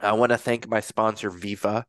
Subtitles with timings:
[0.00, 1.84] I want to thank my sponsor, Veeva.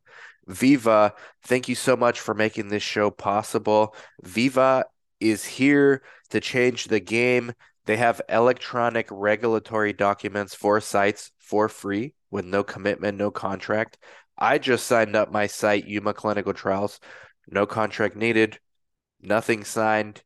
[0.48, 1.12] Veeva,
[1.44, 3.94] thank you so much for making this show possible.
[4.24, 4.84] Veeva
[5.20, 7.52] is here to change the game.
[7.86, 13.98] They have electronic regulatory documents for sites for free with no commitment, no contract.
[14.36, 17.00] I just signed up my site, Yuma Clinical Trials.
[17.48, 18.58] No contract needed,
[19.20, 20.22] nothing signed.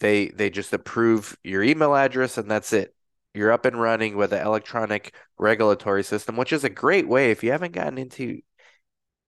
[0.00, 2.94] They they just approve your email address and that's it.
[3.34, 7.42] You're up and running with the electronic regulatory system, which is a great way if
[7.42, 8.40] you haven't gotten into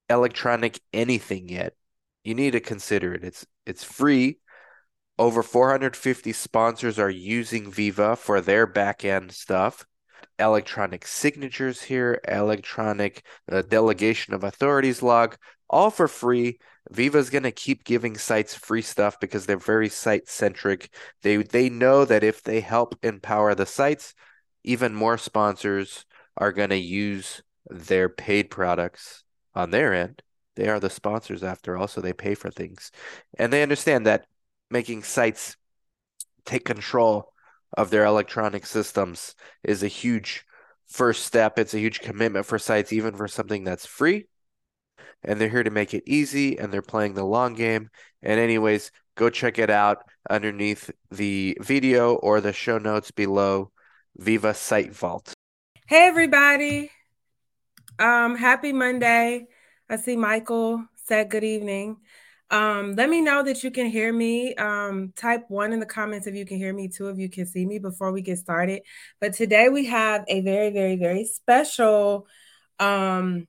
[0.09, 1.73] electronic anything yet.
[2.23, 3.23] You need to consider it.
[3.23, 4.39] It's it's free.
[5.17, 9.85] Over 450 sponsors are using Veeva for their back end stuff.
[10.39, 15.37] Electronic signatures here, electronic uh, delegation of authorities log,
[15.71, 16.59] all for free.
[16.93, 20.93] Veeva is going to keep giving sites free stuff because they're very site centric.
[21.23, 24.13] They they know that if they help empower the sites,
[24.63, 26.05] even more sponsors
[26.37, 29.23] are going to use their paid products
[29.55, 30.21] on their end.
[30.55, 32.91] They are the sponsors after all, so they pay for things.
[33.37, 34.25] And they understand that
[34.69, 35.55] making sites
[36.45, 37.31] take control
[37.77, 40.45] of their electronic systems is a huge
[40.87, 41.57] first step.
[41.57, 44.27] It's a huge commitment for sites, even for something that's free.
[45.23, 47.89] And they're here to make it easy and they're playing the long game.
[48.23, 53.71] And, anyways, go check it out underneath the video or the show notes below
[54.19, 55.33] Veeva SiteVault.
[55.87, 56.91] Hey, everybody.
[57.99, 59.47] Um, happy Monday.
[59.89, 61.97] I see Michael said good evening.
[62.49, 64.55] Um, let me know that you can hear me.
[64.55, 66.89] Um, type one in the comments if you can hear me.
[66.89, 68.81] Two of you can see me before we get started.
[69.19, 72.27] But today we have a very, very, very special.
[72.79, 73.47] Um,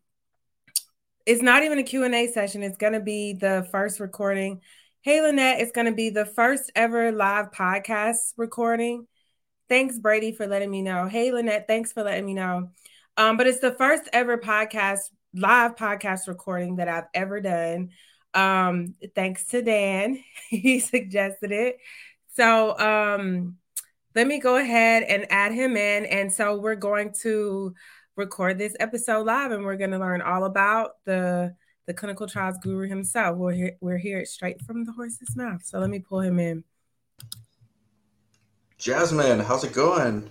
[1.26, 2.62] it's not even a Q&A session.
[2.62, 4.60] It's going to be the first recording.
[5.02, 9.06] Hey, Lynette, it's going to be the first ever live podcast recording.
[9.68, 11.06] Thanks, Brady, for letting me know.
[11.06, 12.70] Hey, Lynette, thanks for letting me know.
[13.16, 17.90] Um, but it's the first ever podcast, live podcast recording that I've ever done.
[18.34, 21.78] Um, thanks to Dan, he suggested it.
[22.34, 23.56] So um,
[24.14, 26.06] let me go ahead and add him in.
[26.06, 27.74] And so we're going to
[28.16, 31.54] record this episode live, and we're going to learn all about the
[31.86, 33.36] the clinical trials guru himself.
[33.36, 35.64] We're here, we're here straight from the horse's mouth.
[35.64, 36.64] So let me pull him in.
[38.78, 40.30] Jasmine, how's it going?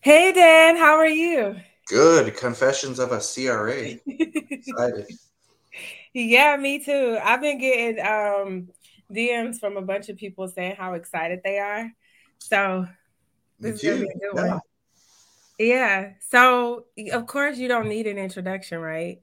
[0.00, 1.56] Hey Dan, how are you?
[1.86, 2.36] Good.
[2.36, 3.98] Confessions of a CRA.
[4.50, 5.06] Excited.
[6.12, 7.18] Yeah, me too.
[7.22, 8.68] I've been getting um
[9.12, 11.90] DMs from a bunch of people saying how excited they are.
[12.38, 12.86] So
[13.58, 14.48] this is a good yeah.
[14.48, 14.60] one.
[15.60, 16.12] Yeah.
[16.30, 19.20] So of course you don't need an introduction, right?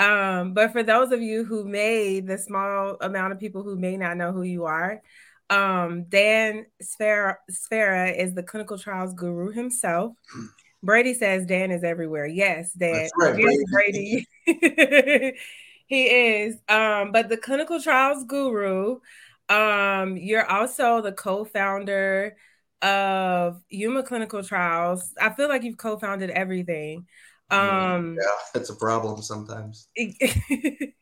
[0.00, 3.96] Um, but for those of you who may, the small amount of people who may
[3.96, 5.00] not know who you are,
[5.48, 10.14] um, Dan Sfera, Sfera is the clinical trials guru himself.
[10.82, 12.26] Brady says Dan is everywhere.
[12.26, 13.08] Yes, Dan.
[13.18, 14.26] Right, Brady.
[14.44, 15.38] Brady.
[15.88, 16.56] He is.
[16.68, 18.98] Um, but the clinical trials guru,
[19.48, 22.36] um, you're also the co-founder
[22.82, 25.12] of Yuma Clinical Trials.
[25.20, 27.06] I feel like you've co-founded everything.
[27.50, 29.88] Um, yeah, it's a problem sometimes.
[29.96, 30.94] the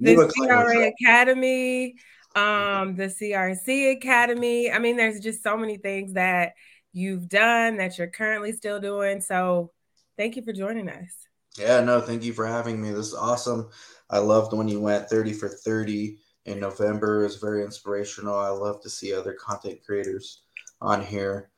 [0.00, 1.96] CRA Academy,
[2.34, 4.70] um, the CRC Academy.
[4.70, 6.52] I mean, there's just so many things that
[6.92, 9.20] you've done that you're currently still doing.
[9.20, 9.72] So,
[10.16, 11.12] thank you for joining us.
[11.58, 12.90] Yeah, no, thank you for having me.
[12.90, 13.68] This is awesome.
[14.08, 17.20] I loved when you went 30 for 30 in November.
[17.20, 18.38] It was very inspirational.
[18.38, 20.44] I love to see other content creators
[20.82, 21.50] on here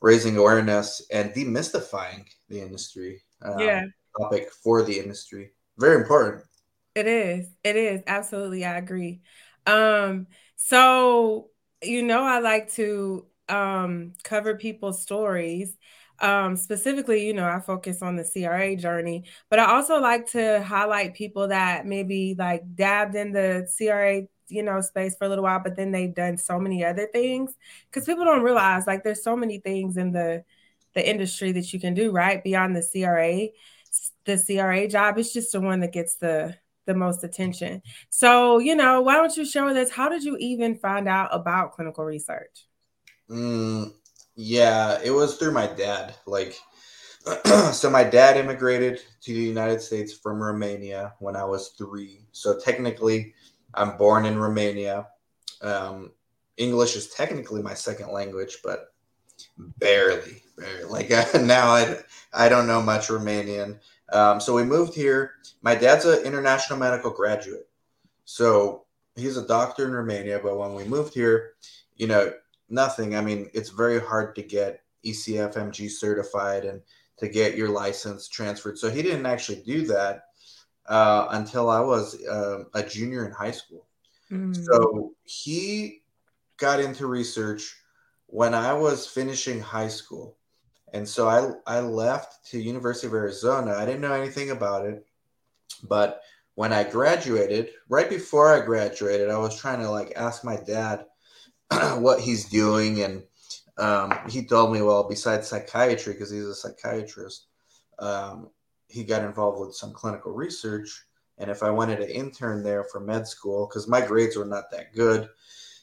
[0.00, 3.22] raising awareness and demystifying the industry.
[3.40, 3.84] Um, yeah.
[4.20, 5.52] Topic for the industry.
[5.78, 6.44] Very important.
[6.94, 7.48] It is.
[7.64, 8.02] It is.
[8.06, 8.64] Absolutely.
[8.64, 9.22] I agree.
[9.66, 10.26] Um,
[10.56, 11.48] so
[11.82, 15.76] you know I like to um cover people's stories
[16.22, 20.62] um, specifically, you know, I focus on the CRA journey, but I also like to
[20.62, 25.44] highlight people that maybe like dabbed in the CRA, you know, space for a little
[25.44, 27.54] while, but then they've done so many other things
[27.90, 30.44] because people don't realize like there's so many things in the
[30.94, 33.48] the industry that you can do right beyond the CRA.
[34.24, 36.56] The CRA job is just the one that gets the
[36.86, 37.82] the most attention.
[38.10, 41.28] So, you know, why don't you share with us how did you even find out
[41.32, 42.66] about clinical research?
[43.30, 43.92] Mm,
[44.34, 46.14] yeah, it was through my dad.
[46.26, 46.58] Like,
[47.72, 52.26] so my dad immigrated to the United States from Romania when I was three.
[52.32, 53.34] So technically,
[53.74, 55.08] I'm born in Romania.
[55.60, 56.12] Um,
[56.56, 58.92] English is technically my second language, but
[59.78, 60.84] barely, barely.
[60.84, 61.98] Like now, I
[62.32, 63.78] I don't know much Romanian.
[64.12, 65.32] Um, so we moved here.
[65.62, 67.68] My dad's an international medical graduate,
[68.24, 68.84] so
[69.16, 70.40] he's a doctor in Romania.
[70.42, 71.54] But when we moved here,
[71.96, 72.32] you know,
[72.68, 73.16] nothing.
[73.16, 76.80] I mean, it's very hard to get ECFMG certified and
[77.18, 78.78] to get your license transferred.
[78.78, 80.24] So he didn't actually do that
[80.86, 83.86] uh, until I was uh, a junior in high school.
[84.30, 84.56] Mm.
[84.64, 86.02] So he
[86.56, 87.76] got into research
[88.26, 90.36] when I was finishing high school.
[90.92, 93.74] And so I, I left to University of Arizona.
[93.74, 95.06] I didn't know anything about it.
[95.88, 96.22] But
[96.54, 101.06] when I graduated, right before I graduated, I was trying to like ask my dad
[101.98, 103.02] what he's doing.
[103.02, 103.22] And
[103.78, 107.46] um, he told me, well, besides psychiatry, because he's a psychiatrist,
[107.98, 108.50] um,
[108.92, 111.04] he got involved with some clinical research.
[111.38, 114.70] And if I wanted to intern there for med school, because my grades were not
[114.70, 115.28] that good,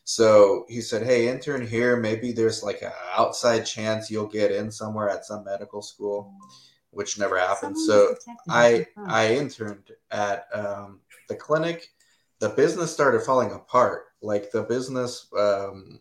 [0.04, 1.98] so he said, "Hey, intern here.
[1.98, 6.34] Maybe there's like an outside chance you'll get in somewhere at some medical school."
[6.92, 7.78] which never happened.
[7.78, 11.90] Someone so I I interned at um, the clinic.
[12.40, 14.06] The business started falling apart.
[14.22, 16.00] Like the business, um,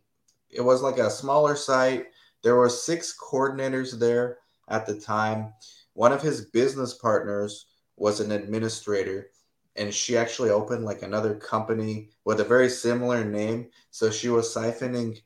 [0.50, 2.06] it was like a smaller site.
[2.43, 4.38] There were six coordinators there
[4.69, 5.52] at the time.
[5.98, 7.66] One of his business partners
[7.96, 9.30] was an administrator,
[9.74, 13.70] and she actually opened like another company with a very similar name.
[13.90, 15.18] So she was siphoning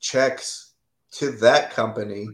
[0.00, 0.74] checks
[1.12, 2.26] to that company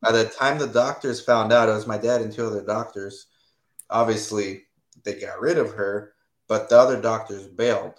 [0.00, 3.26] by the time the doctors found out, it was my dad and two other doctors.
[3.90, 4.62] Obviously,
[5.02, 6.14] they got rid of her,
[6.46, 7.94] but the other doctors bailed,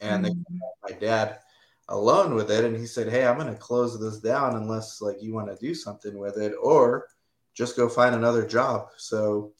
[0.00, 0.40] and mm-hmm.
[0.86, 1.40] they my dad
[1.88, 2.64] alone with it.
[2.64, 5.66] And he said, "Hey, I'm going to close this down unless like you want to
[5.66, 7.08] do something with it, or
[7.58, 9.52] just go find another job." So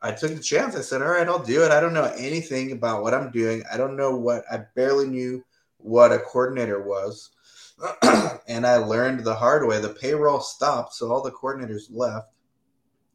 [0.00, 0.76] I took the chance.
[0.76, 3.64] I said, "All right, I'll do it." I don't know anything about what I'm doing.
[3.70, 4.44] I don't know what.
[4.50, 5.44] I barely knew
[5.78, 7.30] what a coordinator was.
[8.48, 9.80] and I learned the hard way.
[9.80, 12.28] The payroll stopped, so all the coordinators left.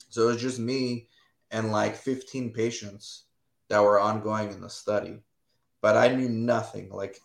[0.10, 1.08] So it was just me
[1.50, 3.26] and like 15 patients
[3.70, 5.20] that were ongoing in the study.
[5.82, 7.20] But I knew nothing, like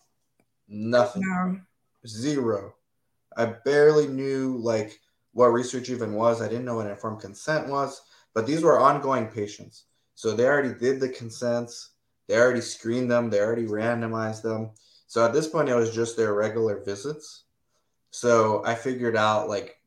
[0.67, 1.59] nothing, no.
[2.07, 2.73] zero.
[3.35, 4.99] I barely knew like
[5.37, 6.41] what research even was.
[6.41, 8.01] I didn't know what informed consent was,
[8.33, 9.83] but these were ongoing patients.
[10.15, 11.91] So they already did the consents,
[12.27, 14.71] they already screened them, they already randomized them.
[15.05, 17.43] So at this point, it was just their regular visits.
[18.09, 19.77] So I figured out like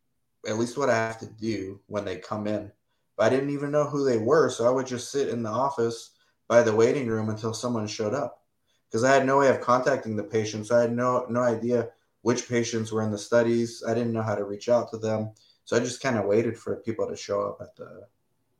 [0.46, 2.70] at least what I have to do when they come in.
[3.16, 5.50] But I didn't even know who they were, so I would just sit in the
[5.50, 6.12] office
[6.46, 8.44] by the waiting room until someone showed up
[8.88, 10.68] because I had no way of contacting the patient.
[10.68, 11.90] So I had no no idea
[12.22, 13.82] which patients were in the studies.
[13.86, 15.32] I didn't know how to reach out to them,
[15.64, 18.06] so I just kind of waited for people to show up at the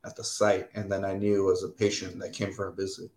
[0.03, 2.73] at the site, and then I knew it was a patient that came for a
[2.73, 3.11] visit.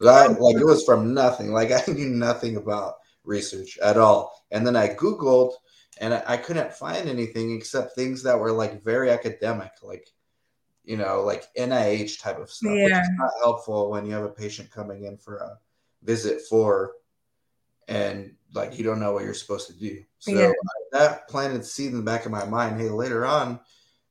[0.00, 0.28] Right?
[0.28, 1.52] Like it was from nothing.
[1.52, 4.44] Like I knew nothing about research at all.
[4.50, 5.52] And then I Googled
[6.00, 10.08] and I couldn't find anything except things that were like very academic, like
[10.84, 12.84] you know, like NIH type of stuff, yeah.
[12.84, 15.58] which is not helpful when you have a patient coming in for a
[16.02, 16.92] visit for
[17.88, 20.02] and like you don't know what you're supposed to do.
[20.18, 20.48] So yeah.
[20.48, 20.52] Uh,
[20.92, 22.80] that planted seed in the back of my mind.
[22.80, 23.58] Hey, later on,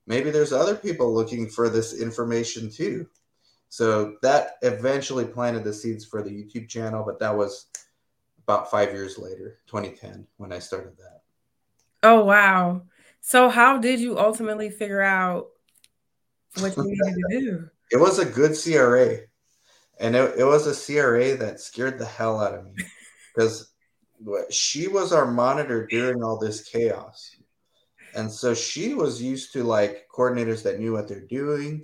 [0.05, 3.07] maybe there's other people looking for this information too.
[3.69, 7.67] So that eventually planted the seeds for the YouTube channel, but that was
[8.43, 11.21] about five years later, 2010, when I started that.
[12.01, 12.83] Oh, wow.
[13.19, 15.47] So, how did you ultimately figure out
[16.59, 17.69] what you needed to do?
[17.89, 19.19] It was a good CRA.
[19.97, 22.83] And it, it was a CRA that scared the hell out of me
[23.37, 23.71] because
[24.49, 27.35] she was our monitor during all this chaos.
[28.15, 31.83] And so she was used to like coordinators that knew what they're doing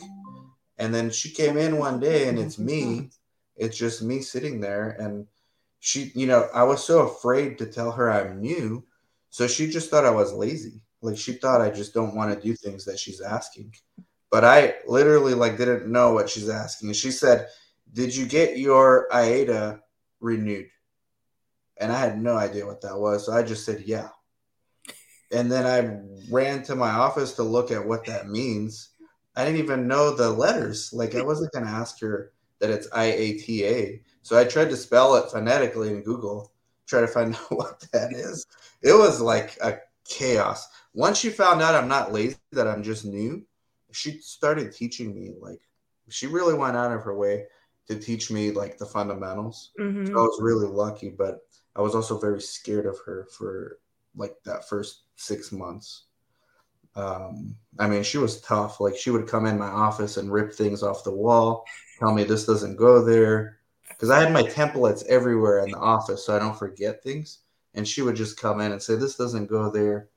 [0.78, 3.10] and then she came in one day and it's me.
[3.56, 4.98] It's just me sitting there.
[5.00, 5.28] And
[5.80, 8.84] she, you know, I was so afraid to tell her I'm new.
[9.30, 10.82] So she just thought I was lazy.
[11.02, 13.74] Like she thought I just don't want to do things that she's asking.
[14.32, 16.94] But I literally like didn't know what she's asking.
[16.94, 17.48] She said,
[17.94, 19.80] Did you get your IATA
[20.20, 20.68] renewed?
[21.78, 23.26] And I had no idea what that was.
[23.26, 24.10] So I just said, Yeah.
[25.32, 26.00] And then I
[26.32, 28.94] ran to my office to look at what that means
[29.36, 30.94] I didn't even know the letters.
[30.94, 34.02] Like I wasn't gonna ask her that it's I A T A.
[34.22, 36.52] So I tried to spell it phonetically in Google,
[36.88, 38.46] try to find out what that is.
[38.82, 40.68] It was like a chaos.
[40.94, 43.44] Once she found out I'm not lazy, that I'm just new,
[43.92, 45.62] she started teaching me like
[46.10, 47.46] she really went out of her way
[47.88, 49.72] to teach me like the fundamentals.
[49.80, 50.08] Mm-hmm.
[50.08, 51.40] So I was really lucky, but
[51.76, 53.80] I was also very scared of her for
[54.16, 56.04] like that first six months
[56.96, 58.80] um, I mean, she was tough.
[58.80, 61.66] Like she would come in my office and rip things off the wall,
[62.00, 66.26] tell me this doesn't go there, because I had my templates everywhere in the office,
[66.26, 67.40] so I don't forget things.
[67.74, 70.10] And she would just come in and say, "This doesn't go there."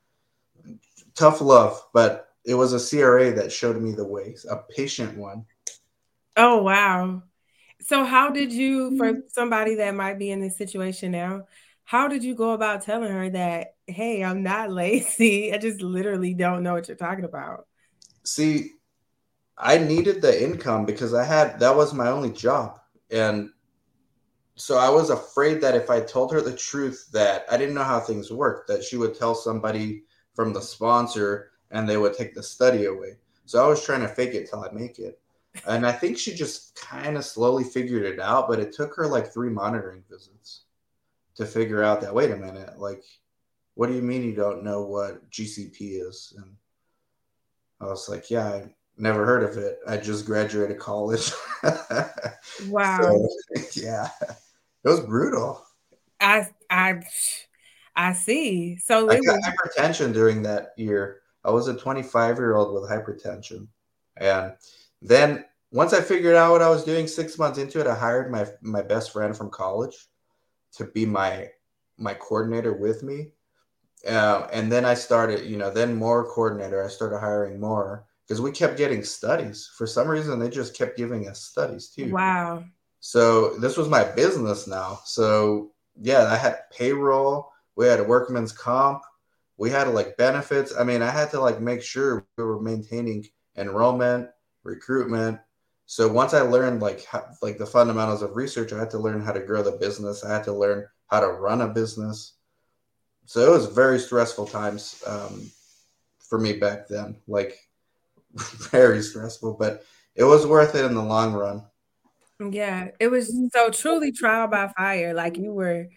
[1.15, 5.47] Tough love, but it was a CRA that showed me the ways, a patient one.
[6.37, 7.23] Oh wow!
[7.81, 9.21] So how did you, for mm-hmm.
[9.29, 11.43] somebody that might be in this situation now,
[11.85, 15.53] how did you go about telling her that, hey, I'm not lazy?
[15.53, 17.67] I just literally don't know what you're talking about.
[18.25, 18.73] see,
[19.59, 22.79] I needed the income because I had that was my only job.
[23.11, 23.51] And
[24.57, 27.85] so I was afraid that if I told her the truth that I didn't know
[27.85, 30.03] how things worked, that she would tell somebody
[30.35, 33.17] from the sponsor and they would take the study away.
[33.45, 35.21] So I was trying to fake it till I make it.
[35.67, 39.07] And I think she just kind of slowly figured it out, but it took her
[39.07, 40.63] like three monitoring visits
[41.37, 43.05] to figure out that wait a minute, like
[43.75, 46.33] what do you mean you don't know what GCP is?
[46.37, 46.57] And
[47.81, 49.79] I was like, yeah, I never heard of it.
[49.87, 51.31] I just graduated college.
[52.69, 53.01] wow.
[53.03, 53.29] So,
[53.75, 54.09] yeah.
[54.21, 55.63] It was brutal.
[56.21, 57.03] I I
[57.95, 58.79] I see.
[58.79, 61.21] So I got was- hypertension during that year.
[61.45, 63.69] I was a 25 year old with hypertension.
[64.17, 64.55] And
[65.07, 68.31] then once I figured out what I was doing six months into it, I hired
[68.31, 69.97] my my best friend from college
[70.75, 71.49] to be my
[71.99, 73.33] my coordinator with me.
[74.07, 76.85] Uh, and then I started, you know, then more coordinator.
[76.85, 79.71] I started hiring more because we kept getting studies.
[79.77, 82.13] For some reason, they just kept giving us studies too.
[82.13, 82.65] Wow.
[83.01, 85.01] So this was my business now.
[85.05, 87.51] So yeah, I had payroll.
[87.77, 89.03] We had a workman's comp.
[89.57, 90.75] We had like benefits.
[90.77, 94.29] I mean, I had to like make sure we were maintaining enrollment,
[94.67, 95.39] recruitment.
[95.87, 99.23] So once I learned like how, like the fundamentals of research, I had to learn
[99.23, 100.25] how to grow the business.
[100.25, 102.37] I had to learn how to run a business
[103.27, 105.51] so it was very stressful times um,
[106.21, 107.59] for me back then, like
[108.71, 111.65] very stressful, but it was worth it in the long run.
[112.53, 115.13] Yeah, it was so truly trial by fire.
[115.13, 115.89] Like you were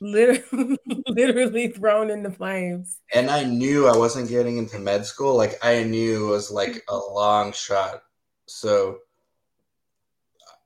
[0.00, 2.98] literally, literally thrown in the flames.
[3.14, 5.36] And I knew I wasn't getting into med school.
[5.36, 8.02] Like I knew it was like a long shot.
[8.46, 8.98] So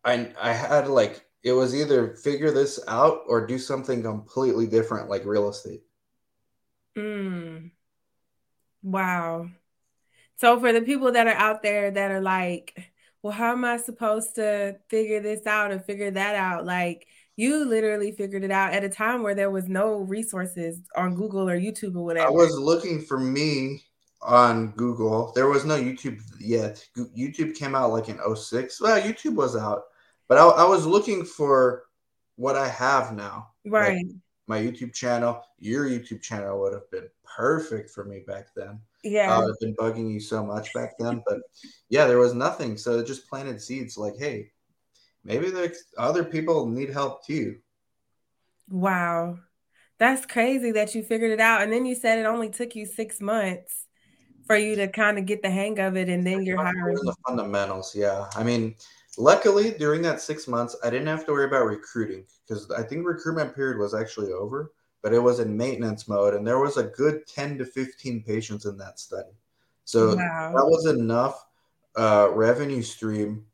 [0.04, 5.08] I I had like it was either figure this out or do something completely different,
[5.08, 5.82] like real estate.
[6.96, 7.70] Mm.
[8.82, 9.50] Wow.
[10.36, 12.92] So for the people that are out there that are like,
[13.22, 16.64] well, how am I supposed to figure this out or figure that out?
[16.64, 17.06] Like
[17.40, 21.48] you literally figured it out at a time where there was no resources on Google
[21.48, 22.26] or YouTube or whatever.
[22.26, 23.82] I was looking for me
[24.20, 25.32] on Google.
[25.34, 26.86] There was no YouTube yet.
[26.96, 28.80] YouTube came out like in 06.
[28.82, 29.84] Well, YouTube was out,
[30.28, 31.84] but I, I was looking for
[32.36, 33.48] what I have now.
[33.64, 33.96] Right.
[33.96, 34.06] Like,
[34.46, 38.80] my YouTube channel, your YouTube channel would have been perfect for me back then.
[39.02, 39.34] Yeah.
[39.34, 41.38] Uh, I've been bugging you so much back then, but
[41.88, 42.76] yeah, there was nothing.
[42.76, 44.50] So it just planted seeds like, hey,
[45.24, 47.58] maybe there's other people need help too.
[48.68, 49.38] Wow.
[49.98, 51.62] That's crazy that you figured it out.
[51.62, 53.86] And then you said it only took you six months
[54.46, 57.14] for you to kind of get the hang of it and then you're hiring the
[57.26, 57.94] fundamentals.
[57.94, 58.26] Yeah.
[58.34, 58.74] I mean,
[59.18, 63.06] Luckily, during that six months, I didn't have to worry about recruiting because I think
[63.06, 64.72] recruitment period was actually over,
[65.02, 68.66] but it was in maintenance mode, and there was a good 10 to 15 patients
[68.66, 69.32] in that study.
[69.84, 70.52] So wow.
[70.56, 71.44] that was enough
[71.96, 73.44] uh, revenue stream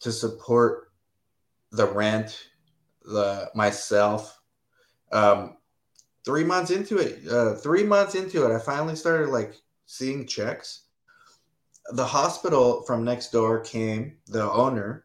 [0.00, 0.85] to support
[1.72, 2.48] the rent,
[3.04, 4.40] the myself.
[5.12, 5.56] Um,
[6.24, 9.54] three months into it, uh, three months into it, I finally started like
[9.86, 10.86] seeing checks
[11.92, 15.04] the hospital from next door came, the owner,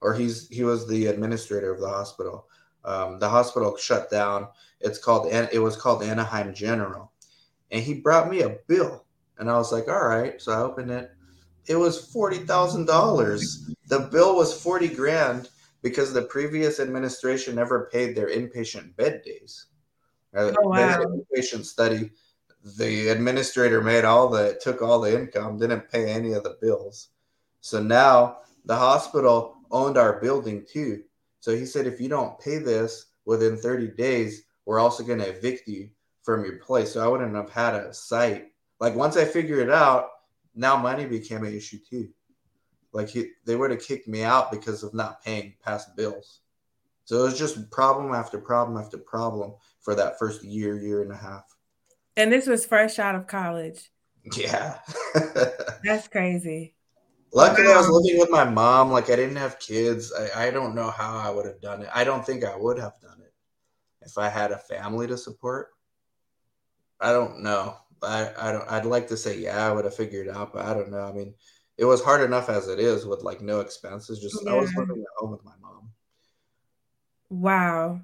[0.00, 2.46] or he's he was the administrator of the hospital.
[2.84, 4.48] Um, the hospital shut down.
[4.80, 7.12] It's called it was called Anaheim General,
[7.70, 9.04] and he brought me a bill,
[9.38, 10.40] and I was like, all right.
[10.40, 11.10] So I opened it.
[11.66, 13.70] It was forty thousand dollars.
[13.86, 15.48] The bill was forty grand
[15.82, 19.66] because the previous administration never paid their inpatient bed days.
[20.36, 20.76] Uh, oh, wow.
[20.76, 22.10] They had an inpatient study
[22.76, 27.08] the administrator made all the took all the income, didn't pay any of the bills.
[27.60, 31.02] So now the hospital owned our building too.
[31.40, 35.28] So he said, if you don't pay this within 30 days, we're also going to
[35.28, 35.88] evict you
[36.22, 36.92] from your place.
[36.92, 38.48] So I wouldn't have had a site.
[38.80, 40.08] Like once I figured it out,
[40.54, 42.08] now money became an issue too.
[42.92, 46.40] Like he, they would have kicked me out because of not paying past bills.
[47.04, 51.12] So it was just problem after problem after problem for that first year, year and
[51.12, 51.44] a half.
[52.16, 53.90] And this was fresh out of college.
[54.36, 54.78] Yeah.
[55.84, 56.74] That's crazy.
[57.32, 57.68] Luckily.
[57.68, 58.90] I was living with my mom.
[58.90, 60.12] Like, I didn't have kids.
[60.12, 61.88] I, I don't know how I would have done it.
[61.94, 63.32] I don't think I would have done it
[64.02, 65.68] if I had a family to support.
[67.00, 67.76] I don't know.
[68.02, 68.70] I, I don't.
[68.70, 71.04] I'd like to say yeah, I would have figured it out, but I don't know.
[71.04, 71.34] I mean,
[71.78, 74.18] it was hard enough as it is with like no expenses.
[74.18, 74.52] Just yeah.
[74.52, 75.90] I was living at home with my mom.
[77.30, 78.00] Wow.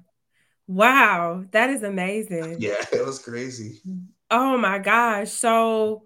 [0.67, 2.57] Wow, that is amazing.
[2.59, 3.81] Yeah, it was crazy.
[4.31, 5.29] Oh my gosh.
[5.29, 6.05] So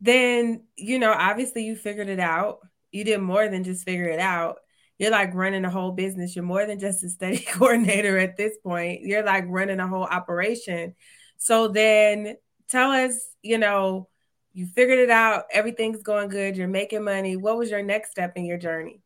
[0.00, 2.58] then, you know, obviously you figured it out.
[2.90, 4.58] You did more than just figure it out.
[4.98, 6.34] You're like running a whole business.
[6.34, 9.02] You're more than just a study coordinator at this point.
[9.02, 10.94] You're like running a whole operation.
[11.38, 12.36] So then
[12.68, 14.08] tell us, you know,
[14.58, 17.36] you figured it out, everything's going good, you're making money.
[17.36, 19.00] What was your next step in your journey?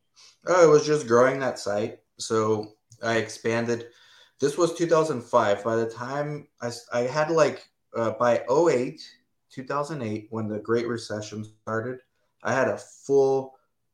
[0.46, 1.98] Oh, it was just growing that site.
[2.18, 3.88] So I expanded.
[4.40, 5.62] This was 2005.
[5.62, 9.02] By the time I, I had like uh, by 08,
[9.50, 11.98] 2008, when the Great Recession started,
[12.42, 13.52] I had a full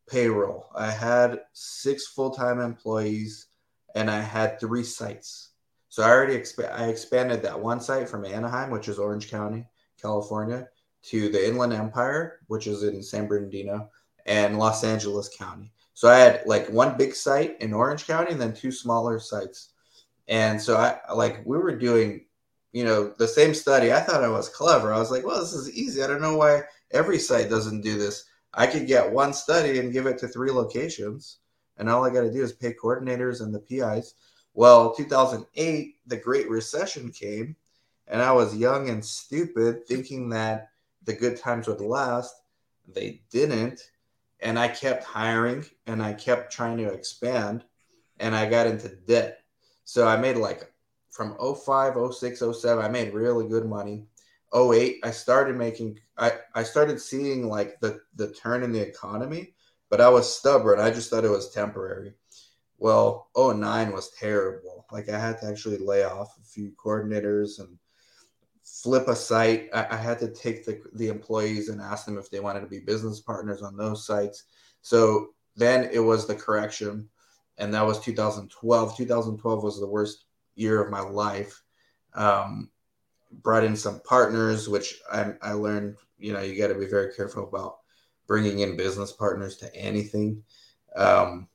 [0.09, 0.71] payroll.
[0.77, 3.49] I had six full time employees
[3.97, 5.51] and I had three sites.
[5.89, 9.67] So I already exp- I expanded that one site from Anaheim, which is Orange County,
[10.01, 10.69] California,
[11.11, 13.91] to the Inland Empire, which is in San Bernardino,
[14.27, 15.73] and Los Angeles County.
[15.95, 19.71] So I had like one big site in Orange County and then two smaller sites.
[20.29, 22.27] And so I like we were doing,
[22.73, 23.93] you know, the same study.
[23.93, 24.93] I thought I was clever.
[24.93, 26.03] I was like, well, this is easy.
[26.03, 26.63] I don't know why
[26.93, 28.27] every site doesn't do this.
[28.55, 31.39] I could get one study and give it to three locations,
[31.77, 34.15] and all I got to do is pay coordinators and the PIs.
[34.55, 37.57] Well, 2008, the Great Recession came,
[38.07, 40.71] and I was young and stupid, thinking that
[41.09, 42.35] the good times would last.
[42.87, 43.81] They didn't.
[44.41, 47.65] And I kept hiring and I kept trying to expand,
[48.21, 49.41] and I got into debt.
[49.85, 50.71] So I made like
[51.11, 54.07] from 05, 06, 07, I made really good money.
[54.55, 59.53] 08 i started making i i started seeing like the the turn in the economy
[59.91, 62.15] but i was stubborn i just thought it was temporary
[62.79, 67.79] well 09 was terrible like i had to actually lay off a few coordinators and
[68.83, 72.31] flip a site i, I had to take the the employees and ask them if
[72.31, 74.45] they wanted to be business partners on those sites
[74.81, 77.09] so then it was the correction
[77.59, 81.63] and that was 2012 2012 was the worst year of my life
[82.15, 82.71] um,
[83.31, 87.15] brought in some partners, which I, I learned, you know, you got to be very
[87.15, 87.79] careful about
[88.27, 90.43] bringing in business partners to anything.
[90.97, 91.49] Um,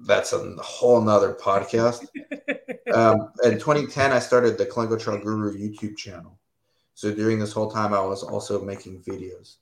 [0.00, 2.06] that's a whole nother podcast.
[2.92, 6.38] um, in 2010, I started the Clinical Trial Guru YouTube channel.
[6.96, 9.56] So during this whole time, I was also making videos.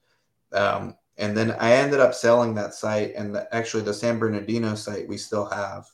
[0.53, 4.76] Um, and then I ended up selling that site, and the, actually, the San Bernardino
[4.76, 5.87] site we still have.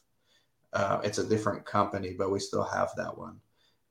[0.74, 3.40] Uh, it's a different company, but we still have that one.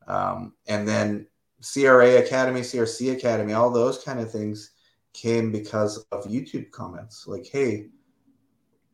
[0.07, 1.25] Um, and then
[1.61, 4.71] CRA Academy, CRC Academy, all those kind of things
[5.13, 7.87] came because of YouTube comments like, hey,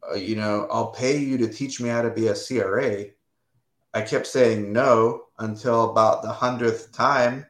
[0.09, 3.07] uh, you know, I'll pay you to teach me how to be a CRA.
[3.93, 7.45] I kept saying no until about the hundredth time.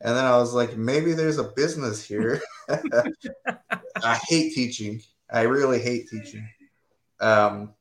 [0.00, 2.40] And then I was like, maybe there's a business here.
[2.68, 5.00] I hate teaching.
[5.30, 6.46] I really hate teaching.
[7.20, 7.74] Um,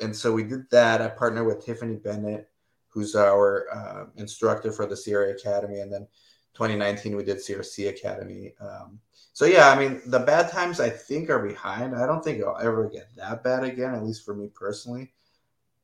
[0.00, 1.02] and so we did that.
[1.02, 2.48] I partnered with Tiffany Bennett
[2.92, 6.06] who's our uh, instructor for the CRA Academy, and then
[6.54, 8.52] 2019 we did CRC Academy.
[8.60, 9.00] Um,
[9.32, 11.96] so yeah, I mean the bad times I think are behind.
[11.96, 15.12] I don't think I'll ever get that bad again, at least for me personally.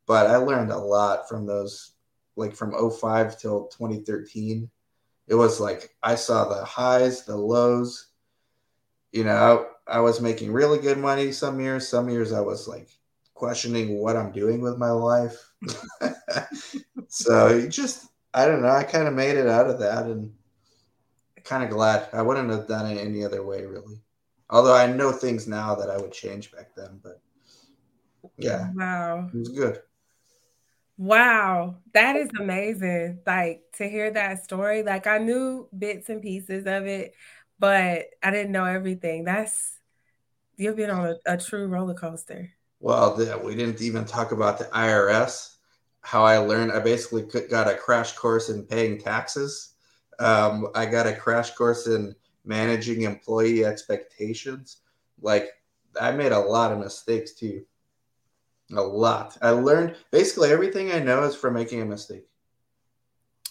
[0.06, 1.92] But I learned a lot from those,
[2.36, 4.70] like from 05 till 2013.
[5.28, 8.08] It was like I saw the highs, the lows.
[9.12, 11.88] You know, I, I was making really good money some years.
[11.88, 12.88] Some years I was like
[13.34, 15.52] questioning what I'm doing with my life.
[17.08, 18.68] so just I don't know.
[18.68, 20.32] I kind of made it out of that, and
[21.44, 22.08] kind of glad.
[22.12, 24.00] I wouldn't have done it any other way, really.
[24.50, 27.20] Although I know things now that I would change back then, but
[28.36, 29.80] yeah, wow, it was good.
[30.98, 33.20] Wow, that is amazing.
[33.26, 34.82] Like to hear that story.
[34.82, 37.14] Like I knew bits and pieces of it,
[37.58, 39.24] but I didn't know everything.
[39.24, 39.78] That's
[40.56, 42.50] you've been on a, a true roller coaster.
[42.80, 45.56] Well, the, we didn't even talk about the IRS.
[46.02, 49.74] How I learned, I basically got a crash course in paying taxes.
[50.20, 54.78] Um, I got a crash course in managing employee expectations.
[55.20, 55.48] Like,
[56.00, 57.64] I made a lot of mistakes too.
[58.74, 59.38] A lot.
[59.40, 62.28] I learned basically everything I know is from making a mistake.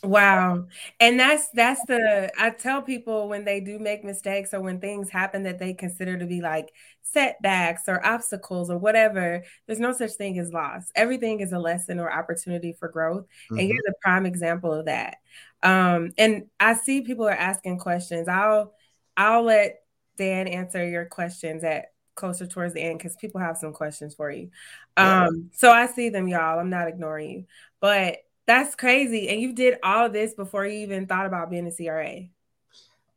[0.04, 0.68] Wow.
[1.00, 5.10] And that's that's the I tell people when they do make mistakes or when things
[5.10, 10.12] happen that they consider to be like setbacks or obstacles or whatever, there's no such
[10.12, 10.92] thing as loss.
[10.96, 13.24] Everything is a lesson or opportunity for growth.
[13.24, 13.58] Mm-hmm.
[13.58, 15.18] And you're the prime example of that.
[15.64, 18.28] Um and I see people are asking questions.
[18.28, 18.74] I'll
[19.16, 19.80] I'll let
[20.16, 24.30] Dan answer your questions at closer towards the end because people have some questions for
[24.30, 24.50] you.
[24.98, 26.60] Um, so I see them, y'all.
[26.60, 27.46] I'm not ignoring you.
[27.80, 29.30] But that's crazy.
[29.30, 32.28] And you did all of this before you even thought about being a CRA.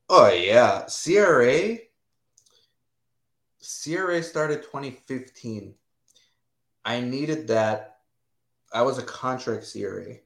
[0.08, 0.86] Oh yeah.
[0.86, 1.78] CRA
[3.60, 5.74] CRA started 2015.
[6.84, 7.98] I needed that.
[8.72, 10.16] I was a contract CRA.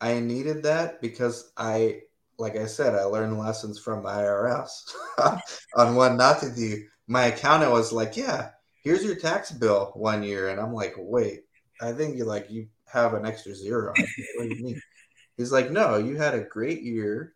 [0.00, 2.02] I needed that because I
[2.38, 4.94] like I said, I learned lessons from the IRS
[5.76, 6.82] on what not to do.
[7.10, 8.50] My accountant was like, "Yeah,
[8.84, 11.44] here's your tax bill one year," and I'm like, "Wait,
[11.80, 13.92] I think you like you have an extra zero.
[14.36, 14.82] what do you mean?
[15.36, 17.34] He's like, no, you had a great year,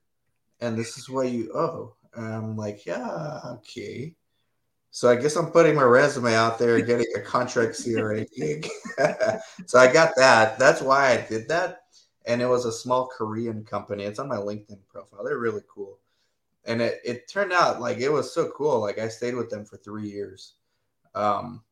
[0.61, 1.95] and this is what you owe.
[2.15, 4.15] And I'm like, yeah, okay.
[4.91, 8.69] So I guess I'm putting my resume out there getting a contract CRA gig.
[9.67, 10.59] so I got that.
[10.59, 11.85] That's why I did that.
[12.27, 14.05] And it was a small Korean company.
[14.05, 15.25] It's on my LinkedIn profile.
[15.25, 15.99] They're really cool.
[16.67, 18.81] And it, it turned out like it was so cool.
[18.81, 20.55] Like I stayed with them for three years.
[21.15, 21.63] Um,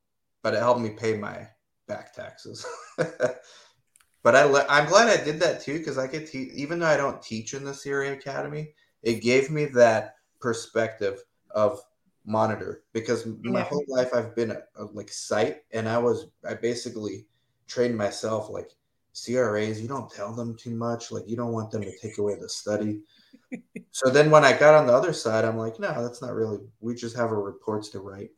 [0.41, 1.47] but it helped me pay my
[1.87, 2.65] back taxes.
[2.97, 6.97] but I I'm glad I did that too because I could teach even though I
[6.97, 11.79] don't teach in the CRA Academy, it gave me that perspective of
[12.25, 13.65] monitor because my yeah.
[13.65, 17.25] whole life I've been a, a, like sight and I was I basically
[17.67, 18.69] trained myself like
[19.13, 22.35] CRAs you don't tell them too much like you don't want them to take away
[22.35, 23.01] the study.
[23.91, 26.59] So then when I got on the other side I'm like no that's not really
[26.79, 28.31] we just have our reports to write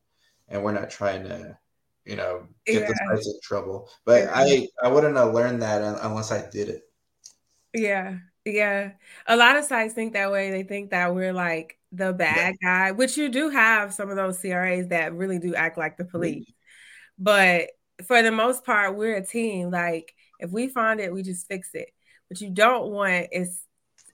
[0.48, 1.58] and we're not trying to
[2.06, 2.88] you know get yeah.
[2.88, 3.90] the sites in trouble.
[4.06, 4.32] But yeah.
[4.34, 6.84] I I wouldn't have learned that unless I did it.
[7.74, 8.18] Yeah.
[8.46, 8.92] Yeah.
[9.28, 10.52] A lot of sites think that way.
[10.52, 12.68] They think that we're like the bad yeah.
[12.88, 16.04] guy, which you do have some of those CRAs that really do act like the
[16.04, 16.12] mm-hmm.
[16.12, 16.52] police.
[17.18, 17.70] But
[18.06, 19.72] for the most part, we're a team.
[19.72, 21.90] Like if we find it, we just fix it.
[22.30, 23.62] What you don't want is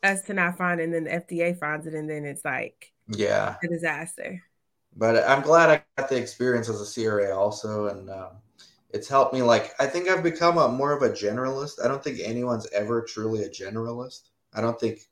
[0.03, 2.91] us to not find it and then the FDA finds it and then it's like
[3.07, 4.41] yeah a disaster.
[4.95, 8.31] But I'm glad I got the experience as a CRA also, and um,
[8.89, 9.41] it's helped me.
[9.41, 11.83] Like I think I've become a more of a generalist.
[11.83, 14.29] I don't think anyone's ever truly a generalist.
[14.53, 15.07] I don't think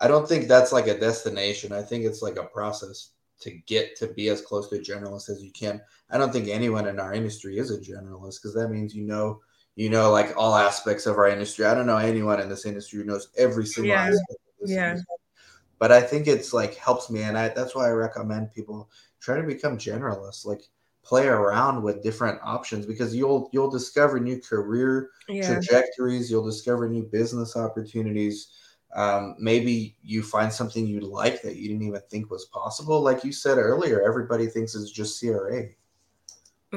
[0.00, 1.72] I don't think that's like a destination.
[1.72, 5.30] I think it's like a process to get to be as close to a generalist
[5.30, 5.80] as you can.
[6.10, 9.40] I don't think anyone in our industry is a generalist because that means you know
[9.76, 11.64] you know like all aspects of our industry.
[11.64, 14.02] I don't know anyone in this industry who knows every single yeah.
[14.02, 14.90] aspect yeah.
[14.90, 15.16] Industry.
[15.78, 19.36] But I think it's like helps me and I that's why I recommend people try
[19.36, 20.46] to become generalists.
[20.46, 20.62] Like
[21.02, 25.46] play around with different options because you'll you'll discover new career yeah.
[25.46, 28.48] trajectories you'll discover new business opportunities
[28.94, 33.24] um, maybe you find something you like that you didn't even think was possible like
[33.24, 35.64] you said earlier everybody thinks it's just cra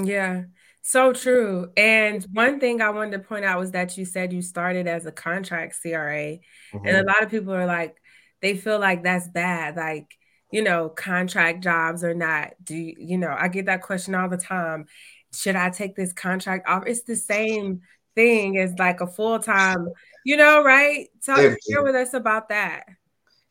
[0.03, 0.43] yeah
[0.87, 4.41] so true and one thing i wanted to point out was that you said you
[4.41, 6.77] started as a contract cra mm-hmm.
[6.77, 7.07] and a mm-hmm.
[7.07, 7.95] lot of people are like
[8.41, 10.15] they feel like that's bad like
[10.55, 12.53] you know, contract jobs or not?
[12.63, 14.85] Do you, you know, I get that question all the time.
[15.33, 16.83] Should I take this contract off?
[16.87, 17.81] It's the same
[18.15, 19.89] thing as like a full time,
[20.23, 21.07] you know, right?
[21.23, 22.85] Tell share with us about that.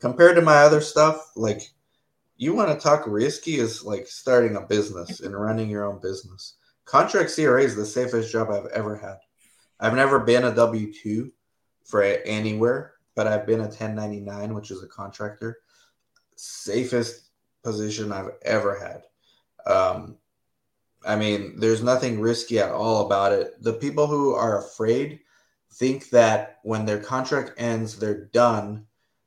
[0.00, 1.60] Compared to my other stuff, like
[2.38, 6.54] you want to talk risky is like starting a business and running your own business.
[6.84, 9.18] Contract CRA is the safest job I've ever had.
[9.80, 11.32] I've never been a W 2
[11.84, 15.58] for anywhere, but I've been a 1099, which is a contractor
[16.36, 17.30] safest
[17.62, 19.04] position I've ever had.
[19.72, 20.16] Um,
[21.06, 23.62] I mean, there's nothing risky at all about it.
[23.62, 25.20] The people who are afraid
[25.72, 28.86] think that when their contract ends, they're done.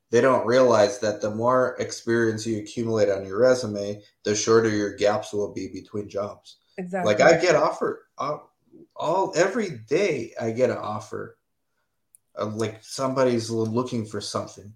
[0.10, 4.96] They don't realize that the more experience you accumulate on your resume, the shorter your
[4.96, 6.58] gaps will be between jobs.
[6.78, 7.14] Exactly.
[7.14, 8.52] Like I get offered all,
[8.96, 10.34] all every day.
[10.40, 11.38] I get an offer.
[12.36, 14.72] Of like somebody's looking for something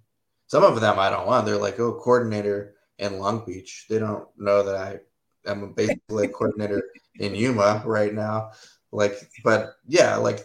[0.52, 1.46] some of them I don't want.
[1.46, 3.86] They're like, oh, coordinator in Long Beach.
[3.90, 6.84] They don't know that I am basically a coordinator
[7.22, 8.52] in Yuma right now.
[8.92, 10.42] Like, but yeah, like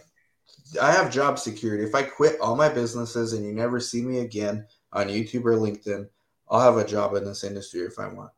[0.81, 1.83] I have job security.
[1.83, 5.57] If I quit all my businesses and you never see me again on YouTube or
[5.57, 6.07] LinkedIn,
[6.49, 8.31] I'll have a job in this industry if I want.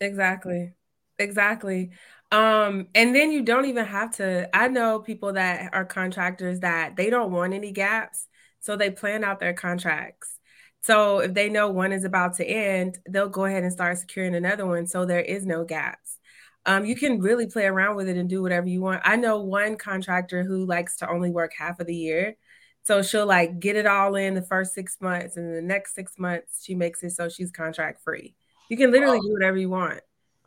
[0.00, 0.72] Exactly.
[1.20, 1.90] Exactly.
[2.32, 4.48] Um, and then you don't even have to.
[4.56, 8.26] I know people that are contractors that they don't want any gaps.
[8.60, 10.38] So they plan out their contracts.
[10.82, 14.34] So if they know one is about to end, they'll go ahead and start securing
[14.34, 16.18] another one so there is no gaps.
[16.66, 19.02] Um, you can really play around with it and do whatever you want.
[19.04, 22.36] I know one contractor who likes to only work half of the year.
[22.82, 26.18] So she'll like get it all in the first six months, and the next six
[26.18, 28.34] months she makes it so she's contract free.
[28.70, 30.00] You can literally do whatever you want.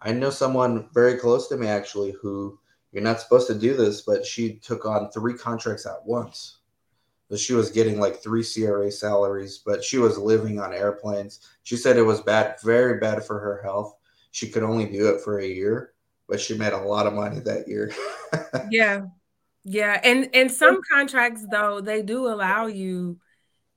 [0.03, 2.59] I know someone very close to me actually who
[2.91, 6.59] you're not supposed to do this, but she took on three contracts at once
[7.29, 11.39] So she was getting like three CRA salaries, but she was living on airplanes.
[11.63, 13.95] She said it was bad, very bad for her health.
[14.31, 15.93] She could only do it for a year,
[16.27, 17.91] but she made a lot of money that year.
[18.69, 19.01] yeah.
[19.63, 19.99] Yeah.
[20.03, 23.19] And and some contracts though, they do allow you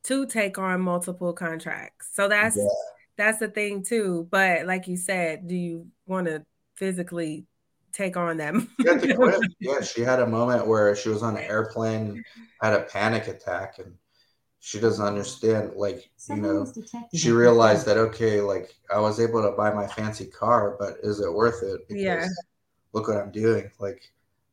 [0.05, 2.11] to take on multiple contracts.
[2.15, 2.69] So that's yeah.
[3.17, 4.29] That's the thing too.
[4.31, 6.45] But like you said, do you want to
[6.77, 7.47] physically
[7.97, 8.71] take on them.
[9.59, 12.23] yeah, she had a moment where she was on an airplane,
[12.61, 13.95] had a panic attack, and
[14.61, 15.73] she doesn't understand.
[15.75, 16.67] Like, you know,
[17.15, 21.21] she realized that okay, like I was able to buy my fancy car, but is
[21.21, 21.89] it worth it?
[21.89, 22.27] Because yeah.
[22.93, 23.71] Look what I'm doing.
[23.79, 24.11] Like,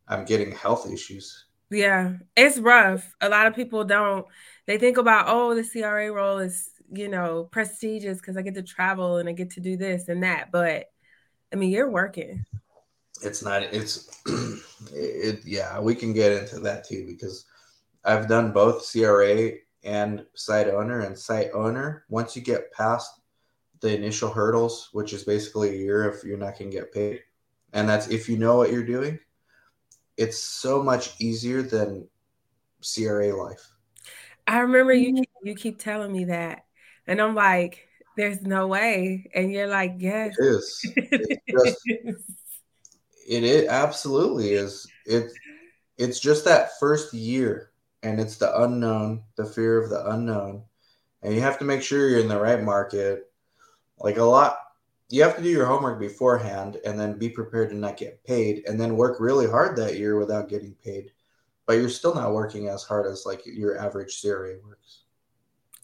[0.08, 1.46] I'm getting health issues.
[1.70, 3.16] Yeah, it's rough.
[3.22, 4.26] A lot of people don't.
[4.68, 8.64] They think about oh, the CRA role is you know, prestigious because I get to
[8.64, 10.52] travel and I get to do this and that.
[10.52, 10.92] But
[11.52, 12.46] I mean, you're working.
[13.22, 14.10] It's not, it's,
[14.94, 17.46] it, yeah, we can get into that too because
[18.04, 19.52] I've done both CRA
[19.84, 22.06] and site owner and site owner.
[22.10, 23.22] Once you get past
[23.82, 27.22] the initial hurdles, which is basically a year if you're not going to get paid,
[27.74, 29.20] and that's if you know what you're doing,
[30.18, 32.08] it's so much easier than
[32.82, 33.74] CRA life.
[34.48, 35.48] I remember you mm-hmm.
[35.48, 36.63] you keep telling me that,
[37.08, 37.88] and I'm like,
[38.18, 41.78] "There's no way," and you're like, "Yes, it is." It's just,
[43.28, 44.88] it, it absolutely is.
[45.06, 45.32] It
[45.98, 50.64] it's just that first year, and it's the unknown, the fear of the unknown,
[51.22, 53.32] and you have to make sure you're in the right market.
[54.00, 54.58] Like a lot,
[55.10, 58.64] you have to do your homework beforehand, and then be prepared to not get paid,
[58.68, 61.12] and then work really hard that year without getting paid
[61.66, 65.03] but you're still not working as hard as like your average CRA works.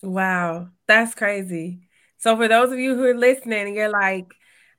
[0.01, 1.87] Wow, that's crazy.
[2.17, 4.27] So for those of you who are listening, you're like,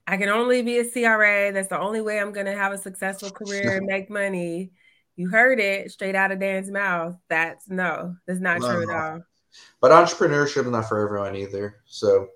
[0.07, 1.53] I can only be a CRA.
[1.53, 4.73] That's the only way I'm gonna have a successful career and make money.
[5.17, 7.17] You heard it straight out of Dan's mouth.
[7.29, 8.71] That's no, that's not no.
[8.71, 9.21] true at all.
[9.81, 11.77] But entrepreneurship is not for everyone either.
[11.87, 12.29] So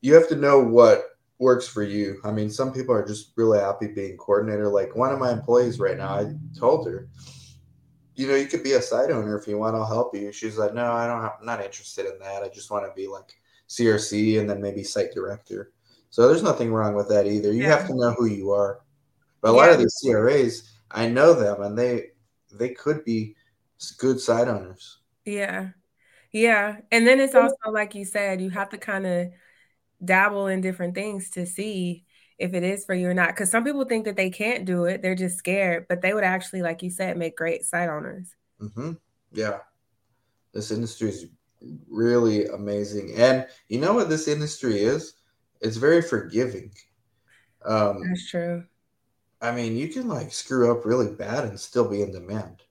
[0.00, 1.04] you have to know what
[1.38, 2.20] works for you.
[2.24, 4.68] I mean, some people are just really happy being coordinator.
[4.68, 7.08] Like one of my employees right now, I told her,
[8.22, 9.74] you know, you could be a site owner if you want.
[9.74, 10.30] I'll help you.
[10.30, 11.18] She's like, no, I don't.
[11.18, 12.44] I'm not interested in that.
[12.44, 13.34] I just want to be like
[13.68, 15.72] CRC and then maybe site director.
[16.10, 17.52] So there's nothing wrong with that either.
[17.52, 17.76] You yeah.
[17.76, 18.80] have to know who you are.
[19.40, 19.60] But a yeah.
[19.60, 22.10] lot of these CRAs, I know them, and they
[22.52, 23.34] they could be
[23.98, 24.98] good site owners.
[25.24, 25.70] Yeah,
[26.30, 26.76] yeah.
[26.92, 29.28] And then it's also like you said, you have to kind of
[30.04, 32.04] dabble in different things to see
[32.38, 33.28] if it is for you or not.
[33.28, 36.24] Because some people think that they can't do it, they're just scared, but they would
[36.24, 38.34] actually, like you said, make great site owners.
[38.60, 38.92] Mm-hmm.
[39.32, 39.58] Yeah.
[40.52, 41.26] This industry is
[41.88, 43.14] really amazing.
[43.16, 45.14] And you know what this industry is?
[45.60, 46.72] It's very forgiving.
[47.64, 48.64] Um, That's true.
[49.40, 52.62] I mean, you can like screw up really bad and still be in demand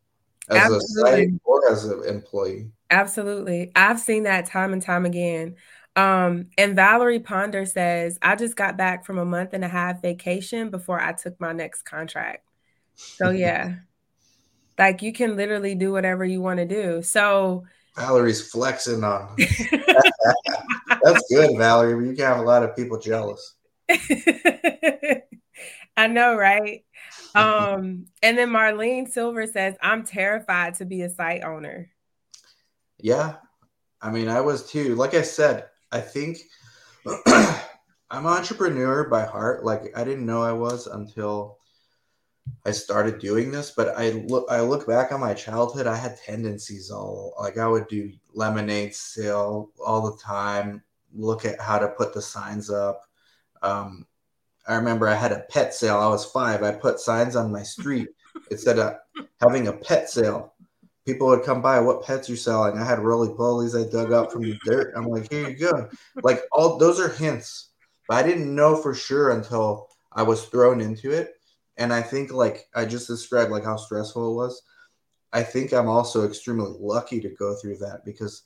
[0.49, 1.11] as Absolutely.
[1.11, 2.71] a site or as an employee.
[2.89, 3.71] Absolutely.
[3.75, 5.55] I've seen that time and time again.
[5.95, 10.01] Um, and Valerie Ponder says, I just got back from a month and a half
[10.01, 12.45] vacation before I took my next contract.
[12.95, 13.75] So yeah.
[14.77, 17.01] like you can literally do whatever you want to do.
[17.01, 17.65] So
[17.97, 19.35] Valerie's flexing on.
[21.03, 22.07] That's good, Valerie.
[22.07, 23.55] You can have a lot of people jealous.
[25.97, 26.85] I know, right?
[27.35, 31.89] Um, and then Marlene Silver says, I'm terrified to be a site owner.
[32.97, 33.35] Yeah.
[34.01, 34.95] I mean, I was too.
[34.95, 36.37] Like I said, I think
[37.25, 39.63] I'm an entrepreneur by heart.
[39.63, 41.57] Like I didn't know I was until
[42.65, 46.17] I started doing this, but I look I look back on my childhood, I had
[46.17, 51.89] tendencies all like I would do lemonade sale all the time, look at how to
[51.89, 53.01] put the signs up.
[53.61, 54.05] Um,
[54.67, 55.97] I remember I had a pet sale.
[55.97, 56.63] I was five.
[56.63, 58.09] I put signs on my street
[58.51, 58.95] instead of
[59.41, 60.53] having a pet sale
[61.05, 62.77] people would come by, what pets you selling?
[62.77, 64.93] I had roly polies I dug up from the dirt.
[64.95, 65.89] I'm like, here you go.
[66.23, 67.69] Like all those are hints,
[68.07, 71.35] but I didn't know for sure until I was thrown into it.
[71.77, 74.61] And I think like I just described like how stressful it was.
[75.33, 78.43] I think I'm also extremely lucky to go through that because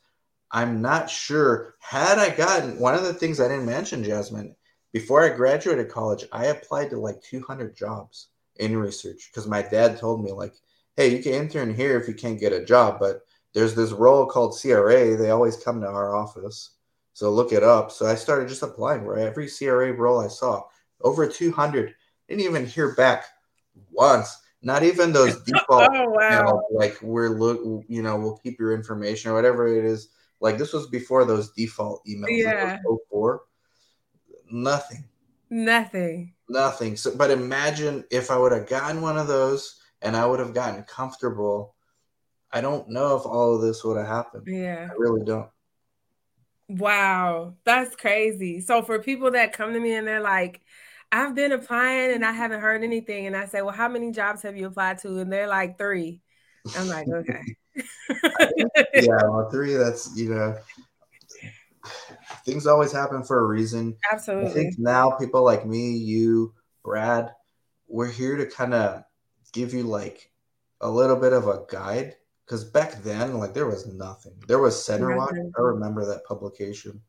[0.52, 4.56] I'm not sure had I gotten one of the things I didn't mention, Jasmine,
[4.94, 9.98] before I graduated college, I applied to like 200 jobs in research because my dad
[9.98, 10.54] told me like
[10.96, 13.22] hey, you can intern here if you can't get a job, but
[13.54, 15.16] there's this role called CRA.
[15.16, 16.72] They always come to our office.
[17.14, 17.92] So look it up.
[17.92, 20.64] So I started just applying where every CRA role I saw,
[21.02, 21.96] over 200.
[22.28, 23.26] Didn't even hear back
[23.92, 24.38] once.
[24.62, 26.30] Not even those oh, default, oh, wow.
[26.30, 30.10] you know, like we're look, you know, we'll keep your information or whatever it is.
[30.42, 32.26] Like this was before those default emails.
[32.30, 32.78] Yeah.
[33.10, 33.42] 04.
[34.52, 35.06] Nothing.
[35.50, 36.34] Nothing.
[36.50, 36.98] Nothing.
[36.98, 40.54] So, but imagine if I would have gotten one of those and I would have
[40.54, 41.76] gotten comfortable.
[42.52, 44.48] I don't know if all of this would have happened.
[44.48, 44.88] Yeah.
[44.90, 45.50] I really don't.
[46.68, 48.62] Wow, that's crazy.
[48.62, 50.62] So for people that come to me and they're like,
[51.12, 53.28] I've been applying and I haven't heard anything.
[53.28, 55.20] And I say, Well, how many jobs have you applied to?
[55.20, 56.22] And they're like, three.
[56.78, 57.42] I'm like, okay.
[58.96, 60.58] yeah, well, three, that's you know,
[62.46, 63.96] things always happen for a reason.
[64.12, 64.50] Absolutely.
[64.50, 67.32] I think now people like me, you, Brad,
[67.88, 69.04] we're here to kind of
[69.56, 70.30] give you like
[70.82, 72.16] a little bit of a guide?
[72.46, 74.34] Because back then like there was nothing.
[74.48, 75.52] There was CenterWatch.
[75.58, 77.02] I remember that publication.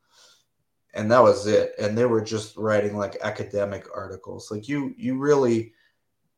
[0.94, 1.74] And that was it.
[1.78, 4.50] And they were just writing like academic articles.
[4.50, 5.74] Like you you really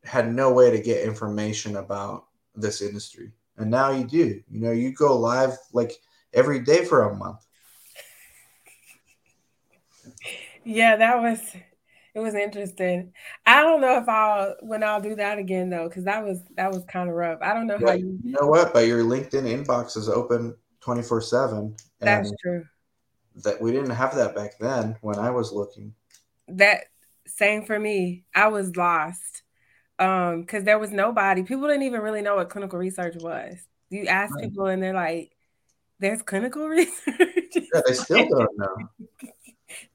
[0.03, 3.31] had no way to get information about this industry.
[3.57, 4.41] And now you do.
[4.49, 5.93] You know you go live like
[6.33, 7.45] every day for a month.
[10.65, 11.39] Yeah, that was
[12.15, 13.13] it was interesting.
[13.45, 16.71] I don't know if I'll when I'll do that again though, because that was that
[16.71, 17.39] was kind of rough.
[17.41, 18.19] I don't know how you.
[18.23, 18.73] You know what?
[18.73, 21.75] But your LinkedIn inbox is open twenty four seven.
[21.99, 22.65] That's true.
[23.43, 25.93] That we didn't have that back then when I was looking.
[26.47, 26.85] That
[27.27, 28.25] same for me.
[28.33, 29.43] I was lost
[29.99, 31.43] um because there was nobody.
[31.43, 33.55] People didn't even really know what clinical research was.
[33.89, 34.45] You ask right.
[34.45, 35.31] people and they're like,
[35.99, 36.95] "There's clinical research."
[37.55, 38.75] yeah, they still don't know.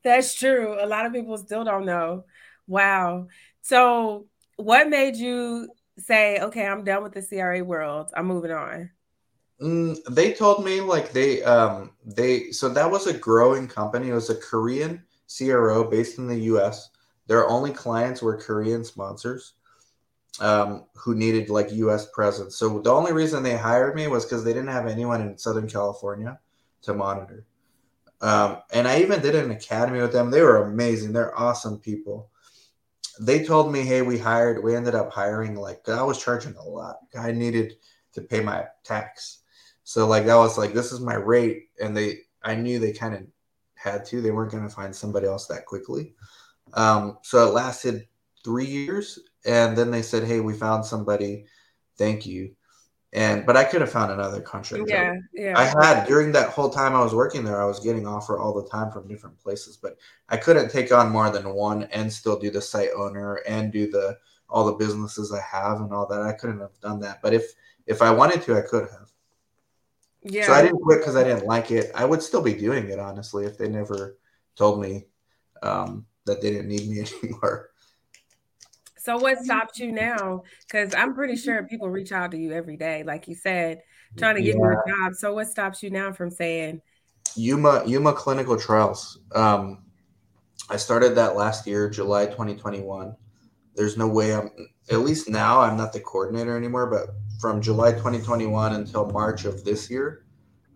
[0.02, 0.76] That's true.
[0.80, 2.24] A lot of people still don't know.
[2.66, 3.28] Wow.
[3.62, 8.10] So, what made you say, "Okay, I'm done with the CRA world.
[8.16, 8.90] I'm moving on"?
[9.60, 14.08] Mm, they told me like they um they so that was a growing company.
[14.08, 16.90] It was a Korean CRO based in the U.S.
[17.26, 19.54] Their only clients were Korean sponsors
[20.40, 22.06] um, who needed like U.S.
[22.12, 22.56] presence.
[22.56, 25.68] So the only reason they hired me was because they didn't have anyone in Southern
[25.68, 26.38] California
[26.82, 27.46] to monitor.
[28.20, 30.30] Um, and I even did an academy with them.
[30.30, 31.12] They were amazing.
[31.12, 32.30] They're awesome people.
[33.20, 36.62] They told me, hey, we hired, we ended up hiring like I was charging a
[36.62, 36.96] lot.
[37.18, 37.74] I needed
[38.14, 39.40] to pay my tax.
[39.84, 41.68] So like that was like this is my rate.
[41.80, 43.22] And they I knew they kind of
[43.74, 44.20] had to.
[44.20, 46.14] They weren't gonna find somebody else that quickly.
[46.72, 48.08] Um, so it lasted
[48.42, 49.18] three years.
[49.44, 51.44] And then they said, Hey, we found somebody.
[51.96, 52.56] Thank you
[53.14, 54.84] and but I could have found another contract.
[54.88, 55.54] Yeah, yeah.
[55.56, 58.52] I had during that whole time I was working there, I was getting offer all
[58.52, 59.96] the time from different places, but
[60.28, 63.88] I couldn't take on more than one and still do the site owner and do
[63.88, 64.18] the
[64.50, 66.22] all the businesses I have and all that.
[66.22, 67.54] I couldn't have done that, but if
[67.86, 69.10] if I wanted to, I could have.
[70.22, 70.46] Yeah.
[70.46, 71.92] So I didn't quit because I didn't like it.
[71.94, 74.18] I would still be doing it honestly if they never
[74.56, 75.04] told me
[75.62, 77.70] um, that they didn't need me anymore.
[79.04, 80.44] So what stops you now?
[80.66, 83.82] Because I'm pretty sure people reach out to you every day, like you said,
[84.16, 84.62] trying to get yeah.
[84.62, 85.14] you a job.
[85.14, 86.80] So what stops you now from saying
[87.36, 89.20] Yuma Yuma clinical trials?
[89.34, 89.84] Um,
[90.70, 93.14] I started that last year, July 2021.
[93.74, 94.50] There's no way I'm
[94.90, 97.10] at least now I'm not the coordinator anymore, but
[97.42, 100.24] from July 2021 until March of this year,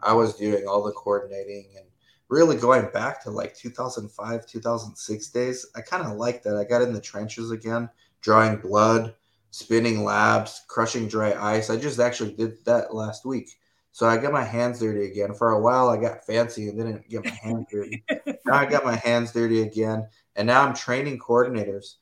[0.02, 1.86] I was doing all the coordinating and
[2.28, 5.64] really going back to like 2005, 2006 days.
[5.74, 6.58] I kind of like that.
[6.58, 7.88] I got in the trenches again
[8.20, 9.14] drawing blood,
[9.50, 11.70] spinning labs, crushing dry ice.
[11.70, 13.50] I just actually did that last week.
[13.92, 15.34] So I got my hands dirty again.
[15.34, 18.04] For a while, I got fancy and didn't get my hands dirty.
[18.46, 20.06] now I got my hands dirty again.
[20.36, 21.94] And now I'm training coordinators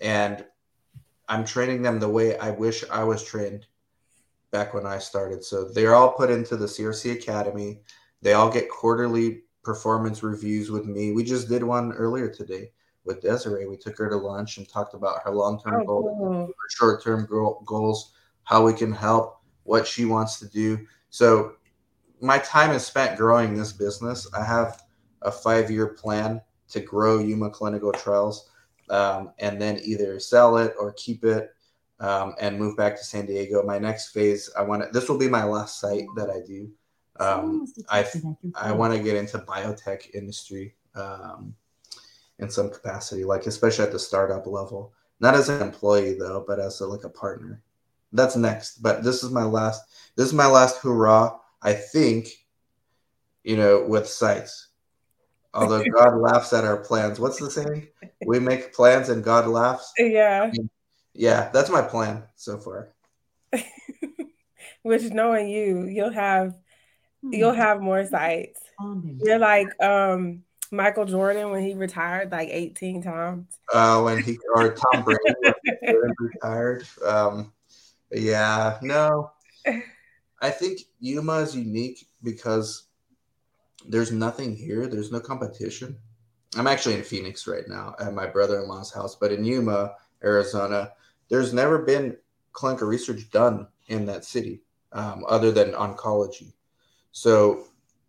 [0.00, 0.44] and
[1.28, 3.66] I'm training them the way I wish I was trained
[4.50, 5.44] back when I started.
[5.44, 7.80] So they're all put into the CRC Academy.
[8.20, 11.12] They all get quarterly performance reviews with me.
[11.12, 12.72] We just did one earlier today
[13.08, 13.66] with Desiree.
[13.66, 16.52] We took her to lunch and talked about her long term oh, goals, cool.
[16.70, 17.26] short term
[17.64, 18.12] goals,
[18.44, 20.86] how we can help, what she wants to do.
[21.10, 21.54] So
[22.20, 24.28] my time is spent growing this business.
[24.32, 24.84] I have
[25.22, 28.50] a five year plan to grow Yuma Clinical Trials
[28.90, 31.50] um, and then either sell it or keep it
[32.00, 33.62] um, and move back to San Diego.
[33.62, 36.70] My next phase, I want to, this will be my last site that I do.
[37.20, 38.06] Um, I,
[38.54, 40.76] I want to get into biotech industry.
[40.94, 41.54] Um,
[42.38, 44.92] in some capacity, like especially at the startup level.
[45.20, 47.62] Not as an employee though, but as a, like a partner.
[48.12, 48.82] That's next.
[48.82, 49.82] But this is my last.
[50.16, 51.38] This is my last hurrah.
[51.60, 52.28] I think,
[53.42, 54.68] you know, with sites.
[55.52, 57.18] Although God laughs at our plans.
[57.18, 57.88] What's the saying?
[58.24, 59.92] We make plans and God laughs.
[59.98, 60.50] Yeah.
[61.14, 62.92] Yeah, that's my plan so far.
[64.82, 66.54] Which knowing you, you'll have
[67.22, 67.58] you'll hmm.
[67.58, 68.60] have more sites.
[69.24, 73.46] You're like um Michael Jordan when he retired like 18 times?
[73.72, 75.18] Uh, when he or Tom Brady
[76.18, 76.86] retired.
[77.04, 77.52] Um,
[78.12, 79.32] yeah, no.
[80.40, 82.88] I think Yuma is unique because
[83.86, 84.86] there's nothing here.
[84.86, 85.96] There's no competition.
[86.56, 90.92] I'm actually in Phoenix right now at my brother-in-law's house, but in Yuma, Arizona,
[91.28, 92.16] there's never been
[92.52, 96.52] clinical research done in that city um, other than oncology.
[97.12, 97.67] So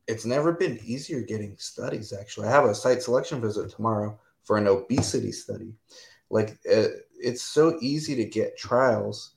[0.10, 2.48] it's never been easier getting studies actually.
[2.48, 5.76] I have a site selection visit tomorrow for an obesity study.
[6.32, 6.88] Like uh,
[7.22, 9.36] it's so easy to get trials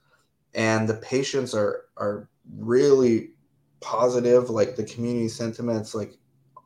[0.54, 3.32] and the patients are are really
[3.80, 6.14] positive like the community sentiment's like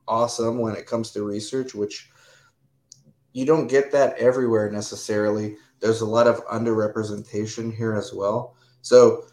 [0.07, 2.11] awesome when it comes to research which
[3.33, 5.57] you don't get that everywhere necessarily.
[5.81, 8.55] There's a lot of underrepresentation here as well.
[8.83, 9.25] So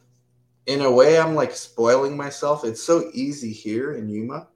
[0.66, 2.66] in a way i'm like spoiling myself.
[2.66, 4.48] It's so easy here in yuma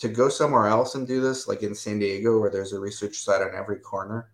[0.00, 3.16] to go somewhere else and do this, like in San Diego, where there's a research
[3.16, 4.30] site on every corner,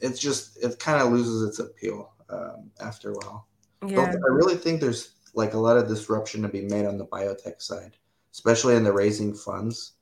[0.00, 3.46] it's just it kind of loses its appeal um, after a while.
[3.86, 4.12] Yeah.
[4.12, 7.60] I really think there's like a lot of disruption to be made on the biotech
[7.60, 7.96] side,
[8.32, 9.92] especially in the raising funds.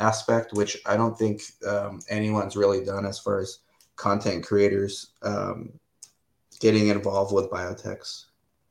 [0.00, 3.58] aspect, which I don't think um, anyone's really done as far as
[3.96, 5.72] content creators um,
[6.58, 8.24] getting involved with biotechs.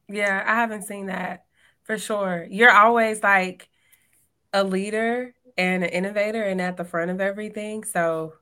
[0.07, 1.45] Yeah, I haven't seen that
[1.83, 2.47] for sure.
[2.49, 3.68] You're always like
[4.53, 7.83] a leader and an innovator and at the front of everything.
[7.83, 8.33] So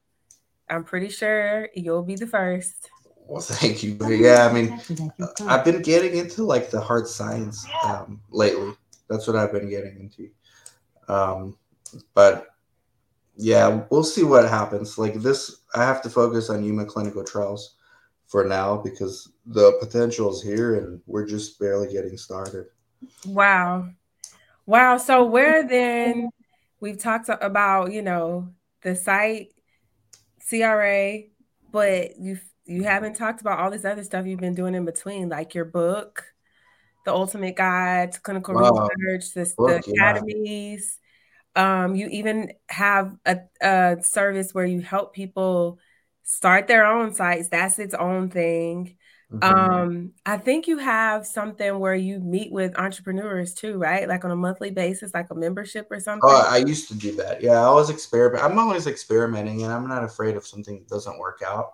[0.70, 2.89] I'm pretty sure you'll be the first.
[3.28, 3.97] Well, thank you.
[4.08, 4.80] Yeah, I mean,
[5.47, 8.74] I've been getting into like the hard science um, lately.
[9.10, 10.30] That's what I've been getting into.
[11.08, 11.58] Um,
[12.14, 12.47] but
[13.36, 14.97] yeah, we'll see what happens.
[14.97, 17.76] Like this, I have to focus on Yuma clinical trials
[18.28, 22.66] for now because the potential is here and we're just barely getting started.
[23.26, 23.89] Wow.
[24.68, 24.97] Wow.
[24.97, 26.30] So where then
[26.80, 28.49] we've talked about, you know,
[28.84, 29.47] the site
[30.47, 31.22] CRA,
[31.72, 35.30] but you you haven't talked about all this other stuff you've been doing in between,
[35.30, 36.26] like your book,
[37.05, 38.89] the Ultimate Guide to Clinical wow.
[38.97, 40.99] Research, the, book, the academies.
[41.55, 41.86] Yeah.
[41.86, 45.80] Um, you even have a, a service where you help people
[46.24, 47.47] start their own sites.
[47.47, 48.97] That's its own thing.
[49.32, 49.43] Mm-hmm.
[49.43, 54.07] Um, I think you have something where you meet with entrepreneurs too, right?
[54.07, 56.21] Like on a monthly basis, like a membership or something.
[56.23, 57.41] Oh, I used to do that.
[57.41, 58.43] Yeah, I was experiment.
[58.43, 61.73] I'm always experimenting, and I'm not afraid if something doesn't work out.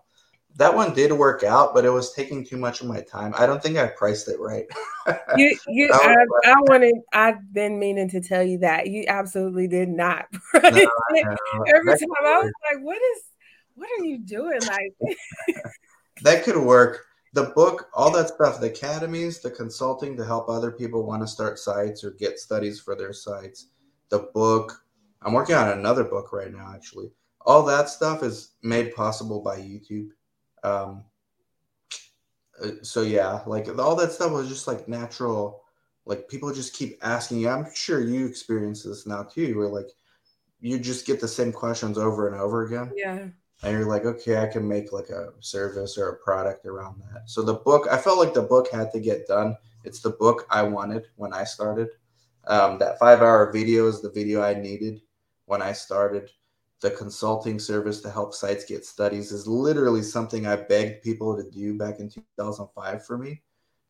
[0.55, 3.33] That one did work out, but it was taking too much of my time.
[3.37, 4.65] I don't think I priced it right.
[5.37, 6.95] you, you, I, I, wanted.
[7.11, 10.25] I've been meaning to tell you that you absolutely did not.
[10.53, 10.61] No,
[11.75, 13.23] Every time I was like, "What is?
[13.75, 15.17] What are you doing?" Like
[16.23, 20.71] that could work the book, all that stuff, the academies, the consulting to help other
[20.71, 23.69] people want to start sites or get studies for their sites,
[24.09, 24.85] the book.
[25.23, 27.11] I'm working on another book right now, actually.
[27.41, 30.09] All that stuff is made possible by YouTube.
[30.63, 31.03] Um,
[32.63, 35.63] uh, so yeah, like all that stuff was just like natural.
[36.05, 37.49] Like people just keep asking you.
[37.49, 39.89] I'm sure you experience this now too, where like
[40.61, 42.91] you just get the same questions over and over again.
[42.95, 43.27] Yeah
[43.63, 47.29] and you're like, okay, I can make like a service or a product around that.
[47.29, 49.55] So the book, I felt like the book had to get done.
[49.85, 51.89] It's the book I wanted when I started.
[52.45, 55.01] Um, that five hour video is the video I needed
[55.45, 56.29] when I started.
[56.81, 61.49] The consulting service to help sites get studies is literally something I begged people to
[61.49, 63.41] do back in 2005 for me,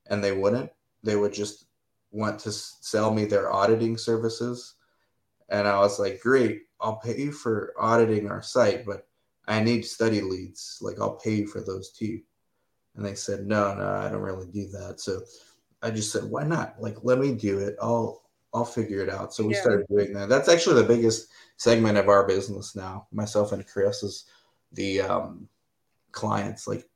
[0.08, 0.70] and they wouldn't.
[1.02, 1.66] They would just
[2.12, 4.76] want to sell me their auditing services.
[5.50, 9.08] And I was like, great, I'll pay you for auditing our site, but
[9.48, 10.80] I need study leads.
[10.82, 12.22] Like I'll pay for those too.
[12.96, 15.00] And they said, no, no, I don't really do that.
[15.00, 15.22] So
[15.82, 16.76] I just said, why not?
[16.80, 17.76] Like, let me do it.
[17.82, 18.22] I'll,
[18.54, 19.34] I'll figure it out.
[19.34, 19.62] So we yeah.
[19.62, 20.30] started doing that.
[20.30, 23.08] That's actually the biggest segment of our business now.
[23.12, 24.26] Myself and Chris is
[24.74, 25.50] the um,
[26.12, 26.88] clients, like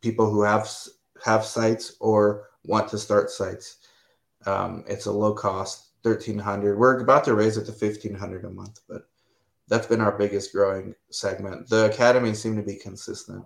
[0.00, 0.70] people who have
[1.24, 3.78] have sites or want to start sites.
[4.46, 6.78] Um, it's a low cost, thirteen hundred.
[6.78, 9.09] We're about to raise it to fifteen hundred a month, but
[9.70, 11.68] that's been our biggest growing segment.
[11.68, 13.44] The academy seem to be consistent,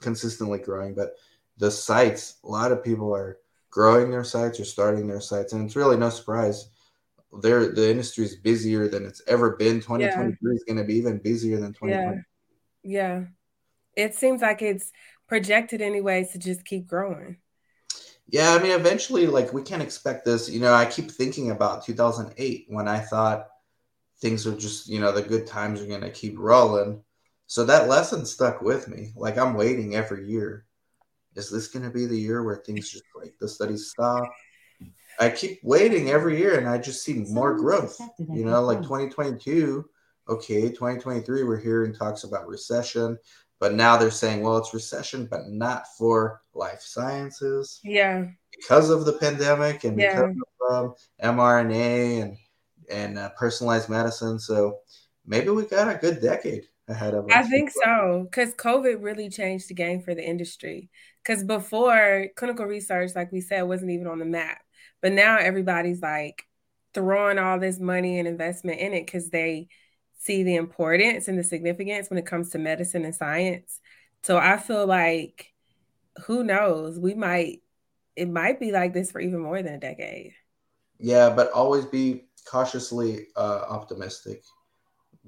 [0.00, 1.14] consistently growing, but
[1.58, 3.36] the sites, a lot of people are
[3.70, 6.70] growing their sites or starting their sites, and it's really no surprise.
[7.42, 9.76] They're, the industry is busier than it's ever been.
[9.76, 10.54] 2023 yeah.
[10.54, 12.22] is going to be even busier than 2020.
[12.82, 13.16] Yeah.
[13.16, 13.24] yeah.
[13.94, 14.90] It seems like it's
[15.28, 17.36] projected anyways to just keep growing.
[18.26, 20.48] Yeah, I mean, eventually, like we can't expect this.
[20.48, 23.48] You know, I keep thinking about 2008 when I thought
[24.22, 27.02] things are just you know the good times are going to keep rolling.
[27.46, 29.12] So that lesson stuck with me.
[29.16, 30.64] Like i'm waiting every year.
[31.34, 34.24] Is this going to be the year where things just like the studies stop?
[35.20, 39.84] I keep waiting every year and i just see more growth you know like 2022
[40.28, 43.18] okay 2023 we're hearing talks about recession
[43.60, 47.80] but now they're saying well it's recession but not for life sciences.
[47.82, 48.26] Yeah.
[48.56, 50.26] Because of the pandemic and yeah.
[50.26, 50.36] because
[50.68, 52.36] of um, mrna and
[52.90, 54.38] and uh, personalized medicine.
[54.38, 54.78] So
[55.26, 57.32] maybe we got a good decade ahead of us.
[57.32, 60.90] I think so because COVID really changed the game for the industry.
[61.22, 64.60] Because before clinical research, like we said, wasn't even on the map,
[65.00, 66.42] but now everybody's like
[66.94, 69.68] throwing all this money and investment in it because they
[70.18, 73.80] see the importance and the significance when it comes to medicine and science.
[74.22, 75.52] So I feel like
[76.26, 77.62] who knows, we might
[78.14, 80.34] it might be like this for even more than a decade.
[80.98, 84.42] Yeah, but always be cautiously uh, optimistic.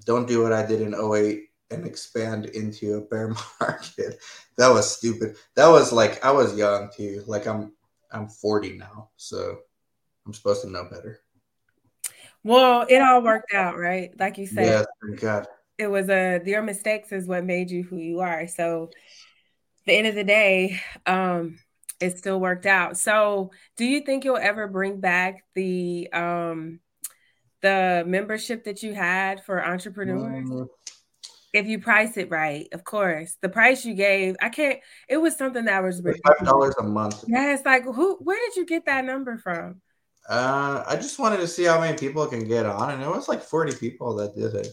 [0.05, 4.19] Don't do what I did in 08 and expand into a bear market.
[4.57, 5.37] that was stupid.
[5.57, 7.23] That was like I was young too.
[7.27, 7.73] Like I'm
[8.13, 9.59] I'm 40 now, so
[10.27, 11.21] I'm supposed to know better.
[12.43, 14.11] Well, it all worked out, right?
[14.19, 14.67] Like you said.
[14.67, 15.47] Yeah, thank God.
[15.79, 18.47] It was a your mistakes is what made you who you are.
[18.47, 18.91] So
[19.87, 21.59] the end of the day, um,
[22.01, 22.97] it still worked out.
[22.97, 26.81] So do you think you'll ever bring back the um
[27.65, 30.49] the membership that you had for entrepreneurs?
[30.49, 30.65] Mm-hmm.
[31.55, 33.37] If you price it right, of course.
[33.41, 34.81] The price you gave, I can't.
[35.09, 37.25] It was something that was five dollars a month.
[37.27, 38.17] Yeah, it's like who?
[38.17, 39.81] Where did you get that number from?
[40.29, 43.29] Uh, I just wanted to see how many people can get on, and it was
[43.29, 44.69] like forty people that did it.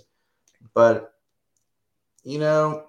[0.73, 1.13] But
[2.23, 2.87] you know,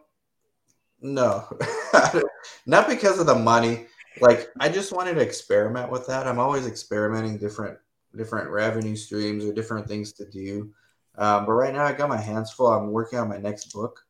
[1.00, 1.46] no,
[2.66, 3.86] not because of the money.
[4.20, 6.26] Like I just wanted to experiment with that.
[6.26, 7.78] I'm always experimenting different
[8.16, 10.72] different revenue streams or different things to do.
[11.16, 12.68] Um, but right now, I got my hands full.
[12.68, 14.04] I'm working on my next book,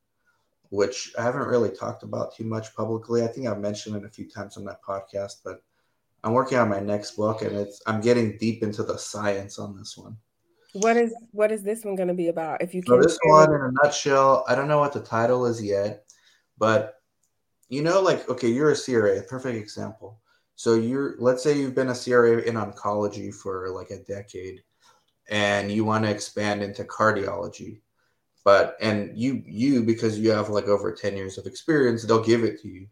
[0.71, 3.25] which I haven't really talked about too much publicly.
[3.25, 5.63] I think I've mentioned it a few times on that podcast, but
[6.25, 9.77] I'm working on my next book, and it's I'm getting deep into the science on
[9.77, 10.17] this one.
[10.75, 12.63] What is what is this one going to be about?
[12.63, 15.45] If you can, so this one in a nutshell, I don't know what the title
[15.47, 16.05] is yet,
[16.57, 16.95] but
[17.69, 20.22] you know, like okay, you're a CRA, perfect example.
[20.55, 24.63] So you're let's say you've been a CRA in oncology for like a decade,
[25.31, 27.81] and you want to expand into cardiology,
[28.45, 32.45] but and you you because you have like over 10 years of experience, they'll give
[32.45, 32.87] it to you,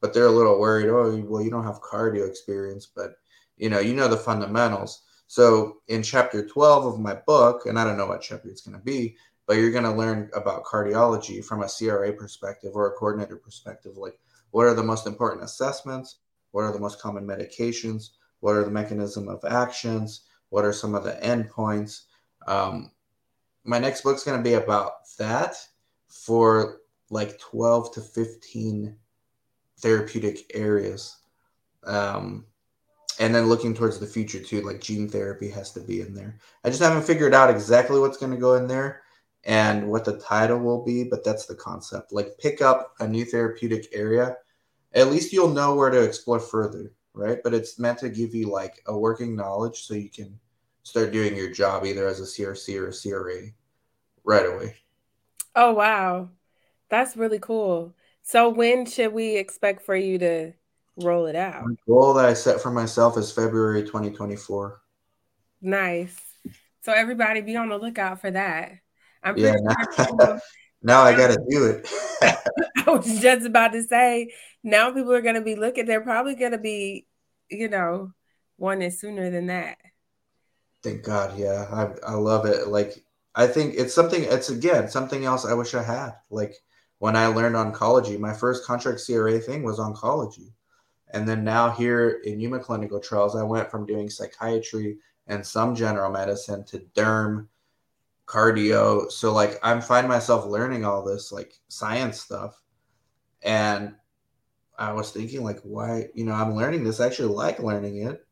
[0.00, 0.88] but they're a little worried.
[0.88, 3.12] Oh, well, you don't have cardio experience, but
[3.56, 7.84] you know, you know the fundamentals so in chapter 12 of my book, and I
[7.84, 9.16] don't know what chapter it's going to be,
[9.46, 13.96] but you're going to learn about cardiology from a CRA perspective or a coordinator perspective.
[13.96, 14.18] Like,
[14.50, 16.18] what are the most important assessments?
[16.56, 18.12] What are the most common medications?
[18.40, 20.22] What are the mechanism of actions?
[20.48, 22.04] What are some of the endpoints?
[22.46, 22.92] Um,
[23.62, 25.54] my next book's going to be about that
[26.08, 26.78] for
[27.10, 28.96] like 12 to 15
[29.80, 31.18] therapeutic areas.
[31.84, 32.46] Um,
[33.18, 36.38] and then looking towards the future too like gene therapy has to be in there
[36.64, 39.00] i just haven't figured out exactly what's going to go in there
[39.44, 43.24] and what the title will be but that's the concept like pick up a new
[43.24, 44.36] therapeutic area
[44.94, 48.50] at least you'll know where to explore further right but it's meant to give you
[48.50, 50.38] like a working knowledge so you can
[50.82, 53.48] start doing your job either as a crc or a cra
[54.24, 54.74] right away
[55.54, 56.28] oh wow
[56.88, 60.52] that's really cool so when should we expect for you to
[60.96, 61.64] roll it out.
[61.64, 64.80] The goal that I set for myself is February 2024.
[65.62, 66.16] Nice.
[66.82, 68.72] So everybody be on the lookout for that.
[69.22, 70.40] I'm yeah, now, sure
[70.82, 71.88] now I got to do it.
[72.86, 75.86] I was just about to say, now people are going to be looking.
[75.86, 77.06] They're probably going to be,
[77.50, 78.12] you know,
[78.58, 79.78] wanting sooner than that.
[80.82, 81.38] Thank God.
[81.38, 81.66] Yeah.
[81.70, 82.68] I, I love it.
[82.68, 83.04] Like,
[83.34, 86.12] I think it's something, it's again, something else I wish I had.
[86.30, 86.54] Like,
[86.98, 90.52] when I learned oncology, my first contract CRA thing was oncology.
[91.12, 95.74] And then now here in Yuma clinical trials, I went from doing psychiatry and some
[95.74, 97.48] general medicine to derm,
[98.26, 99.10] cardio.
[99.10, 102.60] So like I'm find myself learning all this like science stuff.
[103.42, 103.94] And
[104.78, 107.00] I was thinking like why, you know, I'm learning this.
[107.00, 108.24] I actually like learning it.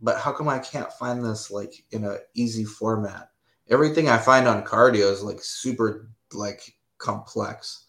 [0.00, 3.30] But how come I can't find this like in a easy format?
[3.68, 7.86] Everything I find on cardio is like super like complex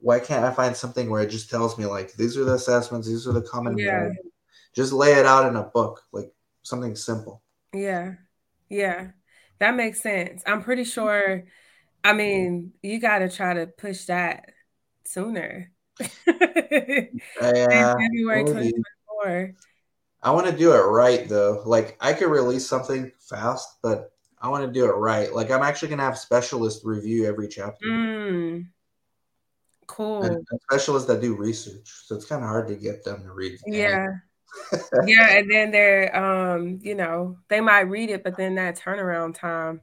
[0.00, 3.08] why can't I find something where it just tells me like these are the assessments,
[3.08, 4.10] these are the common yeah.
[4.74, 6.30] Just lay it out in a book, like
[6.62, 7.42] something simple.
[7.72, 8.12] Yeah.
[8.68, 9.08] Yeah.
[9.58, 10.42] That makes sense.
[10.46, 11.44] I'm pretty sure
[12.06, 14.52] I mean, you gotta try to push that
[15.04, 15.72] sooner.
[15.98, 19.54] yeah, February 2024.
[20.22, 21.62] I want to do it right though.
[21.66, 25.34] Like I could release something fast, but I want to do it right.
[25.34, 27.86] Like I'm actually gonna have specialists review every chapter.
[27.86, 28.68] Mm.
[29.88, 30.22] Cool.
[30.22, 33.32] And, and specialists that do research, so it's kind of hard to get them to
[33.32, 33.58] read.
[33.66, 34.06] Yeah.
[35.06, 39.38] Yeah, and then they're um, you know, they might read it, but then that turnaround
[39.38, 39.80] time.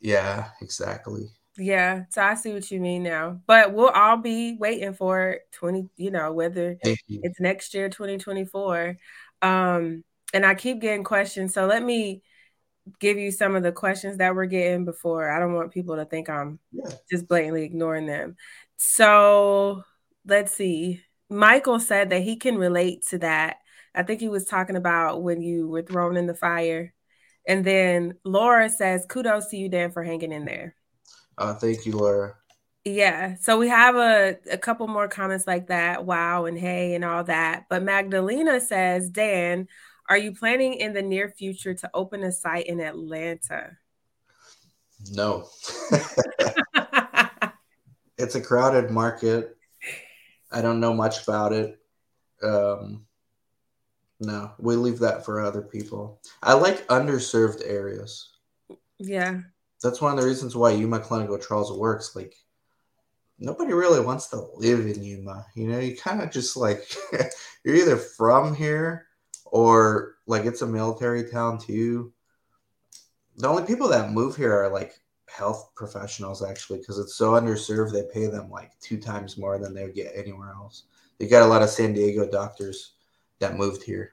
[0.00, 1.28] Yeah, exactly.
[1.58, 3.40] Yeah, so I see what you mean now.
[3.46, 8.96] But we'll all be waiting for 20, you know, whether it's next year, 2024.
[9.42, 11.52] Um, and I keep getting questions.
[11.52, 12.22] So let me
[12.98, 15.30] give you some of the questions that we're getting before.
[15.30, 16.90] I don't want people to think I'm yeah.
[17.10, 18.36] just blatantly ignoring them.
[18.76, 19.82] So
[20.26, 21.02] let's see.
[21.28, 23.58] Michael said that he can relate to that.
[23.94, 26.92] I think he was talking about when you were thrown in the fire.
[27.46, 30.76] And then Laura says, kudos to you, Dan, for hanging in there.
[31.36, 32.34] Uh, thank you, Laura.
[32.84, 33.34] Yeah.
[33.40, 36.04] So we have a, a couple more comments like that.
[36.04, 37.64] Wow and hey and all that.
[37.68, 39.68] But Magdalena says, Dan,
[40.08, 43.76] are you planning in the near future to open a site in Atlanta?
[45.12, 45.48] No.
[48.18, 49.56] it's a crowded market.
[50.50, 51.78] I don't know much about it.
[52.42, 53.06] Um,
[54.20, 56.20] no, we leave that for other people.
[56.42, 58.30] I like underserved areas.
[58.98, 59.40] Yeah.
[59.82, 62.14] That's one of the reasons why Yuma Clinical Trials works.
[62.14, 62.34] Like,
[63.38, 65.46] nobody really wants to live in Yuma.
[65.54, 66.94] You know, you kind of just like,
[67.64, 69.06] you're either from here
[69.46, 72.12] or like it's a military town too.
[73.36, 77.92] the only people that move here are like health professionals actually because it's so underserved
[77.92, 80.84] they pay them like two times more than they would get anywhere else
[81.18, 82.94] you got a lot of san diego doctors
[83.40, 84.12] that moved here.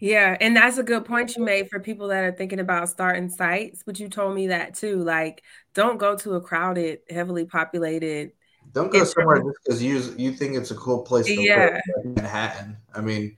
[0.00, 3.28] Yeah and that's a good point you made for people that are thinking about starting
[3.28, 5.42] sites but you told me that too like
[5.74, 8.32] don't go to a crowded heavily populated
[8.72, 11.70] don't go somewhere just because you you think it's a cool place to yeah.
[11.70, 12.76] live, like manhattan.
[12.94, 13.36] I mean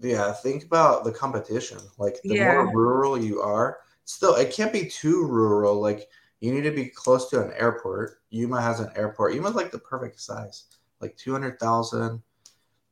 [0.00, 1.78] yeah think about the competition.
[1.98, 2.64] Like the Yeah.
[2.64, 6.08] more rural you are still it can't be too rural like
[6.40, 8.20] you need to be close to an airport.
[8.30, 10.64] Yuma has an airport yuma's like the perfect size
[11.00, 12.22] like 200000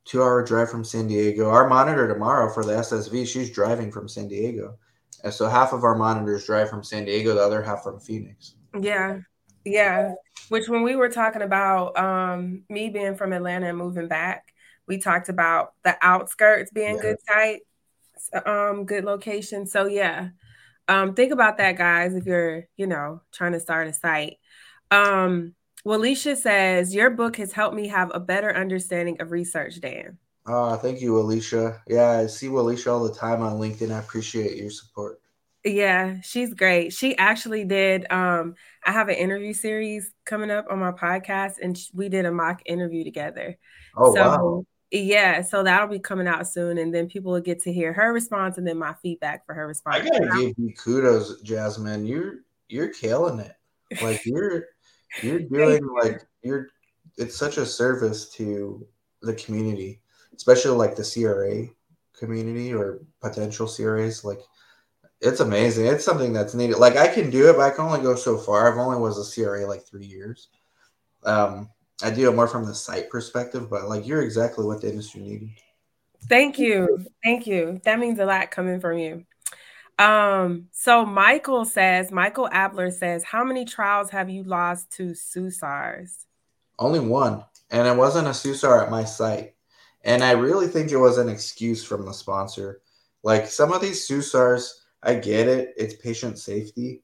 [0.07, 4.09] two hour drive from san diego our monitor tomorrow for the ssv she's driving from
[4.09, 4.79] san diego
[5.25, 8.55] and so half of our monitors drive from san diego the other half from phoenix
[8.81, 9.21] Yeah.
[9.65, 10.13] Yeah.
[10.49, 14.53] Which when we were talking about um me being from Atlanta and moving back,
[14.87, 17.03] we talked about the outskirts being Yeah.
[17.03, 17.65] good sites,
[18.47, 19.67] um, good location.
[19.67, 20.29] So yeah.
[20.89, 24.37] Um, think about that, guys, if you're, you know, trying to start a site.
[24.93, 25.55] Um,
[25.87, 30.19] Walisha says, Your book has helped me have a better understanding of research, Dan.
[30.45, 31.81] Oh, thank you, Alicia.
[31.87, 33.95] Yeah, I see Alicia all the time on LinkedIn.
[33.95, 35.21] I appreciate your support.
[35.65, 36.93] Yeah, she's great.
[36.93, 38.11] She actually did.
[38.11, 42.33] Um, I have an interview series coming up on my podcast, and we did a
[42.33, 43.57] mock interview together.
[43.97, 44.65] Oh, so wow.
[44.91, 48.13] yeah, so that'll be coming out soon, and then people will get to hear her
[48.13, 50.05] response and then my feedback for her response.
[50.05, 52.07] I gotta give you kudos, Jasmine.
[52.07, 53.53] You're you're killing it.
[54.03, 54.67] Like you're
[55.23, 56.69] you're doing like you're
[57.17, 58.87] it's such a service to
[59.23, 60.01] the community,
[60.35, 61.67] especially like the CRA
[62.19, 64.25] community or potential CRAs.
[64.25, 64.41] Like
[65.21, 65.87] it's amazing.
[65.87, 66.79] It's something that's needed.
[66.79, 68.71] Like I can do it, but I can only go so far.
[68.71, 70.49] I've only was a CRA like three years.
[71.25, 71.71] Um,
[72.03, 75.23] I do it more from the site perspective, but like you're exactly what the industry
[75.23, 75.51] needed.
[76.29, 77.81] Thank you, thank you.
[77.85, 79.25] That means a lot coming from you.
[79.99, 86.27] Um, so Michael says, Michael Abler says, how many trials have you lost to SUSARs?
[86.79, 89.55] Only one, and it wasn't a SUSAR at my site.
[90.05, 92.83] And I really think it was an excuse from the sponsor.
[93.23, 94.71] Like some of these SUSARs,
[95.03, 97.03] I get it, it's patient safety,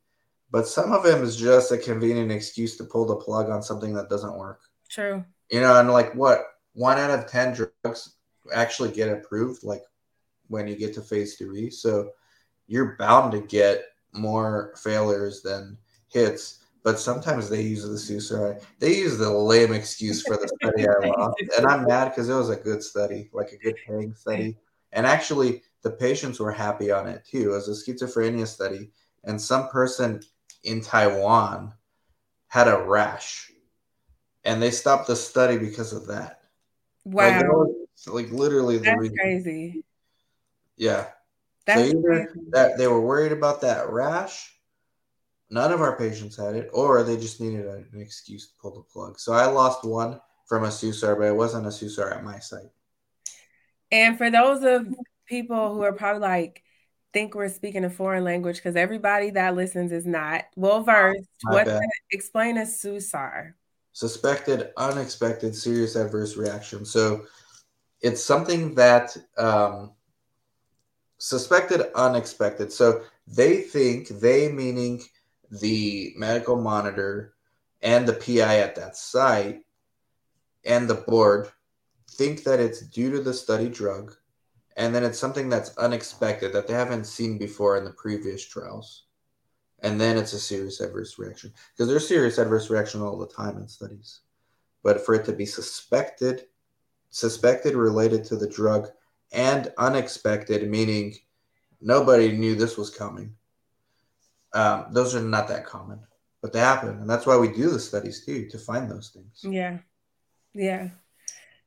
[0.51, 3.95] but some of them is just a convenient excuse to pull the plug on something
[3.95, 4.61] that doesn't work.
[4.91, 5.25] True.
[5.51, 6.41] You know, and like what
[6.75, 8.17] one out of ten drugs
[8.55, 9.83] actually get approved, like
[10.49, 11.71] when you get to phase three.
[11.71, 12.11] So
[12.67, 15.77] you're bound to get more failures than
[16.09, 16.59] hits.
[16.85, 18.61] But sometimes they use the SUSAR.
[18.81, 22.35] They use the lame excuse for the study I lost, and I'm mad because it
[22.35, 24.57] was a good study, like a good paying study.
[24.93, 27.51] And actually, the patients were happy on it too.
[27.51, 28.91] It was a schizophrenia study,
[29.25, 30.23] and some person
[30.65, 31.73] in Taiwan
[32.49, 33.53] had a rash,
[34.45, 36.41] and they stopped the study because of that.
[37.05, 39.85] Like, Wow, was, like literally that's crazy.
[40.77, 41.07] Yeah.
[41.67, 44.53] That's so either that they were worried about that rash,
[45.51, 48.83] none of our patients had it, or they just needed an excuse to pull the
[48.83, 49.19] plug.
[49.21, 52.71] So I lost one from a SUSAR, but it wasn't a SUSAR at my site.
[53.91, 54.87] And for those of
[55.27, 56.63] people who are probably like,
[57.13, 61.29] think we're speaking a foreign language, because everybody that listens is not well versed.
[61.45, 61.69] What
[62.11, 63.53] explain a SUSAR?
[63.93, 66.87] Suspected unexpected serious adverse reaction.
[66.87, 67.27] So
[68.01, 69.93] it's something that um,
[71.23, 72.73] suspected unexpected.
[72.73, 75.03] So they think they meaning
[75.53, 77.35] the medical monitor
[77.81, 79.61] and the PI at that site
[80.65, 81.49] and the board
[82.11, 84.17] think that it's due to the study drug
[84.77, 89.05] and then it's something that's unexpected that they haven't seen before in the previous trials
[89.81, 93.57] and then it's a serious adverse reaction because there's serious adverse reaction all the time
[93.59, 94.21] in studies
[94.83, 96.47] but for it to be suspected
[97.11, 98.89] suspected related to the drug
[99.33, 101.15] and unexpected meaning
[101.81, 103.35] nobody knew this was coming
[104.55, 105.99] um, those are not that common
[106.41, 109.41] but they happen and that's why we do the studies too to find those things
[109.43, 109.79] Yeah.
[110.55, 110.91] Yeah.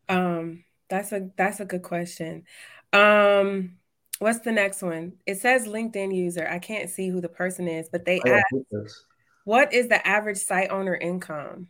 [0.07, 2.43] Um, that's a that's a good question.
[2.93, 3.77] Um,
[4.19, 5.13] what's the next one?
[5.25, 6.47] It says LinkedIn user.
[6.47, 8.45] I can't see who the person is, but they ask,
[9.45, 11.67] what is the average site owner income?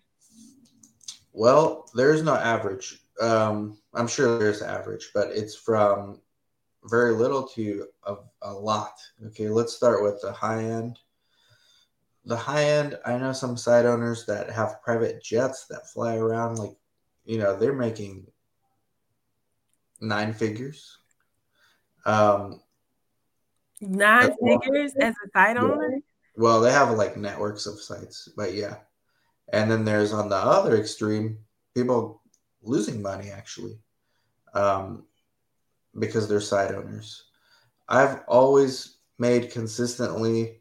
[1.34, 3.00] Well, there's no average.
[3.22, 6.20] Um, I'm sure there's average, but it's from
[6.86, 8.93] very little to a, a lot.
[9.28, 10.99] Okay, let's start with the high end.
[12.26, 16.57] The high end, I know some site owners that have private jets that fly around,
[16.57, 16.76] like,
[17.24, 18.28] you know, they're making
[20.01, 20.97] nine figures.
[22.05, 22.61] Um,
[23.82, 25.63] Nine figures as a site Yeah.
[25.63, 25.99] owner?
[26.36, 28.78] Well, they have like networks of sites, but yeah.
[29.53, 31.39] And then there's on the other extreme,
[31.76, 32.22] people
[32.66, 33.80] losing money actually,
[34.53, 35.05] um,
[35.97, 37.24] because they're site owners.
[37.88, 40.59] I've always made consistently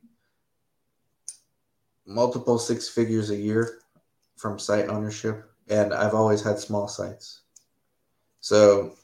[2.07, 3.81] multiple six figures a year
[4.37, 7.41] from site ownership, and I've always had small sites.
[8.41, 8.95] So,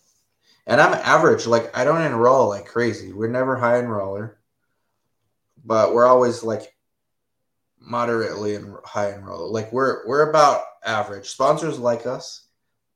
[0.66, 1.46] and I'm average.
[1.46, 3.12] Like I don't enroll like crazy.
[3.12, 4.34] We're never high enroller,
[5.64, 6.74] but we're always like
[7.80, 9.50] moderately and high enroller.
[9.50, 11.28] Like we're we're about average.
[11.28, 12.48] Sponsors like us,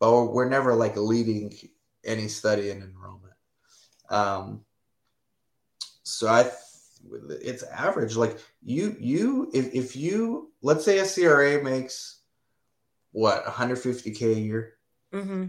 [0.05, 1.52] but we're, never like leading
[2.05, 3.34] any study in enrollment.
[4.11, 4.64] Um,
[6.02, 6.50] so I
[7.42, 8.16] it's average.
[8.16, 12.20] Like you, you, if, if you, let's say a CRA makes
[13.12, 14.70] what 150k a year,
[15.12, 15.44] Mm-hmm.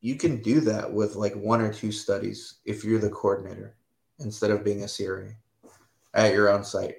[0.00, 3.76] you can do that with like one or two studies if you're the coordinator
[4.20, 5.28] instead of being a CRA
[6.14, 6.96] at your own site.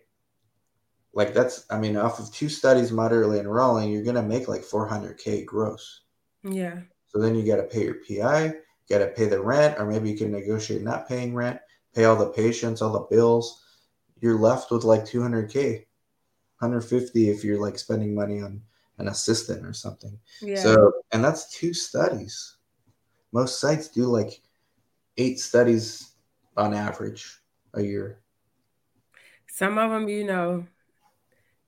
[1.18, 5.46] Like that's, I mean, off of two studies moderately enrolling, you're gonna make like 400k
[5.46, 6.02] gross.
[6.44, 6.82] Yeah.
[7.08, 8.54] So then you got to pay your PI, you
[8.88, 11.60] got to pay the rent, or maybe you can negotiate not paying rent,
[11.96, 13.64] pay all the patients, all the bills.
[14.22, 15.86] You're left with like 200k,
[16.60, 18.62] 150 if you're like spending money on
[19.00, 20.20] an assistant or something.
[20.40, 20.62] Yeah.
[20.62, 22.58] So, and that's two studies.
[23.32, 24.40] Most sites do like
[25.18, 26.12] eight studies
[26.56, 27.42] on average
[27.74, 28.20] a year.
[29.48, 30.68] Some of them, you know,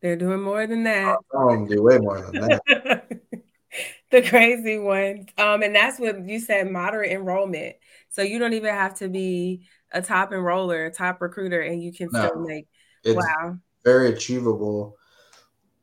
[0.02, 1.18] they're doing more than that.
[1.32, 2.62] Them do way more than that.
[4.12, 5.26] the crazy ones.
[5.38, 7.76] Um, and that's what you said moderate enrollment.
[8.10, 11.94] So you don't even have to be a top enroller, a top recruiter, and you
[11.94, 12.28] can No.
[12.28, 12.68] still make
[13.06, 13.58] wow.
[13.84, 14.98] very achievable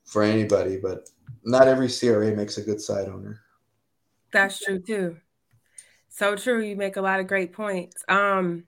[0.05, 1.09] for anybody, but
[1.45, 3.41] not every CRA makes a good site owner.
[4.33, 5.17] That's true too.
[6.09, 6.63] So true.
[6.63, 8.03] You make a lot of great points.
[8.09, 8.65] Um,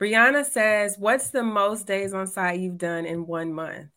[0.00, 3.88] Brianna says, "What's the most days on site you've done in one month?"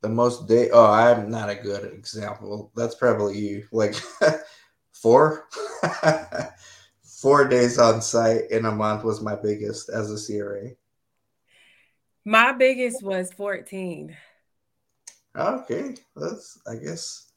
[0.00, 2.70] The most day oh, I'm not a good example.
[2.76, 3.66] That's probably you.
[3.72, 3.94] Like
[4.92, 5.48] four
[7.02, 10.70] four days on site in a month was my biggest as a CRA.
[12.24, 14.16] My biggest was 14.
[15.34, 15.96] Okay.
[16.16, 17.32] That's I guess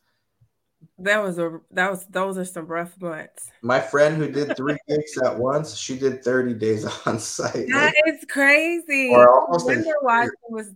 [0.99, 3.51] That was a that was those are some rough months.
[3.61, 7.67] my friend who did three gigs at once, she did 30 days on site.
[7.67, 9.09] That is crazy.
[9.09, 10.71] Or almost a wonder why she was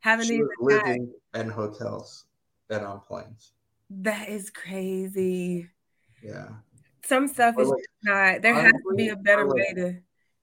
[0.00, 2.24] having she these was living in hotels
[2.68, 3.52] and on planes.
[3.90, 5.68] That is crazy.
[6.22, 6.48] Yeah.
[7.04, 8.42] Some stuff Or is like, not.
[8.42, 9.98] There has to be a better way to.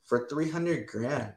[0.06, 1.34] for 300 grand.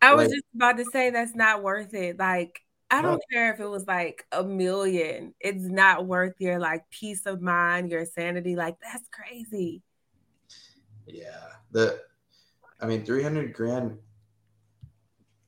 [0.00, 2.18] I was like- just about to say that's not worth it.
[2.18, 5.34] Like I don't care if it was like a million.
[5.40, 8.54] It's not worth your like peace of mind, your sanity.
[8.56, 9.82] Like that's crazy.
[11.06, 11.46] Yeah.
[11.70, 12.00] The
[12.80, 13.98] I mean 300 grand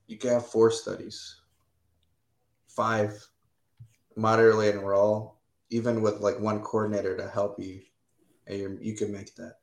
[0.06, 1.40] you can have four studies.
[2.68, 3.26] Five
[4.16, 5.38] moderately enroll
[5.70, 7.80] even with like one coordinator to help you
[8.46, 9.56] and you can make that.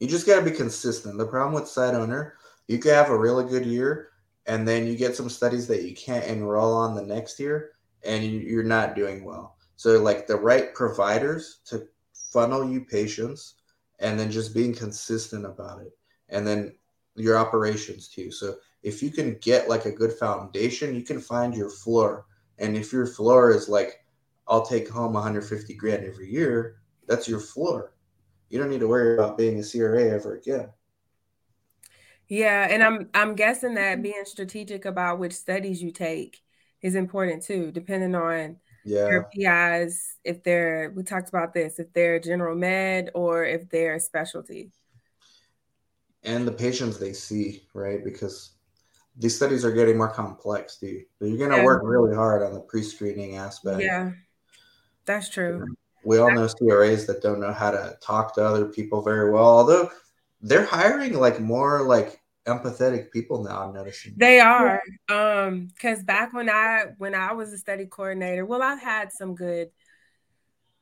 [0.00, 1.18] You just got to be consistent.
[1.18, 2.34] The problem with site owner,
[2.66, 4.08] you could have a really good year
[4.46, 7.72] and then you get some studies that you can't enroll on the next year
[8.04, 9.56] and you, you're not doing well.
[9.76, 11.86] So like the right providers to
[12.32, 13.56] funnel you patients
[13.98, 15.92] and then just being consistent about it
[16.28, 16.74] and then
[17.16, 21.54] your operations too so if you can get like a good foundation you can find
[21.54, 22.24] your floor
[22.60, 24.04] and if your floor is like
[24.46, 26.80] i'll take home 150 grand every year
[27.10, 27.92] that's your floor.
[28.48, 30.68] You don't need to worry about being a cra ever again.
[32.28, 34.02] Yeah, and I'm I'm guessing that mm-hmm.
[34.02, 36.40] being strategic about which studies you take
[36.80, 39.08] is important too, depending on yeah.
[39.08, 43.98] your PIs, if they're we talked about this, if they're general med or if they're
[43.98, 44.70] specialty.
[46.22, 48.04] and the patients they see right?
[48.04, 48.52] Because
[49.16, 51.64] these studies are getting more complex dude so you're going to Yeah.
[51.64, 54.12] work really hard on the pre-screening aspect Yeah,
[55.04, 55.64] that's true.
[56.04, 59.44] we all know CRAs that don't know how to talk to other people very well.
[59.44, 59.90] Although
[60.40, 63.64] they're hiring like more like empathetic people now.
[63.64, 64.14] I'm noticing.
[64.16, 64.80] They are.
[65.10, 69.34] Um, because back when I when I was a study coordinator, well, I've had some
[69.34, 69.70] good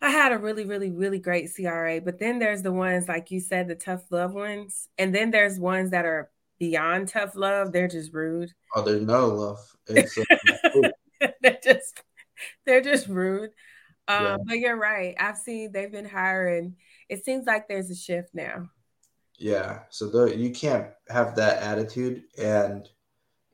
[0.01, 3.41] I had a really, really, really great CRA, but then there's the ones like you
[3.41, 7.72] said, the tough love ones, and then there's ones that are beyond tough love.
[7.72, 8.52] They're just rude.
[8.74, 9.59] oh, there's no love.
[9.90, 12.02] It's uh, they're just
[12.66, 13.50] they're just rude.
[14.06, 14.36] Um, Yeah.
[14.46, 15.14] but you're right.
[15.18, 16.76] I've seen they've been hiring.
[17.09, 18.68] It seems like there's a shift now.
[19.38, 19.80] yeah.
[19.90, 22.86] So the, you can't have that attitude and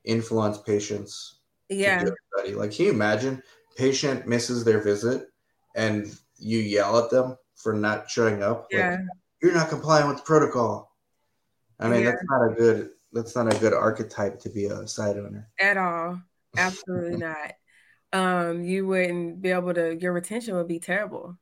[0.05, 1.39] influence patients
[1.69, 2.05] Yeah.
[2.53, 3.43] Like, can you imagine
[3.77, 5.29] patient misses their visit
[5.77, 8.63] and you yell at them for not showing up?
[8.73, 8.97] Like, Yeah.
[9.43, 10.95] you're not complying with the protocol.
[11.81, 12.11] I mean, Yeah.
[12.11, 12.91] that's not a good.
[13.15, 15.49] That's not a good archetype to be a site owner.
[15.59, 16.21] At all.
[16.57, 17.53] Absolutely not.
[18.13, 21.37] Um, you wouldn't be able to your retention would be terrible.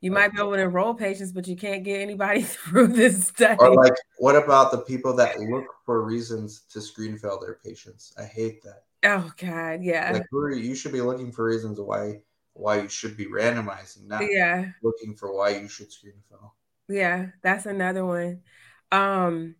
[0.00, 3.56] You might be able to enroll patients, but you can't get anybody through this study.
[3.58, 8.14] Or like, what about the people that look for reasons to screen fail their patients?
[8.18, 8.84] I hate that.
[9.04, 10.12] Oh God, yeah.
[10.12, 12.20] Like, who you should be looking for reasons why
[12.52, 14.70] why you should be randomizing, not yeah.
[14.82, 16.54] looking for why you should screen fail.
[16.88, 18.42] Yeah, that's another one.
[18.90, 19.56] Um,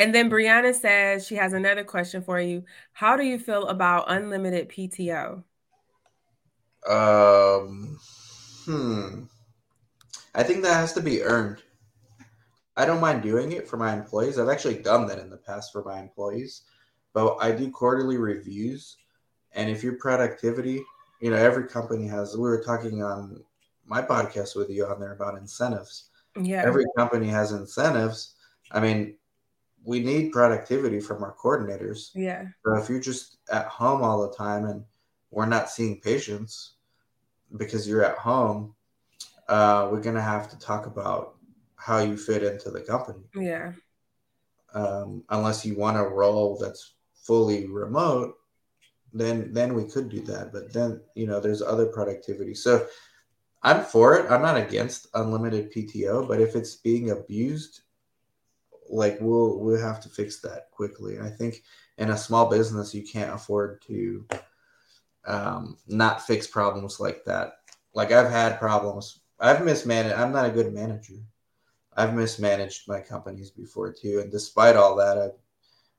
[0.00, 2.64] and then Brianna says she has another question for you.
[2.94, 5.44] How do you feel about unlimited PTO?
[6.88, 7.98] Um,
[8.64, 9.24] hmm.
[10.34, 11.62] I think that has to be earned.
[12.78, 14.38] I don't mind doing it for my employees.
[14.38, 16.62] I've actually done that in the past for my employees,
[17.12, 18.96] but I do quarterly reviews.
[19.52, 20.82] And if your productivity,
[21.20, 23.44] you know, every company has, we were talking on
[23.84, 26.08] my podcast with you on there about incentives.
[26.40, 26.62] Yeah.
[26.64, 28.36] Every company has incentives.
[28.70, 29.16] I mean,
[29.84, 32.10] we need productivity from our coordinators.
[32.14, 32.46] Yeah.
[32.64, 34.84] So if you're just at home all the time and
[35.30, 36.74] we're not seeing patients
[37.56, 38.74] because you're at home,
[39.48, 41.34] uh, we're gonna have to talk about
[41.76, 43.24] how you fit into the company.
[43.34, 43.72] Yeah.
[44.74, 48.36] Um, unless you want a role that's fully remote,
[49.12, 50.52] then then we could do that.
[50.52, 52.54] But then you know there's other productivity.
[52.54, 52.86] So
[53.62, 54.30] I'm for it.
[54.30, 57.82] I'm not against unlimited PTO, but if it's being abused,
[58.90, 61.18] like we'll we'll have to fix that quickly.
[61.20, 61.62] I think
[61.98, 64.26] in a small business you can't afford to
[65.26, 67.54] um, not fix problems like that.
[67.94, 70.14] Like I've had problems I've mismanaged.
[70.14, 71.14] I'm not a good manager.
[71.96, 75.28] I've mismanaged my companies before too, and despite all that, I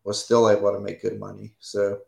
[0.04, 1.56] was still able to make good money.
[1.60, 2.00] So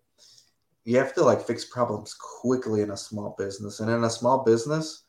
[0.86, 4.43] you have to like fix problems quickly in a small business, and in a small
[4.43, 5.03] business,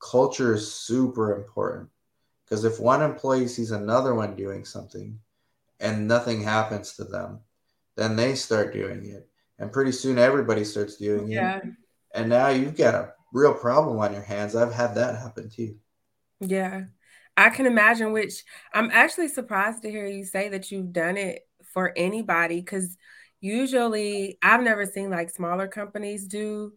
[0.00, 1.88] culture is super important
[2.48, 5.18] because if one employee sees another one doing something
[5.80, 7.40] and nothing happens to them,
[7.96, 9.28] then they start doing it,
[9.58, 11.58] and pretty soon everybody starts doing yeah.
[11.58, 11.64] it.
[12.14, 14.56] And now you've got a real problem on your hands.
[14.56, 15.76] I've had that happen too.
[16.40, 16.84] Yeah.
[17.36, 21.46] I can imagine, which I'm actually surprised to hear you say that you've done it
[21.72, 22.96] for anybody because
[23.40, 26.72] usually I've never seen like smaller companies do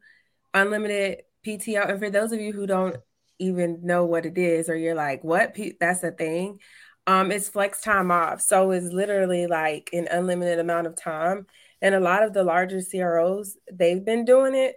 [0.53, 1.89] unlimited PTO.
[1.89, 2.97] And for those of you who don't
[3.41, 5.57] even know what it is, or you're like, what?
[5.79, 6.59] That's a thing.
[7.07, 8.41] Um, it's flex time off.
[8.41, 11.47] So it's literally like an unlimited amount of time.
[11.81, 14.75] And a lot of the larger CROs, they've been doing it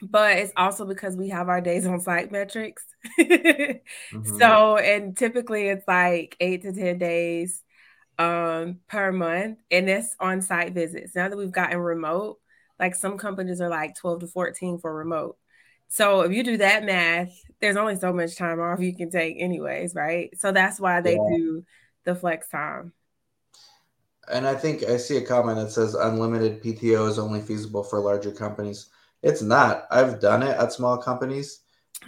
[0.00, 2.84] but it's also because we have our days on site metrics.
[3.18, 4.38] mm-hmm.
[4.38, 7.62] So, and typically it's like eight to 10 days
[8.18, 11.14] um, per month, and it's on site visits.
[11.14, 12.38] Now that we've gotten remote,
[12.78, 15.36] like some companies are like 12 to 14 for remote.
[15.88, 19.36] So, if you do that math, there's only so much time off you can take,
[19.38, 20.30] anyways, right?
[20.38, 21.36] So, that's why they yeah.
[21.36, 21.64] do
[22.04, 22.92] the flex time.
[24.30, 28.00] And I think I see a comment that says unlimited PTO is only feasible for
[28.00, 28.90] larger companies.
[29.22, 29.86] It's not.
[29.90, 31.60] I've done it at small companies,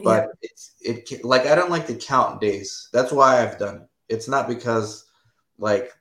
[0.03, 0.49] but yeah.
[0.51, 2.89] it's it like I don't like to count days.
[2.93, 3.89] That's why I've done it.
[4.09, 5.07] It's not because
[5.59, 5.93] like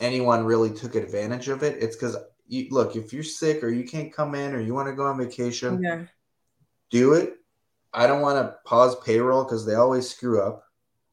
[0.00, 1.82] anyone really took advantage of it.
[1.82, 2.16] It's because
[2.46, 5.06] you look if you're sick or you can't come in or you want to go
[5.06, 6.04] on vacation, yeah.
[6.94, 7.38] Do it.
[7.92, 10.62] I don't want to pause payroll because they always screw up.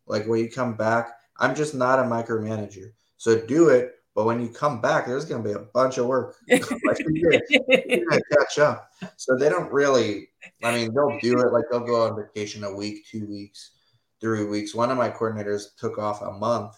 [0.05, 1.09] Like when you come back,
[1.39, 2.91] I'm just not a micromanager.
[3.17, 6.05] So do it, but when you come back, there's going to be a bunch of
[6.05, 6.35] work.
[6.49, 8.91] like you're, you're going to catch up.
[9.17, 10.29] So they don't really,
[10.63, 13.71] I mean, they'll do it like they'll go on vacation a week, two weeks,
[14.19, 14.75] three weeks.
[14.75, 16.75] One of my coordinators took off a month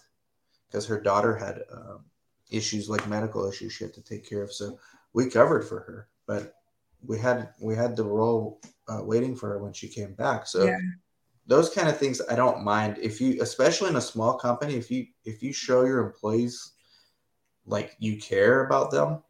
[0.66, 2.06] because her daughter had um,
[2.50, 4.52] issues like medical issues she had to take care of.
[4.52, 4.78] So
[5.12, 6.54] we covered for her, but
[7.06, 10.46] we had we had the role uh, waiting for her when she came back.
[10.46, 10.76] So yeah.
[11.46, 14.90] those kind of things I don't mind if you, especially in a small company, if
[14.90, 16.72] you if you show your employees
[17.66, 19.22] like you care about them,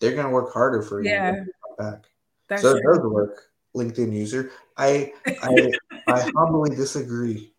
[0.00, 1.44] they're gonna work harder for you yeah.
[1.78, 2.04] back.
[2.48, 2.80] That's so true.
[2.80, 3.42] it does work,
[3.76, 4.52] LinkedIn user.
[4.76, 5.70] I I
[6.06, 7.52] I humbly disagree.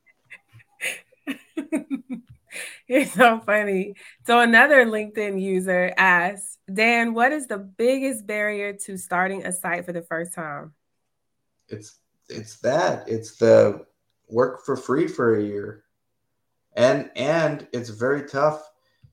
[2.90, 3.94] It's so funny.
[4.26, 9.86] So another LinkedIn user asks, Dan, what is the biggest barrier to starting a site
[9.86, 10.74] for the first time?
[11.70, 12.00] It's
[12.30, 13.08] it's that.
[13.08, 13.86] It's the
[14.28, 15.84] work for free for a year.
[16.76, 18.70] And and it's very tough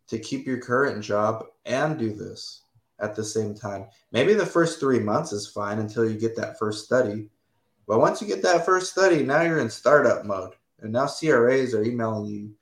[0.08, 2.62] to keep your current job and do this
[3.00, 3.86] at the same time.
[4.12, 7.28] Maybe the first three months is fine until you get that first study.
[7.86, 10.54] But once you get that first study, now you're in startup mode.
[10.80, 12.54] And now CRAs are emailing you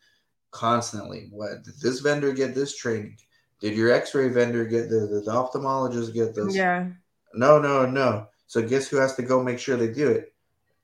[0.50, 1.28] constantly.
[1.30, 3.16] What did this vendor get this training?
[3.60, 5.08] Did your x-ray vendor get this?
[5.08, 6.54] Did the ophthalmologist get this?
[6.54, 6.88] Yeah.
[7.32, 8.28] No, no, no.
[8.46, 10.32] So guess who has to go make sure they do it?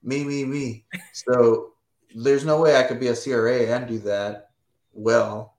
[0.03, 0.85] Me, me, me.
[1.13, 1.73] so
[2.15, 4.51] there's no way I could be a CRA and do that
[4.93, 5.55] well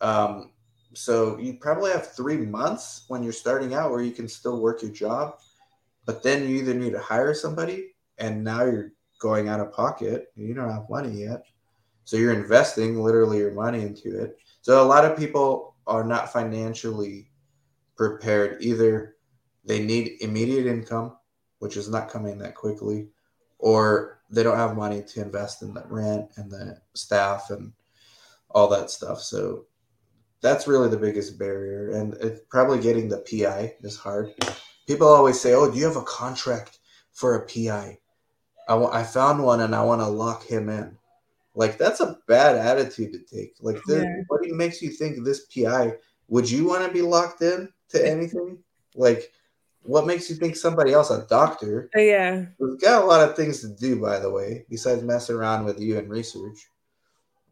[0.00, 0.50] um,
[0.94, 4.82] so you probably have three months when you're starting out where you can still work
[4.82, 5.38] your job,
[6.06, 10.32] but then you either need to hire somebody and now you're going out of pocket.
[10.36, 11.44] You don't have money yet.
[12.04, 14.38] So you're investing literally your money into it.
[14.62, 17.30] So a lot of people are not financially
[17.96, 18.62] prepared.
[18.62, 19.16] Either
[19.64, 21.16] they need immediate income,
[21.58, 23.08] which is not coming that quickly,
[23.58, 27.72] or they don't have money to invest in the rent and the staff and
[28.50, 29.20] all that stuff.
[29.20, 29.66] So
[30.40, 31.90] that's really the biggest barrier.
[31.90, 34.34] And it's probably getting the PI is hard.
[34.86, 36.78] People always say, "Oh, do you have a contract
[37.12, 37.98] for a PI?"
[38.68, 40.96] I, w- I found one and I want to lock him in.
[41.54, 43.56] Like that's a bad attitude to take.
[43.60, 44.22] Like, this, yeah.
[44.28, 45.94] what makes you think this PI
[46.28, 48.58] would you want to be locked in to anything?
[48.94, 49.32] Like,
[49.82, 51.90] what makes you think somebody else, a doctor?
[51.94, 55.64] Yeah, who's got a lot of things to do, by the way, besides mess around
[55.64, 56.68] with you and research,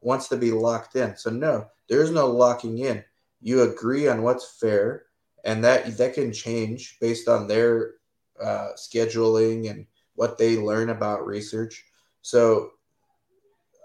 [0.00, 1.16] wants to be locked in.
[1.16, 3.04] So no, there's no locking in.
[3.40, 5.06] You agree on what's fair,
[5.44, 7.94] and that that can change based on their
[8.42, 11.84] uh, scheduling and what they learn about research.
[12.22, 12.70] So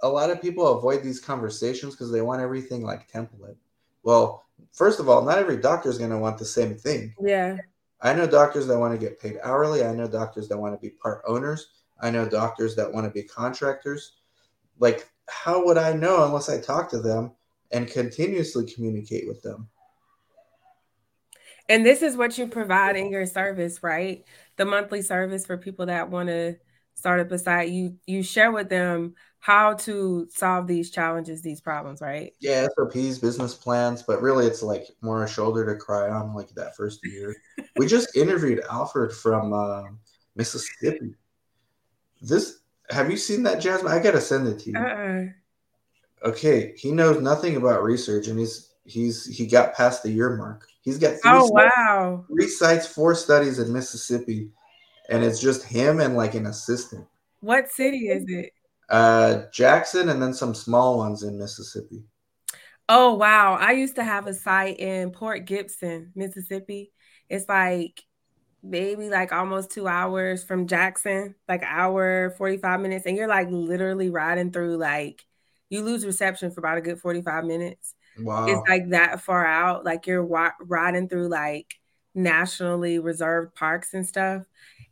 [0.04, 3.58] a lot of people avoid these conversations because they want everything like template.
[4.04, 7.14] Well, first of all, not every doctor is going to want the same thing.
[7.22, 7.58] Yeah.
[8.02, 9.84] I know doctors that want to get paid hourly.
[9.84, 11.68] I know doctors that want to be part owners.
[12.02, 14.14] I know doctors that want to be contractors.
[14.80, 17.32] Like, how would I know unless I talk to them
[17.72, 19.70] and continuously communicate with them?
[21.70, 24.26] And this is what you provide in your service, right?
[24.58, 26.58] The monthly service for people that want to
[26.96, 27.70] start up a site.
[27.70, 32.32] You you share with them how to solve these challenges, these problems, right?
[32.40, 36.50] Yeah, SOPs, business plans, but really it's like more a shoulder to cry on like
[36.52, 37.36] that first year.
[37.76, 39.84] we just interviewed Alfred from uh,
[40.36, 41.16] Mississippi.
[42.22, 42.60] This
[42.92, 43.92] have you seen that, Jasmine?
[43.92, 44.78] I gotta send it to you.
[44.78, 46.30] Uh-uh.
[46.30, 50.68] Okay, he knows nothing about research, and he's he's he got past the year mark.
[50.82, 54.52] He's got oh sites, wow three sites, four studies in Mississippi,
[55.10, 57.08] and it's just him and like an assistant.
[57.40, 58.54] What city is it?
[58.92, 62.04] Uh, Jackson, and then some small ones in Mississippi.
[62.90, 63.54] Oh wow!
[63.56, 66.92] I used to have a site in Port Gibson, Mississippi.
[67.30, 68.04] It's like
[68.64, 73.50] maybe like almost two hours from Jackson, like hour forty five minutes, and you're like
[73.52, 75.26] literally riding through like
[75.70, 77.96] you lose reception for about a good forty five minutes.
[78.18, 78.48] Wow!
[78.48, 79.86] It's like that far out.
[79.86, 81.76] Like you're wa- riding through like
[82.16, 84.46] nationally reserved parks and stuff.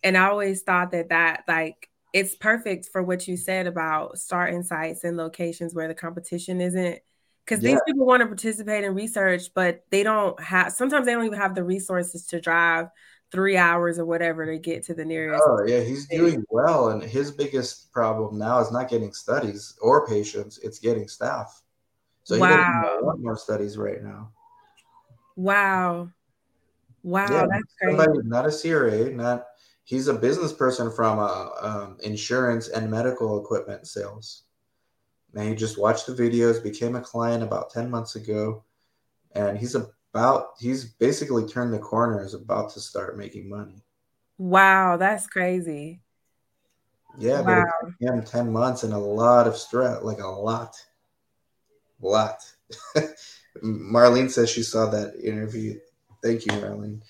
[0.03, 4.63] And I always thought that that like it's perfect for what you said about starting
[4.63, 6.99] sites and locations where the competition isn't
[7.45, 7.71] because yeah.
[7.71, 11.39] these people want to participate in research but they don't have sometimes they don't even
[11.39, 12.87] have the resources to drive
[13.31, 17.03] three hours or whatever to get to the nearest oh yeah he's doing well and
[17.03, 21.61] his biggest problem now is not getting studies or patients it's getting staff
[22.23, 22.99] so he wow.
[23.03, 24.31] lot more studies right now
[25.35, 26.09] wow
[27.03, 27.97] wow yeah, that's crazy.
[27.97, 29.45] Somebody, not a cra not
[29.89, 34.43] he's a business person from uh, um, insurance and medical equipment sales.
[35.33, 38.63] And he just watched the videos, became a client about 10 months ago,
[39.33, 43.81] and he's about he's basically turned the corner, is about to start making money.
[44.37, 46.01] Wow, that's crazy.
[47.17, 47.65] Yeah, wow.
[47.81, 50.75] but him 10 months and a lot of stress, like a lot.
[52.03, 52.37] A lot.
[53.63, 55.79] Marlene says she saw that interview.
[56.23, 57.01] Thank you, Marlene.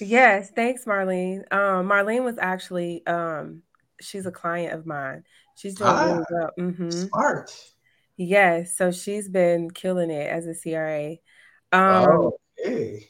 [0.00, 1.50] Yes, thanks, Marlene.
[1.52, 3.62] Um, Marlene was actually um,
[4.00, 5.24] she's a client of mine.
[5.56, 6.50] She's doing ah, really well.
[6.58, 6.90] Mm-hmm.
[6.90, 7.72] Smart.
[8.16, 11.16] Yes, so she's been killing it as a CRA.
[11.72, 13.08] Um, okay.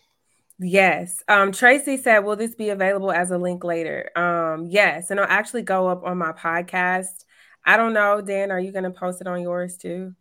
[0.59, 1.23] Yes.
[1.29, 5.27] Um, Tracy said, "Will this be available as a link later?" Um, yes, and I'll
[5.29, 7.25] actually go up on my podcast.
[7.65, 8.51] I don't know, Dan.
[8.51, 10.15] Are you going to post it on yours too?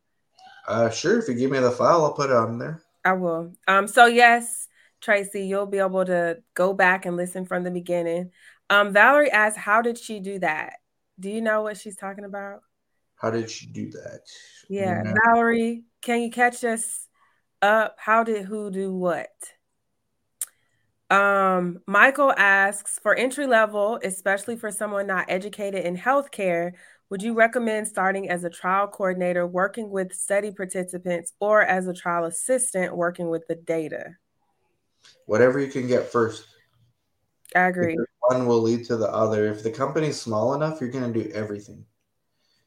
[0.68, 1.20] Uh, sure.
[1.20, 2.82] If you give me the file, I'll put it on there.
[3.04, 3.54] I will.
[3.68, 4.68] Um, so yes,
[5.06, 8.32] Tracy, you'll be able to go back and listen from the beginning.
[8.72, 10.74] Um, Valerie asked, How did she do that?
[11.20, 12.62] Do you know what she's talking about?
[13.16, 14.22] How did she do that?
[14.68, 17.08] Yeah, Valerie, can you catch us
[17.62, 17.96] up?
[18.00, 19.30] How did who do what?
[21.12, 26.72] Um, Michael asks for entry level, especially for someone not educated in healthcare,
[27.12, 31.94] would you recommend starting as a trial coordinator working with study participants or as a
[31.94, 34.16] trial assistant working with the data?
[35.26, 36.46] Whatever you can get first.
[37.56, 37.98] I agree.
[38.20, 39.48] One will lead to the other.
[39.48, 41.86] If the company's small enough, you're going to do everything.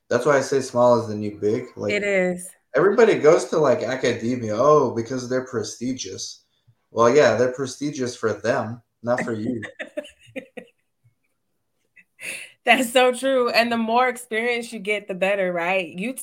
[0.08, 1.66] That's why I say small is the new big.
[1.76, 2.48] Like it is.
[2.74, 4.56] Everybody goes to like academia.
[4.56, 6.44] Oh, because they're prestigious.
[6.90, 9.62] Well, yeah, they're prestigious for them, not for you.
[12.64, 13.50] That's so true.
[13.50, 15.88] And the more experience you get, the better, right?
[15.88, 16.16] You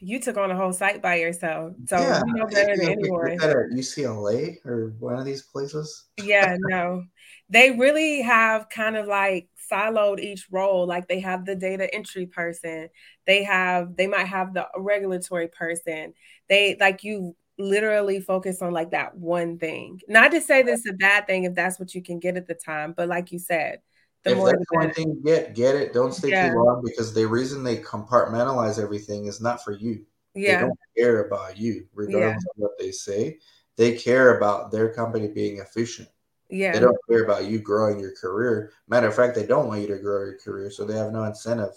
[0.00, 1.74] you took on a whole site by yourself.
[1.86, 2.22] So yeah.
[2.26, 3.32] you know better than anyone.
[3.32, 6.06] At UCLA or one of these places.
[6.22, 7.04] yeah, no.
[7.50, 10.86] They really have kind of like siloed each role.
[10.86, 12.88] Like they have the data entry person,
[13.26, 16.14] they have they might have the regulatory person.
[16.48, 20.00] They like you literally focus on like that one thing.
[20.08, 22.46] Not to say this is a bad thing if that's what you can get at
[22.46, 23.80] the time, but like you said,
[24.24, 25.92] the if more that's the one thing get, get it.
[25.92, 26.50] Don't stay yeah.
[26.50, 30.04] too long because the reason they compartmentalize everything is not for you.
[30.34, 30.56] Yeah.
[30.56, 32.50] They don't care about you, regardless yeah.
[32.50, 33.38] of what they say.
[33.76, 36.08] They care about their company being efficient.
[36.48, 36.72] Yeah.
[36.72, 38.72] They don't care about you growing your career.
[38.88, 41.24] Matter of fact, they don't want you to grow your career, so they have no
[41.24, 41.74] incentive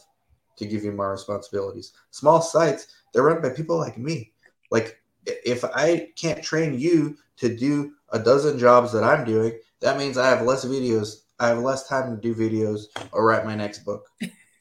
[0.58, 1.94] to give you more responsibilities.
[2.12, 4.32] Small sites, they're run by people like me.
[4.72, 9.98] Like if I can't train you to do a dozen jobs that I'm doing, that
[9.98, 11.24] means I have less videos.
[11.40, 14.10] I have less time to do videos or write my next book.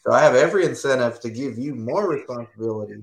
[0.07, 3.03] So I have every incentive to give you more responsibility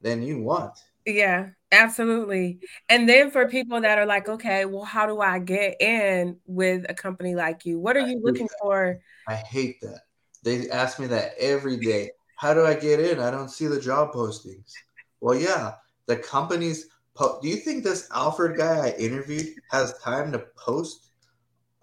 [0.00, 0.78] than you want.
[1.06, 2.60] Yeah, absolutely.
[2.88, 6.86] And then for people that are like, okay, well, how do I get in with
[6.88, 7.78] a company like you?
[7.78, 8.58] What are you looking that.
[8.60, 9.00] for?
[9.28, 10.00] I hate that.
[10.42, 12.10] They ask me that every day.
[12.36, 13.20] How do I get in?
[13.20, 14.72] I don't see the job postings.
[15.20, 15.74] Well, yeah,
[16.06, 21.11] the companies po- do you think this Alfred guy I interviewed has time to post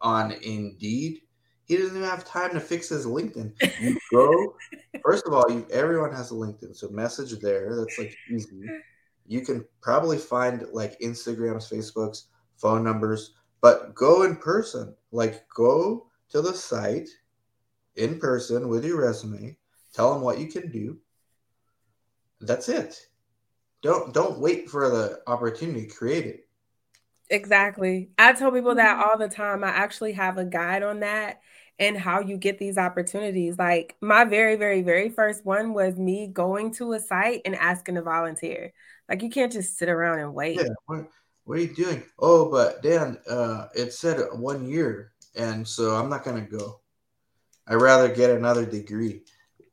[0.01, 1.21] on Indeed?
[1.65, 3.53] He doesn't even have time to fix his LinkedIn.
[3.81, 4.55] You go,
[5.03, 7.75] first of all, you everyone has a LinkedIn, so message there.
[7.75, 8.69] That's like easy.
[9.27, 12.23] You can probably find like Instagrams, Facebooks,
[12.57, 14.95] phone numbers, but go in person.
[15.11, 17.09] Like go to the site
[17.95, 19.55] in person with your resume.
[19.93, 20.97] Tell them what you can do.
[22.41, 23.09] That's it
[23.81, 26.47] don't don't wait for the opportunity create it
[27.29, 28.09] exactly.
[28.17, 29.09] I tell people that mm-hmm.
[29.09, 29.63] all the time.
[29.63, 31.39] I actually have a guide on that
[31.77, 33.57] and how you get these opportunities.
[33.57, 37.95] Like my very very very first one was me going to a site and asking
[37.95, 38.73] to volunteer.
[39.07, 40.57] Like you can't just sit around and wait.
[40.57, 41.07] yeah what,
[41.45, 42.03] what are you doing?
[42.19, 46.81] Oh but dan uh it said one year and so i'm not gonna go.
[47.67, 49.21] I'd rather get another degree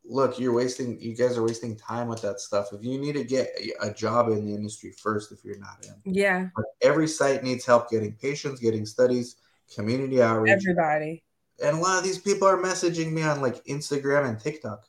[0.08, 2.72] look, you're wasting, you guys are wasting time with that stuff.
[2.72, 3.50] If you need to get
[3.80, 7.64] a job in the industry first, if you're not in, yeah, but every site needs
[7.64, 9.36] help getting patients, getting studies,
[9.74, 10.52] community outreach.
[10.52, 11.22] Everybody.
[11.62, 14.86] And a lot of these people are messaging me on like Instagram and TikTok.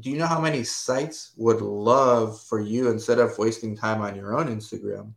[0.00, 4.16] Do you know how many sites would love for you instead of wasting time on
[4.16, 5.12] your own Instagram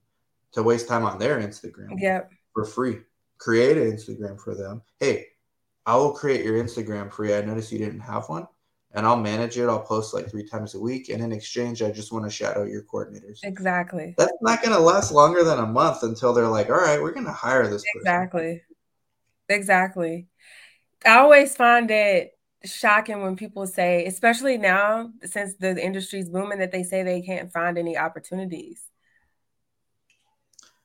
[0.52, 1.90] to waste time on their Instagram?
[1.98, 2.32] Yep.
[2.54, 2.98] For free.
[3.38, 4.82] Create an Instagram for them.
[5.00, 5.28] Hey,
[5.86, 7.36] I will create your Instagram for you.
[7.36, 8.48] I noticed you didn't have one
[8.96, 9.68] and I'll manage it.
[9.68, 11.10] I'll post like three times a week.
[11.10, 13.40] And in exchange, I just want to shadow your coordinators.
[13.44, 14.16] Exactly.
[14.18, 17.12] That's not going to last longer than a month until they're like, all right, we're
[17.12, 18.42] going to hire this Exactly.
[18.42, 18.62] Person.
[19.50, 20.28] Exactly.
[21.06, 22.32] I always find it
[22.64, 27.52] shocking when people say, especially now since the industry's booming, that they say they can't
[27.52, 28.82] find any opportunities.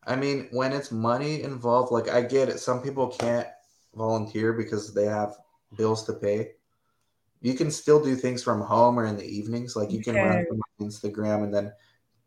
[0.04, 2.58] I mean, when it's money involved, like I get it.
[2.58, 3.46] Some people can't
[3.94, 5.36] volunteer because they have
[5.76, 6.52] bills to pay
[7.40, 9.76] you can still do things from home or in the evenings.
[9.76, 10.44] Like you can okay.
[10.50, 11.72] run Instagram and then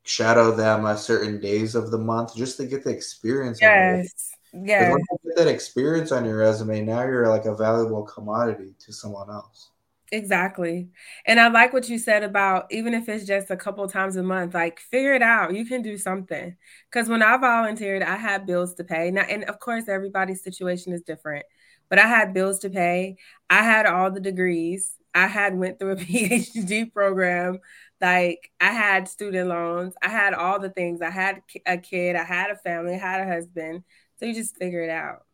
[0.03, 3.59] shadow them at certain days of the month just to get the experience.
[3.61, 4.31] Yes.
[4.53, 4.91] Yeah.
[4.91, 8.93] Once you get that experience on your resume, now you're like a valuable commodity to
[8.93, 9.69] someone else.
[10.11, 10.89] Exactly.
[11.25, 14.21] And I like what you said about even if it's just a couple times a
[14.21, 15.55] month, like figure it out.
[15.55, 16.55] You can do something.
[16.91, 19.09] Because when I volunteered, I had bills to pay.
[19.09, 21.45] Now, and of course, everybody's situation is different,
[21.89, 23.17] but I had bills to pay.
[23.49, 24.93] I had all the degrees.
[25.13, 27.59] I had went through a PhD program.
[28.01, 29.93] Like I had student loans.
[30.01, 31.01] I had all the things.
[31.01, 32.15] I had a kid.
[32.15, 32.95] I had a family.
[32.95, 33.83] I had a husband.
[34.19, 35.25] So you just figure it out.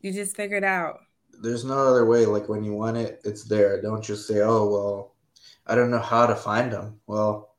[0.00, 1.00] You just figure it out.
[1.42, 2.26] There's no other way.
[2.26, 3.80] Like when you want it, it's there.
[3.82, 5.14] Don't just say, "Oh well,
[5.66, 7.54] I don't know how to find them." Well,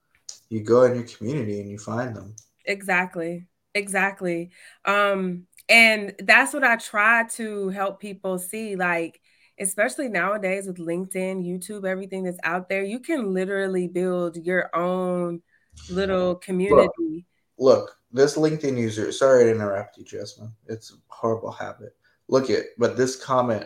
[0.50, 2.36] you go in your community and you find them.
[2.66, 3.48] Exactly.
[3.74, 4.52] Exactly.
[4.86, 8.76] Um, and that's what I try to help people see.
[8.76, 9.22] Like
[9.60, 15.42] especially nowadays with LinkedIn, YouTube, everything that's out there, you can literally build your own
[15.90, 17.26] little community.
[17.58, 20.54] Look, look this LinkedIn user, sorry to interrupt you, Jasmine.
[20.68, 21.96] It's a horrible habit.
[22.30, 23.66] Look at, but this comment,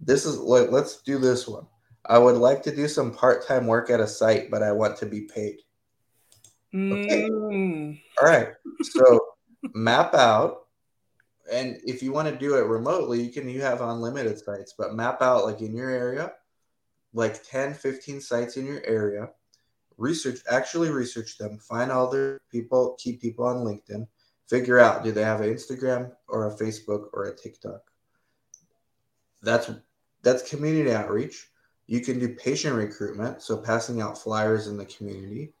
[0.00, 1.66] this is like, let's do this one.
[2.06, 4.96] I would like to do some part time work at a site, but I want
[4.98, 5.58] to be paid.
[6.74, 7.28] Okay.
[7.28, 8.00] Mm.
[8.20, 8.48] All right.
[8.82, 9.20] So
[9.74, 10.66] map out
[11.52, 14.94] and if you want to do it remotely you can you have unlimited sites but
[14.94, 16.32] map out like in your area
[17.14, 19.28] like 10 15 sites in your area.
[19.98, 24.06] Research actually research them find all their people keep people on linkedin
[24.48, 27.82] figure out do they have an instagram or a facebook or a tiktok?
[29.42, 29.70] That's
[30.22, 31.48] that's community outreach.
[31.86, 35.52] You can do patient recruitment so passing out flyers in the community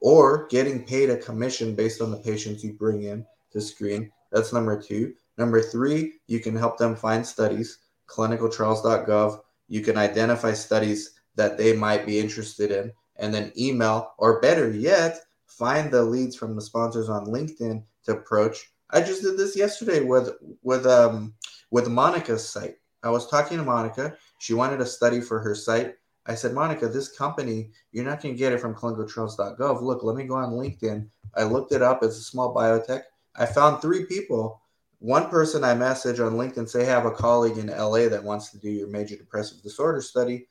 [0.00, 4.12] or getting paid a commission based on the patients you bring in to screen.
[4.30, 9.40] That's number two Number three, you can help them find studies, clinicaltrials.gov.
[9.68, 14.70] You can identify studies that they might be interested in and then email, or better
[14.70, 18.70] yet, find the leads from the sponsors on LinkedIn to approach.
[18.90, 20.28] I just did this yesterday with
[20.62, 21.32] with um
[21.70, 22.76] with Monica's site.
[23.02, 24.14] I was talking to Monica.
[24.40, 25.94] She wanted a study for her site.
[26.26, 29.80] I said, Monica, this company, you're not going to get it from clinicaltrials.gov.
[29.80, 31.08] Look, let me go on LinkedIn.
[31.34, 32.02] I looked it up.
[32.02, 33.04] It's a small biotech.
[33.36, 34.60] I found three people.
[35.00, 38.50] One person I message on LinkedIn say, I have a colleague in LA that wants
[38.50, 40.46] to do your major depressive disorder study.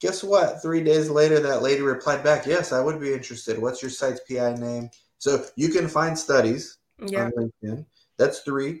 [0.00, 0.62] Guess what?
[0.62, 3.60] Three days later, that lady replied back, Yes, I would be interested.
[3.60, 4.90] What's your site's PI name?
[5.18, 7.24] So you can find studies yeah.
[7.26, 7.84] on LinkedIn.
[8.16, 8.80] That's three.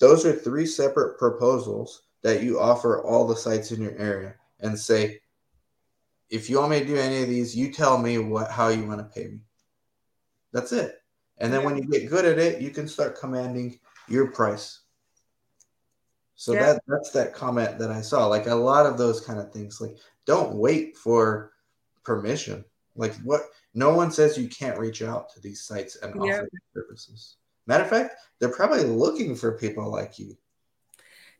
[0.00, 4.78] Those are three separate proposals that you offer all the sites in your area and
[4.78, 5.20] say,
[6.30, 8.86] if you want me to do any of these, you tell me what how you
[8.86, 9.40] want to pay me.
[10.52, 11.02] That's it.
[11.38, 14.80] And then when you get good at it, you can start commanding your price.
[16.36, 16.74] So yeah.
[16.74, 18.26] that that's that comment that I saw.
[18.26, 19.80] Like a lot of those kind of things.
[19.80, 21.52] Like don't wait for
[22.04, 22.64] permission.
[22.96, 23.42] Like what
[23.74, 26.38] no one says you can't reach out to these sites and yeah.
[26.38, 27.36] offer services.
[27.66, 30.36] Matter of fact, they're probably looking for people like you.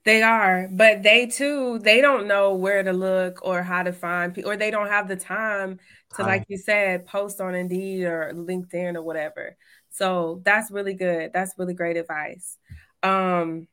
[0.04, 4.34] They are, but they too, they don't know where to look or how to find
[4.34, 5.80] people, or they don't have the time
[6.16, 9.56] to, like you said, post on Indeed or LinkedIn or whatever.
[9.94, 11.32] So that's really good.
[11.32, 12.58] That's really great advice.
[13.04, 13.68] Um,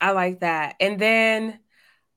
[0.00, 0.74] I like that.
[0.80, 1.60] And then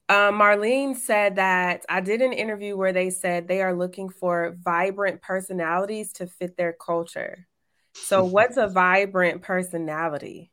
[0.09, 4.55] um, Marlene said that I did an interview where they said they are looking for
[4.59, 7.45] vibrant personalities to fit their culture.
[7.93, 10.51] So, what's a vibrant personality?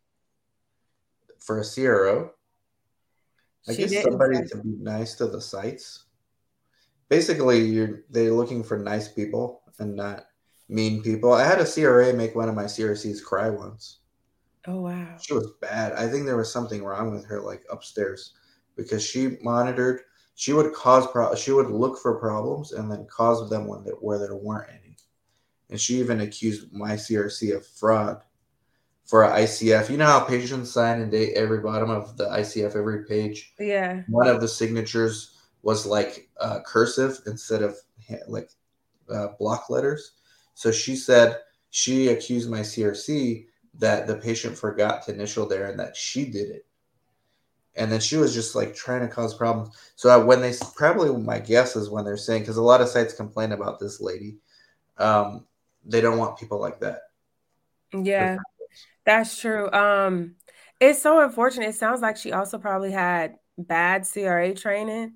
[1.38, 2.32] For a CRO,
[3.66, 6.04] I she guess somebody to be nice to the sites.
[7.08, 10.26] Basically, you're they're looking for nice people and not
[10.68, 11.32] mean people.
[11.32, 14.00] I had a CRA make one of my CRCs cry once.
[14.66, 15.16] Oh wow.
[15.20, 15.92] She was bad.
[15.92, 18.34] I think there was something wrong with her like upstairs
[18.76, 20.00] because she monitored
[20.34, 23.94] she would cause pro- she would look for problems and then cause them when there,
[23.94, 24.96] where there weren't any.
[25.70, 28.20] And she even accused my CRC of fraud
[29.06, 29.90] for ICF.
[29.90, 33.54] You know how patients sign and date every bottom of the ICF every page.
[33.58, 34.02] Yeah.
[34.08, 37.76] One of the signatures was like uh, cursive instead of
[38.28, 38.50] like
[39.08, 40.12] uh, block letters.
[40.54, 41.38] So she said
[41.70, 43.46] she accused my CRC
[43.78, 46.66] that the patient forgot to initial there and that she did it.
[47.76, 49.76] And then she was just like trying to cause problems.
[49.96, 52.88] So I, when they probably my guess is when they're saying because a lot of
[52.88, 54.36] sites complain about this lady,
[54.98, 55.44] um,
[55.84, 57.00] they don't want people like that.
[57.92, 58.38] Yeah.
[59.04, 59.70] That's true.
[59.72, 60.36] Um,
[60.80, 61.70] it's so unfortunate.
[61.70, 65.14] It sounds like she also probably had bad CRA training,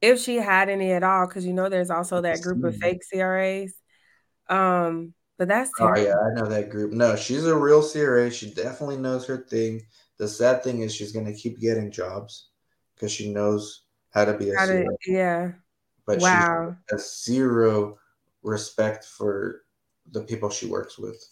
[0.00, 3.02] if she had any at all, because you know there's also that group of fake
[3.10, 3.74] CRAs.
[4.50, 5.98] Um, but that's terrible.
[5.98, 6.92] oh yeah, I know that group.
[6.92, 8.30] No, she's a real CRA.
[8.30, 9.80] She definitely knows her thing.
[10.18, 12.50] The sad thing is she's gonna keep getting jobs
[12.94, 14.84] because she knows how to be a how CRA.
[14.84, 15.52] To, yeah.
[16.06, 16.76] But wow.
[16.76, 17.96] she has zero
[18.42, 19.62] respect for
[20.10, 21.24] the people she works with.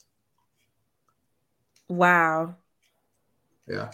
[1.89, 2.55] Wow.
[3.67, 3.91] Yeah.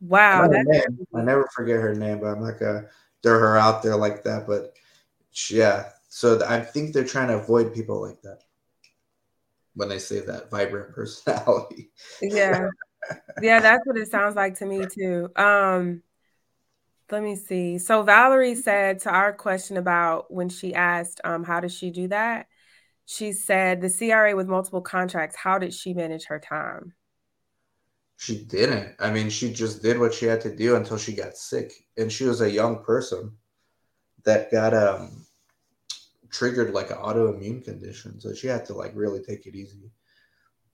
[0.00, 0.48] Wow.
[0.50, 0.84] I,
[1.14, 2.86] I never forget her name, but I'm not gonna
[3.22, 4.46] throw her out there like that.
[4.46, 4.74] But
[5.50, 8.44] yeah, so I think they're trying to avoid people like that
[9.74, 11.90] when I say that vibrant personality.
[12.20, 12.68] yeah.
[13.40, 15.30] Yeah, that's what it sounds like to me too.
[15.36, 16.02] Um
[17.10, 17.78] let me see.
[17.78, 22.08] So Valerie said to our question about when she asked um how does she do
[22.08, 22.46] that?
[23.06, 26.94] She said the CRA with multiple contracts, how did she manage her time?
[28.16, 28.94] She didn't.
[29.00, 31.72] I mean, she just did what she had to do until she got sick.
[31.96, 33.36] And she was a young person
[34.24, 35.26] that got um
[36.30, 38.20] triggered like an autoimmune condition.
[38.20, 39.90] So she had to like really take it easy.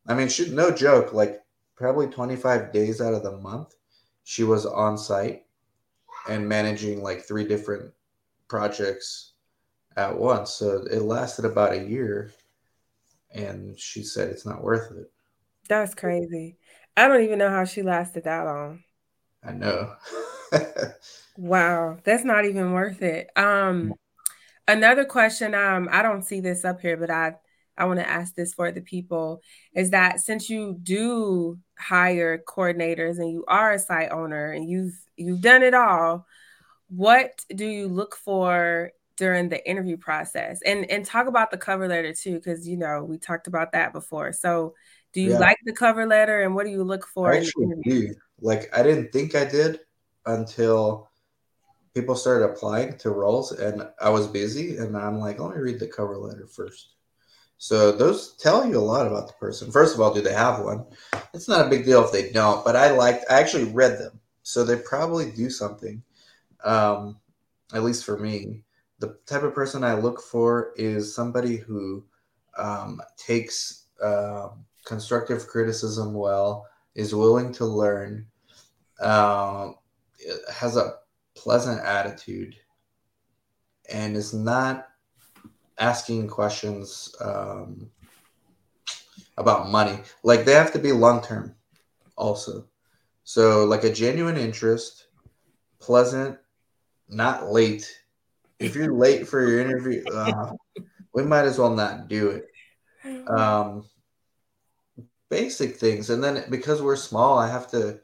[0.06, 1.42] I mean, she no joke, like
[1.76, 3.74] probably 25 days out of the month,
[4.24, 5.44] she was on site
[6.28, 7.92] and managing like three different
[8.48, 9.32] projects
[9.96, 10.52] at once.
[10.52, 12.32] So it lasted about a year.
[13.32, 15.10] And she said it's not worth it.
[15.68, 16.56] That's crazy.
[16.96, 18.82] I don't even know how she lasted that long.
[19.44, 19.94] I know.
[21.36, 23.28] wow, that's not even worth it.
[23.36, 23.94] Um
[24.68, 27.34] another question um I don't see this up here but I
[27.78, 29.42] I want to ask this for the people
[29.74, 34.94] is that since you do hire coordinators and you are a site owner and you've
[35.16, 36.26] you've done it all,
[36.88, 40.60] what do you look for during the interview process?
[40.64, 43.92] And and talk about the cover letter too cuz you know, we talked about that
[43.92, 44.32] before.
[44.32, 44.74] So
[45.12, 45.38] do you yeah.
[45.38, 47.32] like the cover letter and what do you look for?
[47.32, 48.14] I actually do.
[48.40, 49.80] Like I didn't think I did
[50.24, 51.05] until
[51.96, 55.80] people started applying to roles and I was busy and I'm like, let me read
[55.80, 56.96] the cover letter first.
[57.56, 59.72] So those tell you a lot about the person.
[59.72, 60.84] First of all, do they have one?
[61.32, 64.20] It's not a big deal if they don't, but I liked I actually read them.
[64.42, 66.02] So they probably do something.
[66.64, 67.18] um,
[67.72, 68.62] at least for me,
[68.98, 72.04] the type of person I look for is somebody who
[72.58, 74.48] um, takes uh,
[74.84, 78.26] constructive criticism well, is willing to learn,
[79.00, 79.72] uh,
[80.52, 80.94] has a
[81.36, 82.56] pleasant attitude,
[83.88, 84.88] and is not
[85.78, 87.90] asking questions um,
[89.36, 89.98] about money.
[90.22, 91.54] Like they have to be long term,
[92.16, 92.66] also.
[93.24, 95.06] So like a genuine interest,
[95.80, 96.38] pleasant,
[97.08, 97.92] not late.
[98.58, 100.52] If you're late for your interview, uh,
[101.12, 102.46] we might as well not do it.
[103.28, 103.84] Um,
[105.28, 108.00] basic things, and then because we're small, I have to.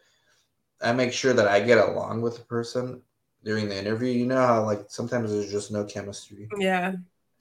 [0.80, 3.02] I make sure that I get along with the person
[3.44, 4.12] during the interview.
[4.12, 6.48] You know how like sometimes there's just no chemistry.
[6.59, 6.94] Yeah.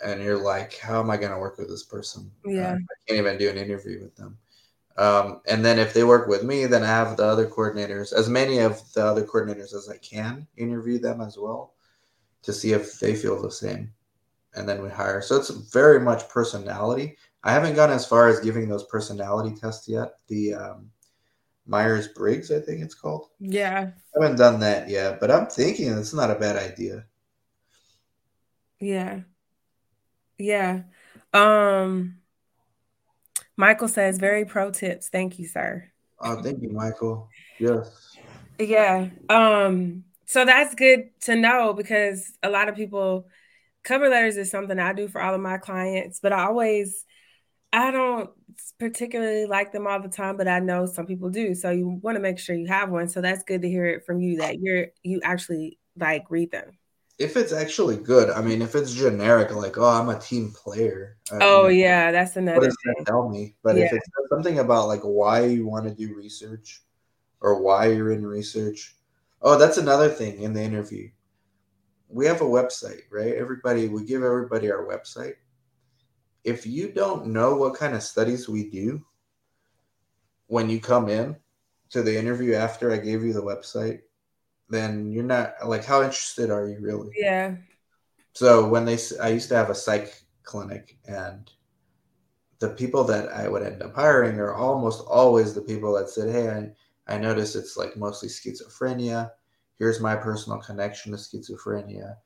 [0.03, 2.31] And you're like, how am I going to work with this person?
[2.45, 2.73] Yeah.
[2.73, 4.37] Uh, I can't even do an interview with them.
[4.97, 8.27] Um, and then if they work with me, then I have the other coordinators, as
[8.27, 11.73] many of the other coordinators as I can, interview them as well
[12.43, 13.93] to see if they feel the same.
[14.53, 15.21] And then we hire.
[15.21, 17.17] So it's very much personality.
[17.43, 20.15] I haven't gone as far as giving those personality tests yet.
[20.27, 20.91] The um,
[21.65, 23.27] Myers Briggs, I think it's called.
[23.39, 23.91] Yeah.
[23.91, 27.05] I haven't done that yet, but I'm thinking it's not a bad idea.
[28.79, 29.21] Yeah.
[30.37, 30.83] Yeah.
[31.33, 32.17] Um
[33.55, 35.09] Michael says very pro tips.
[35.09, 35.91] Thank you, sir.
[36.19, 37.29] Oh, thank you, Michael.
[37.59, 38.17] Yes.
[38.59, 39.09] Yeah.
[39.29, 43.27] Um so that's good to know because a lot of people
[43.83, 47.05] cover letters is something I do for all of my clients, but I always
[47.73, 48.29] I don't
[48.79, 51.55] particularly like them all the time, but I know some people do.
[51.55, 53.07] So you want to make sure you have one.
[53.07, 56.71] So that's good to hear it from you that you're you actually like read them.
[57.17, 61.17] If it's actually good, I mean, if it's generic, like oh, I'm a team player.
[61.31, 62.67] Oh yeah, that's another.
[62.67, 63.55] That tell me?
[63.63, 63.85] But yeah.
[63.85, 66.81] if it's something about like why you want to do research,
[67.41, 68.95] or why you're in research,
[69.41, 71.09] oh, that's another thing in the interview.
[72.09, 73.33] We have a website, right?
[73.35, 75.35] Everybody, we give everybody our website
[76.43, 79.03] if you don't know what kind of studies we do
[80.47, 81.35] when you come in
[81.89, 84.01] to the interview after I gave you the website,
[84.69, 87.11] then you're not like how interested are you really?
[87.15, 87.55] Yeah.
[88.33, 90.13] So when they I used to have a psych
[90.43, 91.49] clinic and
[92.59, 96.29] the people that I would end up hiring are almost always the people that said,
[96.29, 99.31] "Hey, I I noticed it's like mostly schizophrenia.
[99.77, 102.17] Here's my personal connection to schizophrenia."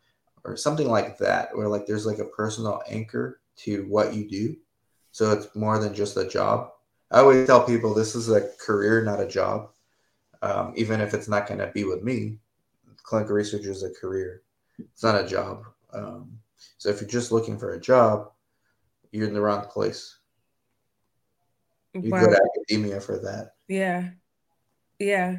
[0.44, 4.56] Or something like that, where like there's like a personal anchor to what you do.
[5.12, 6.72] So it's more than just a job.
[7.12, 9.70] I always tell people this is a career, not a job.
[10.42, 12.40] Um, even if it's not going to be with me,
[13.04, 14.42] clinical research is a career.
[14.80, 15.64] It's not a job.
[15.94, 16.40] Um,
[16.78, 18.32] so if you're just looking for a job,
[19.12, 20.18] you're in the wrong place.
[21.94, 22.26] You wow.
[22.26, 23.54] go to academia for that.
[23.70, 24.10] Yeah,
[25.00, 25.38] yeah,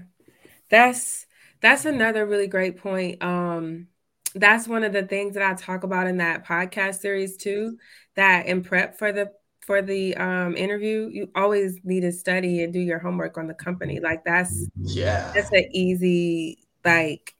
[0.71, 1.27] that's
[1.61, 3.23] that's another really great point.
[3.23, 3.89] Um,
[4.35, 7.79] that's one of the things that I talk about in that podcast series too.
[8.17, 12.73] That in prep for the for the um, interview, you always need to study and
[12.73, 14.01] do your homework on the company.
[14.01, 17.35] Like that's yeah, that's an easy like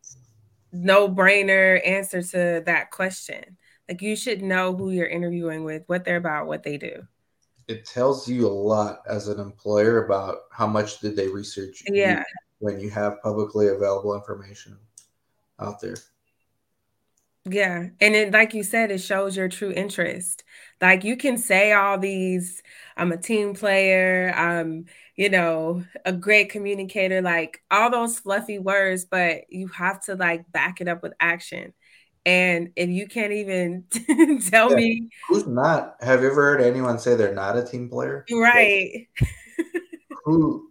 [0.73, 3.57] no brainer answer to that question.
[3.89, 7.07] Like you should know who you're interviewing with, what they're about, what they do.
[7.69, 11.83] It tells you a lot as an employer about how much did they research.
[11.87, 12.23] Yeah.
[12.59, 14.77] when you have publicly available information
[15.61, 15.97] out there.
[17.49, 17.89] Yeah.
[18.01, 20.43] And it, like you said, it shows your true interest.
[20.81, 22.63] Like you can say all these,
[22.97, 29.05] I'm a team player, I'm, you know, a great communicator, like all those fluffy words,
[29.05, 31.73] but you have to like back it up with action.
[32.27, 33.85] And if you can't even
[34.51, 34.77] tell yeah.
[34.77, 38.27] me who's not, have you ever heard anyone say they're not a team player?
[38.31, 39.07] Right.
[39.21, 39.31] Like,
[40.25, 40.69] who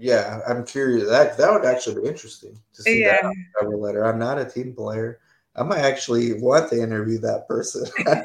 [0.00, 1.08] yeah, I'm curious.
[1.08, 3.22] That that would actually be interesting to see yeah.
[3.22, 4.04] that cover letter.
[4.04, 5.18] I'm not a team player.
[5.58, 7.84] I might actually want to interview that person.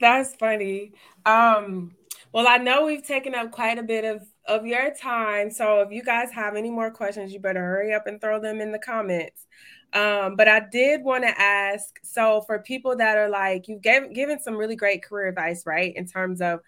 [0.00, 0.92] That's funny.
[1.24, 1.94] Um,
[2.32, 5.50] well, I know we've taken up quite a bit of, of your time.
[5.50, 8.60] So if you guys have any more questions, you better hurry up and throw them
[8.60, 9.46] in the comments.
[9.92, 14.12] Um, but I did want to ask so for people that are like, you've gave,
[14.12, 15.94] given some really great career advice, right?
[15.96, 16.60] In terms of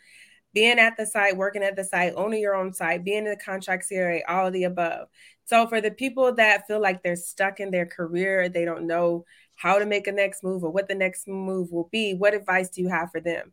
[0.52, 3.36] being at the site, working at the site, owning your own site, being in the
[3.36, 5.08] contract CRA, all of the above.
[5.44, 9.24] So for the people that feel like they're stuck in their career, they don't know
[9.54, 12.70] how to make a next move or what the next move will be, what advice
[12.70, 13.52] do you have for them?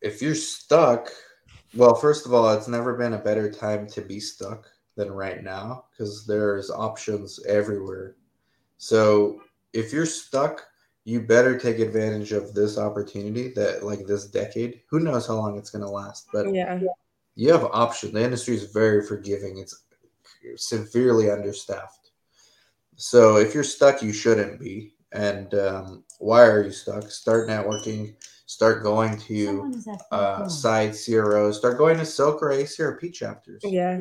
[0.00, 1.10] If you're stuck,
[1.74, 5.42] well, first of all, it's never been a better time to be stuck than right
[5.42, 8.16] now because there's options everywhere.
[8.78, 9.42] So
[9.72, 10.64] if you're stuck,
[11.04, 14.80] you better take advantage of this opportunity that like this decade.
[14.88, 16.80] Who knows how long it's going to last, but yeah
[17.34, 18.12] you have option.
[18.12, 19.58] The industry is very forgiving.
[19.58, 19.84] It's
[20.56, 22.10] severely understaffed.
[22.96, 24.94] So if you're stuck, you shouldn't be.
[25.12, 27.10] And um, why are you stuck?
[27.10, 28.14] Start networking.
[28.46, 29.72] Start going to
[30.12, 31.58] uh, side CROs.
[31.58, 33.62] Start going to Silk or ACRP chapters.
[33.64, 34.00] Yeah.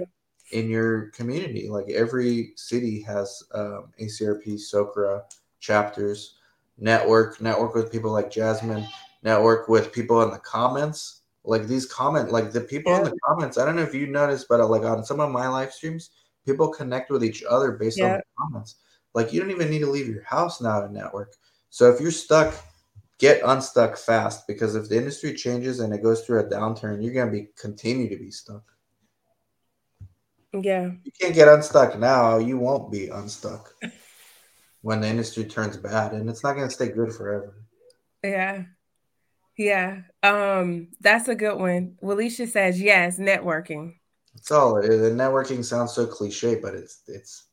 [0.51, 5.23] In your community, like every city has um, ACRP, SOCRA
[5.59, 6.35] chapters.
[6.77, 8.87] Network, network with people like Jasmine.
[9.23, 11.21] Network with people in the comments.
[11.45, 12.99] Like these comment, like the people yeah.
[12.99, 13.57] in the comments.
[13.57, 16.11] I don't know if you noticed, but uh, like on some of my live streams,
[16.45, 18.05] people connect with each other based yeah.
[18.05, 18.75] on the comments.
[19.13, 21.35] Like you don't even need to leave your house now to network.
[21.69, 22.55] So if you're stuck,
[23.19, 27.13] get unstuck fast because if the industry changes and it goes through a downturn, you're
[27.13, 28.63] gonna be continue to be stuck.
[30.53, 30.91] Yeah.
[31.03, 33.73] You can't get unstuck now, you won't be unstuck
[34.83, 37.55] when the industry turns bad and it's not gonna stay good forever.
[38.21, 38.65] Yeah.
[39.57, 40.01] Yeah.
[40.21, 41.97] Um, that's a good one.
[42.03, 43.95] Walisha says yes, networking.
[44.35, 47.45] It's all the networking sounds so cliche, but it's it's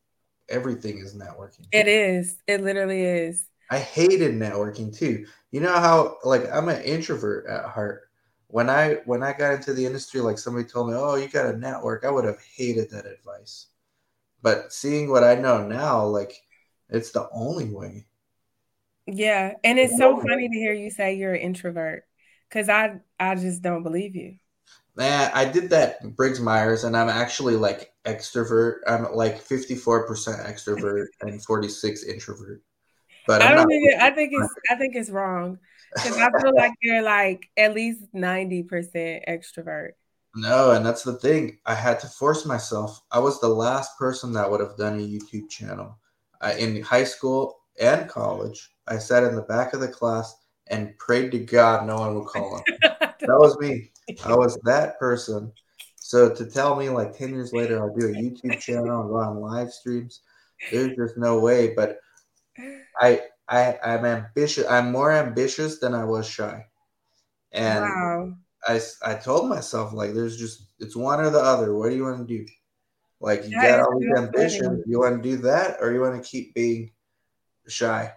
[0.49, 1.67] everything is networking.
[1.73, 2.37] It is.
[2.49, 3.47] It literally is.
[3.71, 5.27] I hated networking too.
[5.53, 8.11] You know how like I'm an introvert at heart.
[8.49, 11.57] When I when I got into the industry, like somebody told me, "Oh, you gotta
[11.57, 13.67] network," I would have hated that advice.
[14.43, 16.35] But seeing what I know now, like
[16.91, 18.07] it's the only way.
[19.07, 22.05] Yeah, and it's so funny to hear you say you're an introvert
[22.49, 24.37] because I I just don't believe you.
[24.97, 28.81] Man, I did that Briggs Myers, and I'm actually like extrovert.
[28.87, 32.63] I'm like 54% extrovert and 46 introvert.
[33.27, 35.59] But I'm I do not think it, I think it's I think it's wrong
[35.95, 39.93] because I feel like you're like at least 90% extrovert.
[40.35, 41.59] No, and that's the thing.
[41.67, 43.01] I had to force myself.
[43.11, 45.99] I was the last person that would have done a YouTube channel.
[46.41, 50.37] I, in high school and college, I sat in the back of the class
[50.69, 52.65] and prayed to God no one would call him.
[52.81, 53.91] that was me.
[54.25, 55.53] I was that person.
[55.97, 59.17] So to tell me like 10 years later I'll do a YouTube channel and go
[59.17, 60.21] on live streams,
[60.71, 61.75] there's just no way.
[61.75, 61.99] But
[63.01, 64.67] I I I'm ambitious.
[64.69, 66.67] I'm more ambitious than I was shy.
[67.53, 68.35] And wow.
[68.67, 71.75] I I told myself like there's just it's one or the other.
[71.75, 72.47] What do you want to do?
[73.21, 74.85] Like you that got all these ambitions.
[74.87, 76.93] You want to do that or you want to keep being
[77.69, 78.13] shy?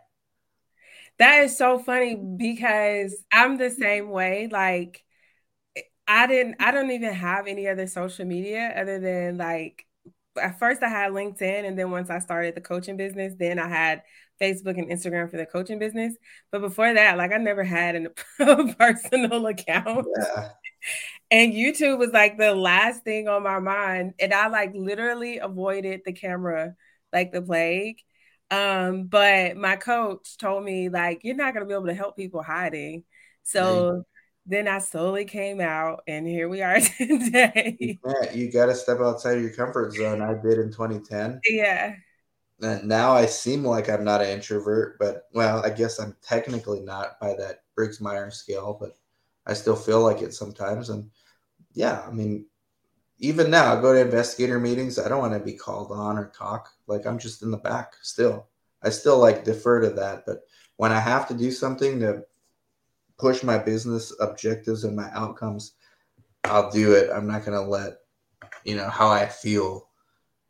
[1.20, 4.48] That is so funny because I'm the same way.
[4.52, 5.04] Like
[6.08, 9.86] I didn't I don't even have any other social media other than like
[10.42, 13.68] at first I had LinkedIn and then once I started the coaching business, then I
[13.68, 14.04] had
[14.42, 16.16] Facebook and Instagram for the coaching business.
[16.52, 18.08] But before that, like I never had an,
[18.40, 20.08] a personal account.
[20.18, 20.50] Yeah.
[21.32, 24.14] And YouTube was like the last thing on my mind.
[24.20, 26.76] And I like literally avoided the camera
[27.12, 27.98] like the plague.
[28.52, 32.44] Um, but my coach told me like you're not gonna be able to help people
[32.44, 33.04] hiding.
[33.44, 34.04] So
[34.46, 38.00] then I slowly came out, and here we are today.
[38.06, 40.22] Yeah, you got to step outside of your comfort zone.
[40.22, 41.40] I did in 2010.
[41.50, 41.96] Yeah.
[42.62, 46.82] And now I seem like I'm not an introvert, but well, I guess I'm technically
[46.82, 48.96] not by that Briggs Myers scale, but
[49.46, 50.90] I still feel like it sometimes.
[50.90, 51.10] And
[51.74, 52.46] yeah, I mean,
[53.20, 55.00] even now, I go to investigator meetings.
[55.00, 56.70] I don't want to be called on or talk.
[56.88, 58.48] Like I'm just in the back still.
[58.82, 60.42] I still like defer to that, but
[60.78, 62.24] when I have to do something to
[63.18, 65.74] push my business objectives and my outcomes,
[66.44, 67.10] I'll do it.
[67.10, 68.00] I'm not going to let
[68.66, 69.88] you know how I feel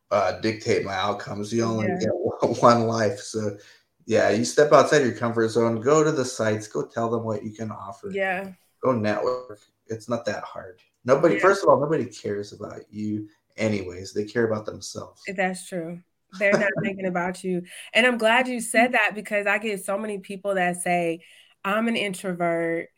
[0.09, 1.53] uh, dictate my outcomes.
[1.53, 1.99] You only yeah.
[1.99, 3.57] get one life, so
[4.05, 5.79] yeah, you step outside your comfort zone.
[5.81, 6.67] Go to the sites.
[6.67, 8.09] Go tell them what you can offer.
[8.11, 8.51] Yeah.
[8.83, 9.61] Go network.
[9.87, 10.79] It's not that hard.
[11.05, 11.35] Nobody.
[11.35, 11.41] Yeah.
[11.41, 14.13] First of all, nobody cares about you, anyways.
[14.13, 15.21] They care about themselves.
[15.27, 16.01] That's true.
[16.39, 17.63] They're not thinking about you.
[17.93, 21.21] And I'm glad you said that because I get so many people that say,
[21.63, 22.89] I'm an introvert.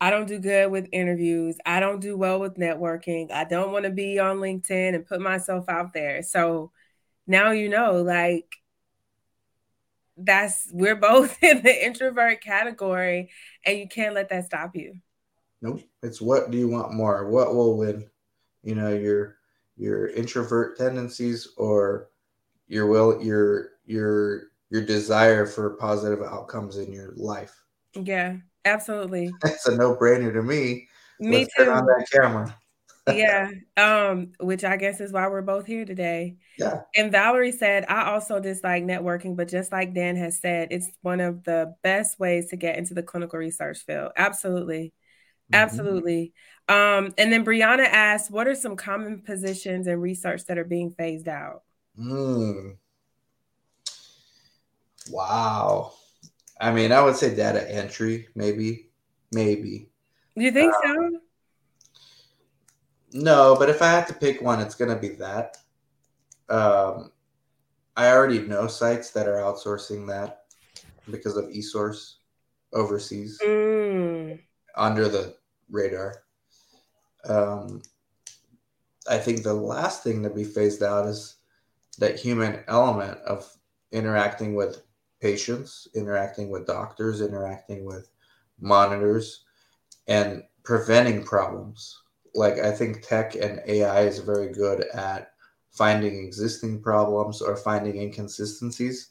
[0.00, 1.58] I don't do good with interviews.
[1.66, 3.30] I don't do well with networking.
[3.30, 6.22] I don't want to be on LinkedIn and put myself out there.
[6.22, 6.72] So
[7.26, 8.46] now you know, like,
[10.16, 13.30] that's we're both in the introvert category,
[13.64, 14.94] and you can't let that stop you.
[15.62, 15.82] Nope.
[16.02, 17.28] It's what do you want more?
[17.28, 18.08] What will win?
[18.62, 19.36] You know, your
[19.76, 22.10] your introvert tendencies or
[22.68, 27.54] your will your your your desire for positive outcomes in your life.
[27.94, 29.30] Yeah, absolutely.
[29.44, 30.86] It's a no-brainer to me.
[31.18, 31.70] Me Let's too.
[31.70, 32.56] on that camera.
[33.14, 33.50] yeah.
[33.76, 36.36] Um, which I guess is why we're both here today.
[36.58, 36.82] Yeah.
[36.94, 41.20] And Valerie said, I also dislike networking, but just like Dan has said, it's one
[41.20, 44.12] of the best ways to get into the clinical research field.
[44.16, 44.92] Absolutely.
[45.52, 45.62] Mm-hmm.
[45.62, 46.32] Absolutely.
[46.68, 50.90] Um, and then Brianna asked, what are some common positions and research that are being
[50.90, 51.62] phased out?
[51.98, 52.76] Mm.
[55.10, 55.94] Wow.
[56.60, 58.90] I mean, I would say data entry, maybe,
[59.32, 59.88] maybe.
[60.36, 60.80] You think um,
[61.12, 61.20] so?
[63.12, 65.56] No, but if I had to pick one, it's gonna be that.
[66.48, 67.10] um,
[67.96, 70.44] I already know sites that are outsourcing that
[71.10, 72.14] because of eSource
[72.72, 74.40] overseas Mm.
[74.76, 75.36] under the
[75.70, 76.22] radar.
[77.24, 77.82] Um,
[79.08, 81.36] I think the last thing to be phased out is
[81.98, 83.50] that human element of
[83.92, 84.82] interacting with
[85.20, 88.10] patients, interacting with doctors, interacting with
[88.60, 89.44] monitors,
[90.06, 92.02] and preventing problems.
[92.34, 95.32] Like I think tech and AI is very good at
[95.70, 99.10] finding existing problems or finding inconsistencies,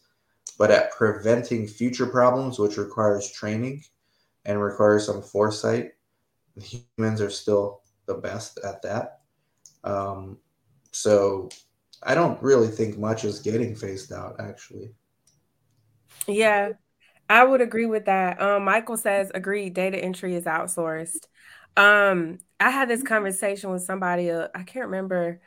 [0.58, 3.84] but at preventing future problems, which requires training
[4.46, 5.94] and requires some foresight.
[6.58, 9.22] Humans are still the best at that.
[9.84, 10.38] Um,
[10.92, 11.50] so
[12.04, 14.92] I don't really think much is getting phased out, actually.
[16.28, 16.70] Yeah,
[17.30, 18.42] I would agree with that.
[18.42, 21.28] Um, Michael says, agreed, data entry is outsourced.
[21.78, 25.42] Um, I had this conversation with somebody, uh, I can't remember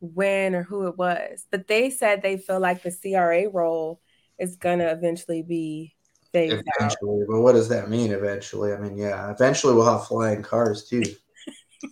[0.00, 4.00] when or who it was, but they said they feel like the CRA role
[4.38, 5.94] is going to eventually be
[6.34, 7.28] eventually, out.
[7.28, 8.72] But what does that mean eventually?
[8.72, 11.04] I mean, yeah, eventually we'll have flying cars too.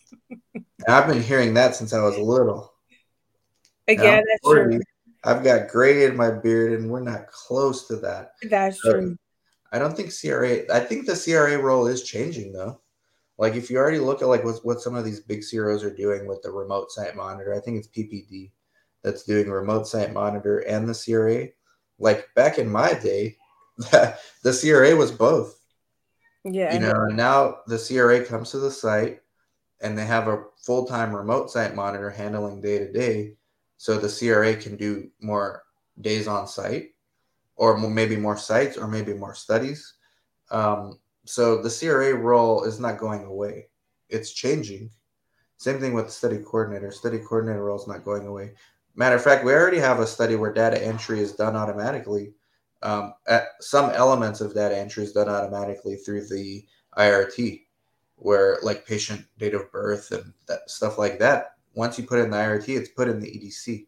[0.88, 2.72] I've been hearing that since I was little.
[3.88, 4.76] Yeah, that's 40.
[4.76, 4.80] true.
[5.24, 8.32] I've got gray in my beard, and we're not close to that.
[8.48, 9.16] That's so, true.
[9.72, 10.60] I don't think CRA.
[10.72, 12.80] I think the CRA role is changing though.
[13.38, 15.94] Like if you already look at like what what some of these big CROs are
[15.94, 18.52] doing with the remote site monitor, I think it's PPD
[19.02, 21.48] that's doing remote site monitor and the CRA.
[21.98, 23.36] Like back in my day,
[24.42, 25.60] the CRA was both.
[26.44, 26.74] Yeah.
[26.74, 29.20] You know, and now the CRA comes to the site
[29.80, 33.34] and they have a full time remote site monitor handling day to day.
[33.76, 35.64] So the CRA can do more
[36.00, 36.90] days on site
[37.56, 39.94] or maybe more sites or maybe more studies.
[40.50, 43.66] Um, so the CRA role is not going away,
[44.08, 44.90] it's changing.
[45.58, 46.92] Same thing with the study coordinator.
[46.92, 48.52] Study coordinator role is not going away.
[48.94, 52.34] Matter of fact, we already have a study where data entry is done automatically.
[52.82, 53.14] Um,
[53.60, 56.64] some elements of that entry is done automatically through the
[56.96, 57.62] IRT,
[58.16, 61.54] where like patient date of birth and that stuff like that.
[61.74, 63.86] Once you put in the IRT, it's put in the EDC.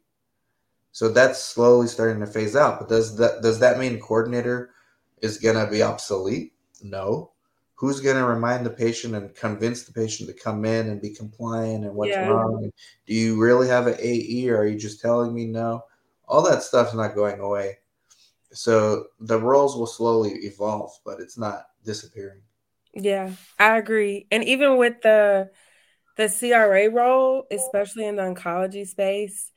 [0.93, 2.81] So that's slowly starting to phase out.
[2.81, 4.70] But does that does that mean coordinator
[5.23, 6.55] is gonna be obsolete?
[6.82, 7.32] No.
[7.74, 11.85] Who's gonna remind the patient and convince the patient to come in and be compliant
[11.85, 12.27] and what's yeah.
[12.27, 12.73] wrong?
[13.06, 15.85] Do you really have an AE or are you just telling me no?
[16.27, 17.78] All that stuff's not going away.
[18.52, 22.42] So the roles will slowly evolve, but it's not disappearing.
[22.94, 24.26] Yeah, I agree.
[24.30, 25.50] And even with the
[26.16, 29.50] the CRA role, especially in the oncology space,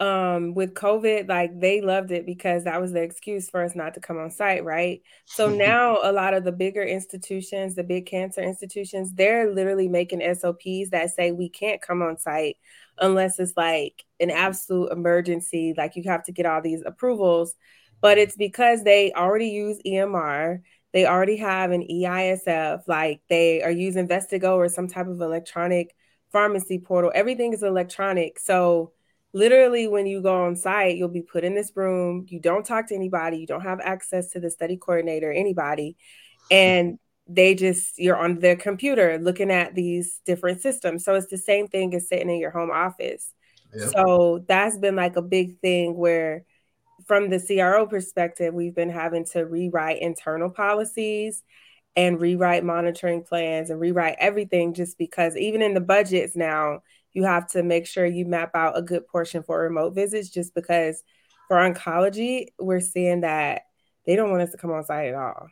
[0.00, 3.94] um with covid like they loved it because that was the excuse for us not
[3.94, 8.06] to come on site right so now a lot of the bigger institutions the big
[8.06, 12.56] cancer institutions they're literally making sops that say we can't come on site
[13.00, 17.54] unless it's like an absolute emergency like you have to get all these approvals
[18.00, 20.60] but it's because they already use emr
[20.92, 25.94] they already have an eisf like they are using vestigo or some type of electronic
[26.32, 27.12] pharmacy portal.
[27.14, 28.38] Everything is electronic.
[28.38, 28.92] So
[29.32, 32.26] literally when you go on site you'll be put in this room.
[32.28, 33.38] You don't talk to anybody.
[33.38, 35.96] You don't have access to the study coordinator anybody.
[36.50, 36.98] And
[37.28, 41.04] they just you're on their computer looking at these different systems.
[41.04, 43.32] So it's the same thing as sitting in your home office.
[43.74, 43.92] Yep.
[43.94, 46.44] so that's been like a big thing where
[47.06, 51.42] from the cro perspective we've been having to rewrite internal policies
[51.94, 56.80] and rewrite monitoring plans and rewrite everything just because even in the budgets now
[57.12, 60.54] you have to make sure you map out a good portion for remote visits just
[60.54, 61.02] because
[61.48, 63.62] for oncology, we're seeing that
[64.04, 65.48] they don't want us to come on site at all.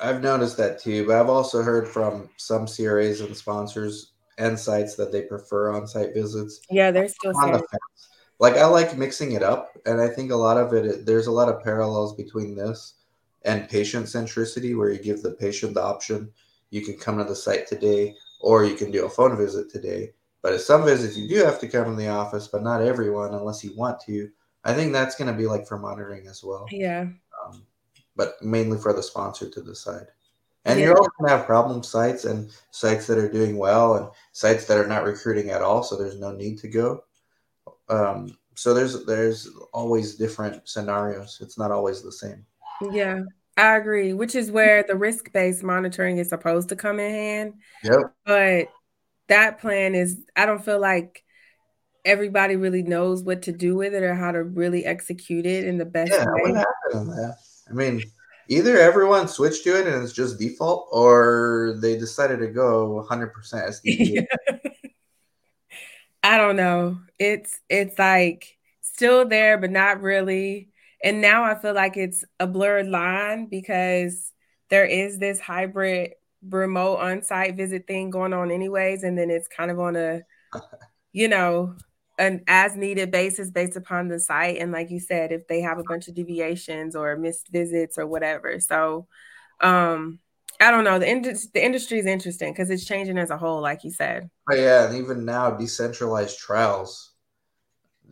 [0.00, 4.94] I've noticed that too, but I've also heard from some CRAs and sponsors and sites
[4.94, 6.60] that they prefer on site visits.
[6.70, 8.08] Yeah, they're still on the fence.
[8.38, 11.32] Like I like mixing it up, and I think a lot of it there's a
[11.32, 12.94] lot of parallels between this
[13.42, 16.30] and patient centricity, where you give the patient the option.
[16.70, 20.12] You can come to the site today or you can do a phone visit today.
[20.42, 23.34] But at some visits, you do have to come in the office, but not everyone
[23.34, 24.30] unless you want to.
[24.64, 26.66] I think that's going to be like for monitoring as well.
[26.70, 27.06] Yeah.
[27.44, 27.62] Um,
[28.16, 30.06] but mainly for the sponsor to decide.
[30.64, 30.86] And yeah.
[30.86, 34.66] you're also going to have problem sites and sites that are doing well and sites
[34.66, 35.82] that are not recruiting at all.
[35.82, 37.04] So there's no need to go.
[37.88, 41.38] Um, so there's there's always different scenarios.
[41.40, 42.44] It's not always the same.
[42.90, 43.22] Yeah.
[43.56, 47.54] I agree, which is where the risk based monitoring is supposed to come in hand.
[47.82, 48.14] Yep.
[48.24, 48.68] But
[49.26, 51.24] that plan is, I don't feel like
[52.04, 55.76] everybody really knows what to do with it or how to really execute it in
[55.76, 56.52] the best yeah, way.
[56.52, 57.36] What happened that?
[57.68, 58.02] I mean,
[58.48, 63.32] either everyone switched to it and it's just default, or they decided to go 100%
[63.34, 64.24] SDV.
[66.22, 66.98] I don't know.
[67.18, 70.70] It's it's like still there, but not really.
[71.02, 74.32] And now I feel like it's a blurred line because
[74.70, 76.12] there is this hybrid
[76.42, 80.22] remote on-site visit thing going on anyways and then it's kind of on a
[81.12, 81.74] you know
[82.18, 85.78] an as needed basis based upon the site and like you said if they have
[85.78, 89.06] a bunch of deviations or missed visits or whatever so
[89.60, 90.20] um
[90.60, 93.60] i don't know the, ind- the industry is interesting because it's changing as a whole
[93.60, 97.12] like you said oh, yeah and even now decentralized trials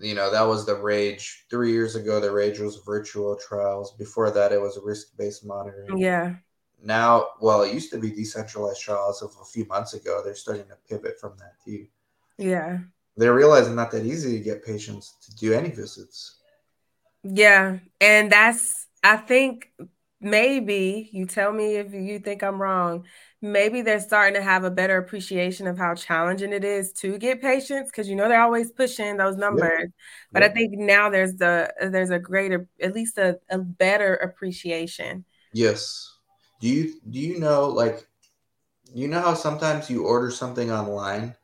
[0.01, 4.31] you know that was the rage three years ago the rage was virtual trials before
[4.31, 6.35] that it was risk-based monitoring yeah
[6.82, 10.23] now, well, it used to be decentralized trials of a few months ago.
[10.24, 11.86] They're starting to pivot from that too.
[12.39, 12.78] Yeah.
[13.16, 16.36] They're realizing not that easy to get patients to do any visits.
[17.24, 17.78] Yeah.
[18.01, 19.73] And that's, I think
[20.20, 23.05] maybe you tell me if you think I'm wrong.
[23.43, 27.40] Maybe they're starting to have a better appreciation of how challenging it is to get
[27.40, 29.70] patients because you know they're always pushing those numbers.
[29.80, 29.90] Yep.
[30.32, 30.51] But yep.
[30.51, 35.24] I think now there's the there's a greater, at least a, a better appreciation.
[35.52, 36.16] Yes
[36.60, 38.06] do you do you know like
[38.94, 41.34] you know how sometimes you order something online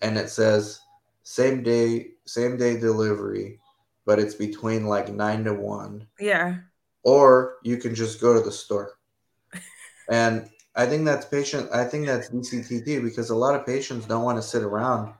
[0.00, 0.80] and it says
[1.22, 3.58] same day same day delivery,
[4.06, 6.06] but it's between like nine to one.
[6.18, 6.56] Yeah.
[7.04, 8.98] Or you can just go to the store.
[10.10, 11.70] and I think that's patient.
[11.72, 15.14] I think that's DCTT because a lot of patients don't want to sit around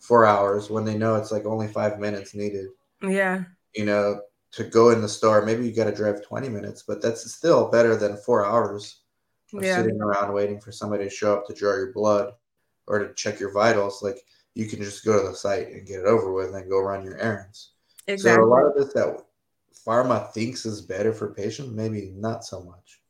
[0.00, 2.68] four hours when they know it's like only five minutes needed.
[3.02, 3.44] Yeah.
[3.74, 4.20] You know,
[4.52, 5.44] to go in the store.
[5.44, 9.00] Maybe you got to drive 20 minutes, but that's still better than four hours
[9.54, 9.76] of yeah.
[9.76, 12.32] sitting around waiting for somebody to show up to draw your blood
[12.86, 14.02] or to check your vitals.
[14.02, 14.18] Like
[14.54, 17.04] you can just go to the site and get it over with and go run
[17.04, 17.72] your errands.
[18.06, 18.42] Exactly.
[18.42, 19.25] So a lot of this that
[19.86, 23.00] pharma thinks is better for patients, maybe not so much.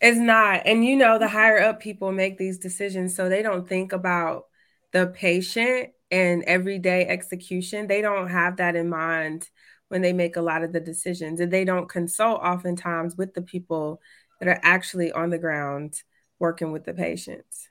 [0.00, 0.62] It's not.
[0.66, 4.46] And you know, the higher up people make these decisions, so they don't think about
[4.92, 7.86] the patient and everyday execution.
[7.86, 9.48] They don't have that in mind
[9.88, 13.42] when they make a lot of the decisions and they don't consult oftentimes with the
[13.42, 14.00] people
[14.40, 16.02] that are actually on the ground
[16.38, 17.68] working with the patients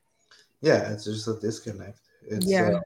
[0.62, 2.80] yeah it's just a disconnect it's, yeah uh,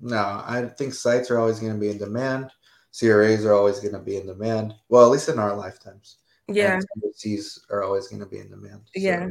[0.00, 2.50] no i think sites are always going to be in demand
[2.98, 6.18] cras are always going to be in demand well at least in our lifetimes
[6.48, 6.80] yeah
[7.14, 9.28] Cs are always going to be in demand so yeah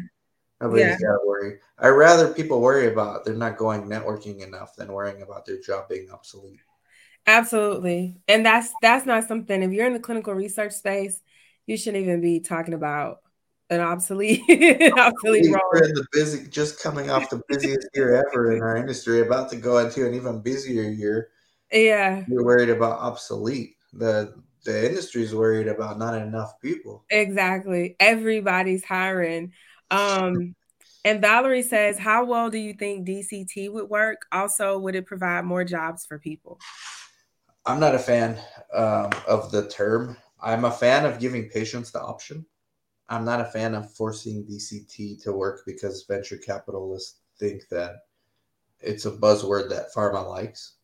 [0.61, 0.91] nobody's yeah.
[0.91, 5.21] got to worry i rather people worry about they're not going networking enough than worrying
[5.21, 6.59] about their job being obsolete
[7.25, 8.17] Absolutely.
[8.27, 11.21] And that's that's not something if you're in the clinical research space,
[11.65, 13.19] you shouldn't even be talking about
[13.69, 14.41] an obsolete
[14.97, 15.61] obsolete role.
[15.71, 19.49] We're in the busy just coming off the busiest year ever in our industry, about
[19.51, 21.29] to go into an even busier year.
[21.73, 22.23] Yeah.
[22.27, 23.75] You're worried about obsolete.
[23.93, 24.33] The
[24.63, 27.03] the industry is worried about not enough people.
[27.09, 27.95] Exactly.
[27.99, 29.51] Everybody's hiring.
[29.91, 30.55] Um
[31.05, 34.25] and Valerie says, How well do you think DCT would work?
[34.31, 36.59] Also, would it provide more jobs for people?
[37.65, 38.37] I'm not a fan
[38.73, 40.17] um, of the term.
[40.41, 42.45] I'm a fan of giving patients the option.
[43.09, 47.95] I'm not a fan of forcing DCT to work because venture capitalists think that
[48.79, 50.75] it's a buzzword that pharma likes.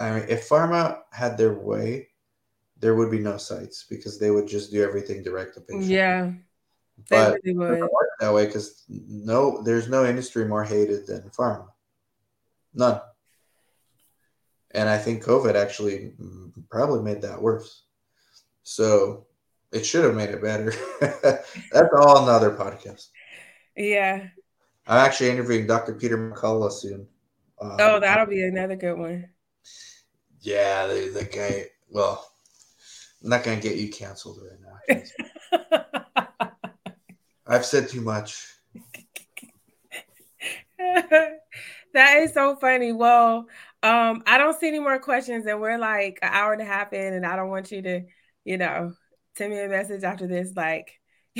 [0.00, 2.08] I mean, if pharma had their way,
[2.78, 5.84] there would be no sites because they would just do everything direct to patient.
[5.84, 6.32] Yeah,
[7.08, 7.88] but really would.
[8.20, 11.66] that way because no, there's no industry more hated than pharma.
[12.74, 13.00] None.
[14.72, 16.12] And I think COVID actually
[16.70, 17.82] probably made that worse.
[18.62, 19.26] So
[19.72, 20.72] it should have made it better.
[21.00, 23.08] That's all another podcast.
[23.76, 24.28] Yeah.
[24.86, 25.94] I'm actually interviewing Dr.
[25.94, 27.06] Peter McCullough soon.
[27.60, 29.28] Um, oh, that'll be another good one.
[30.40, 31.66] Yeah, the, the guy.
[31.88, 32.26] Well,
[33.22, 35.80] I'm not gonna get you canceled right now.
[37.46, 38.46] I've said too much.
[40.78, 42.92] that is so funny.
[42.92, 43.46] Well,
[43.82, 46.92] um, I don't see any more questions, and we're like an hour and a half
[46.92, 48.02] in, and I don't want you to,
[48.44, 48.92] you know,
[49.36, 50.52] send me a message after this.
[50.56, 51.00] Like,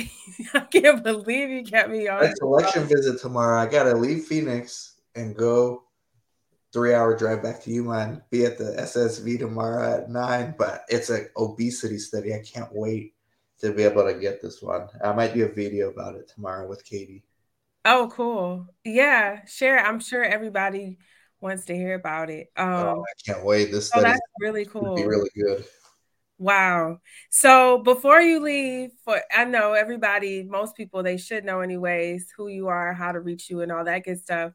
[0.53, 2.23] I can't believe you kept me on.
[2.23, 3.59] A selection visit tomorrow.
[3.59, 5.83] I gotta leave Phoenix and go
[6.73, 10.55] three hour drive back to Yuma be at the SSV tomorrow at nine.
[10.57, 12.33] But it's an obesity study.
[12.33, 13.13] I can't wait
[13.59, 14.87] to be able to get this one.
[15.03, 17.23] I might do a video about it tomorrow with Katie.
[17.85, 18.67] Oh, cool.
[18.83, 19.79] Yeah, share.
[19.79, 20.97] I'm sure everybody
[21.39, 22.51] wants to hear about it.
[22.55, 23.71] Oh, um, oh, I can't wait.
[23.71, 24.95] This oh, that's really cool.
[24.95, 25.65] Be really good.
[26.37, 27.01] Wow.
[27.29, 32.47] So before you leave, for I know everybody, most people they should know anyways who
[32.47, 34.51] you are, how to reach you, and all that good stuff.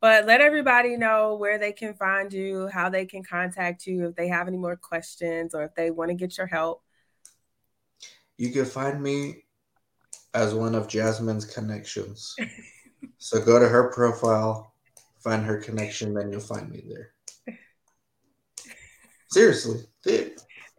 [0.00, 4.16] But let everybody know where they can find you, how they can contact you if
[4.16, 6.82] they have any more questions or if they want to get your help.
[8.38, 9.44] You can find me
[10.32, 12.34] as one of Jasmine's connections.
[13.18, 14.72] so go to her profile,
[15.22, 17.12] find her connection, then you'll find me there.
[19.30, 20.32] Seriously, dude.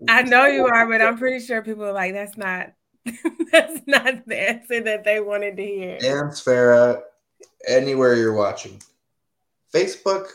[0.08, 2.74] I know you are, but I'm pretty sure people are like, that's not
[3.52, 6.00] that's not the answer that they wanted to hear.
[6.00, 7.02] Dan Sfera,
[7.68, 8.82] anywhere you're watching.
[9.74, 10.28] Facebook,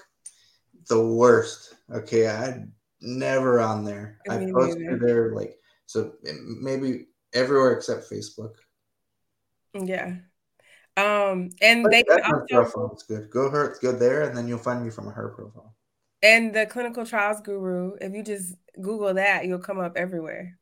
[0.89, 1.75] the worst.
[1.93, 2.65] Okay, I
[3.01, 4.19] never on there.
[4.29, 4.99] I Me post neither.
[4.99, 6.15] there like so
[6.61, 8.55] maybe everywhere except Facebook.
[9.75, 10.17] Yeah.
[10.97, 13.31] Um, and But they can Jasmine's also profile is good.
[13.31, 15.75] Go her, go there, and then you'll find me from her profile.
[16.23, 20.59] and the clinical trials guru, if you just Google that, you'll come up everywhere.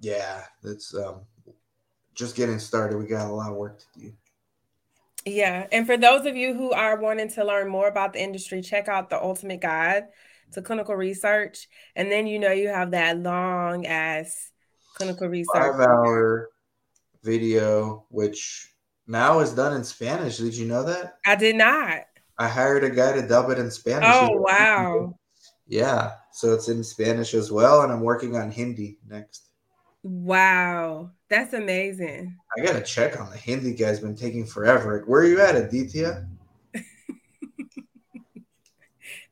[0.00, 1.26] Yeah, it's um
[2.14, 2.98] just getting started.
[2.98, 4.12] We got a lot of work to do.
[5.26, 5.66] Yeah.
[5.72, 8.88] And for those of you who are wanting to learn more about the industry, check
[8.88, 10.04] out the ultimate guide
[10.52, 11.68] to clinical research.
[11.96, 14.52] And then you know you have that long ass
[14.94, 15.52] clinical research.
[15.52, 16.50] Five hour
[17.24, 18.72] video, which
[19.06, 20.38] now is done in Spanish.
[20.38, 21.18] Did you know that?
[21.26, 22.02] I did not.
[22.38, 24.08] I hired a guy to dub it in Spanish.
[24.08, 25.18] Oh wow.
[25.66, 29.50] Yeah, so it's in Spanish as well, and I'm working on Hindi next.
[30.06, 31.10] Wow.
[31.28, 32.36] That's amazing.
[32.56, 35.02] I gotta check on the Hindi guy's been taking forever.
[35.04, 36.24] Where are you at, Aditya?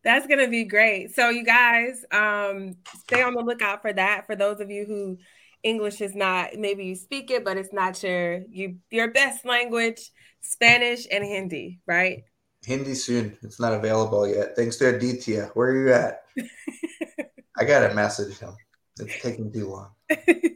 [0.03, 1.15] That's gonna be great.
[1.15, 2.75] So you guys, um,
[3.05, 4.27] stay on the lookout for that.
[4.27, 5.17] For those of you who
[5.63, 10.11] English is not, maybe you speak it, but it's not your you your best language,
[10.41, 12.25] Spanish and Hindi, right?
[12.67, 13.39] Hindi soon.
[13.43, 14.57] It's not available yet.
[14.57, 15.53] Thanks to Aditya.
[15.55, 16.25] Where are you at?
[17.57, 18.57] I gotta message him.
[18.99, 19.91] It's taking too long.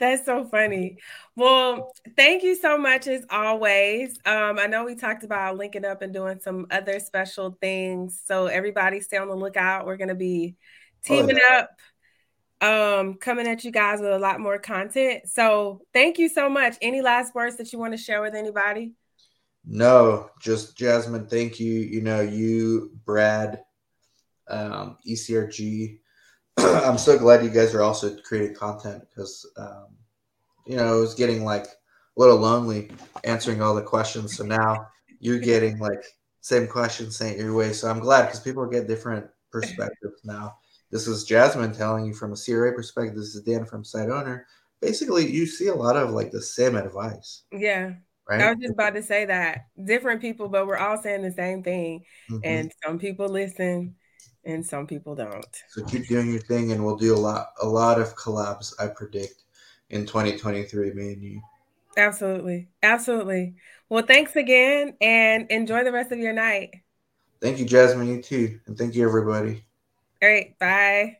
[0.00, 0.96] That's so funny.
[1.36, 4.18] Well, thank you so much as always.
[4.24, 8.20] Um, I know we talked about linking up and doing some other special things.
[8.26, 9.86] So everybody stay on the lookout.
[9.86, 10.56] We're gonna be
[11.04, 11.70] teaming up,
[12.62, 15.28] um, coming at you guys with a lot more content.
[15.28, 16.76] So thank you so much.
[16.80, 18.94] Any last words that you want to share with anybody?
[19.66, 21.26] No, just Jasmine.
[21.26, 21.74] Thank you.
[21.74, 23.60] You know, you, Brad,
[24.48, 25.99] um, ECRG.
[26.84, 29.86] I'm so glad you guys are also creating content because, um,
[30.66, 31.68] you know, it was getting like a
[32.16, 32.90] little lonely
[33.24, 34.36] answering all the questions.
[34.36, 34.86] So now
[35.20, 36.04] you're getting like
[36.42, 37.72] same questions sent your way.
[37.72, 40.56] So I'm glad because people get different perspectives now.
[40.90, 43.16] This is Jasmine telling you from a CRA perspective.
[43.16, 44.46] This is Dan from Site Owner.
[44.82, 47.92] Basically, you see a lot of like the same advice, Yeah,
[48.28, 48.40] right?
[48.42, 49.66] I was just about to say that.
[49.82, 52.04] Different people, but we're all saying the same thing.
[52.30, 52.40] Mhm.
[52.44, 53.94] And some people listen
[54.44, 55.62] and some people don't.
[55.68, 58.72] So keep doing your thing, and we'll do a lot, a lot of collabs.
[58.78, 59.44] I predict
[59.90, 61.42] in 2023, me and you.
[61.96, 62.68] Absolutely.
[62.82, 63.56] Absolutely.
[63.88, 66.76] Well, thanks again and enjoy the rest of your night.
[67.40, 68.06] Thank you, Jasmine.
[68.08, 69.64] You too, and thank you, everybody.
[70.22, 70.58] All right.
[70.58, 71.16] Bye.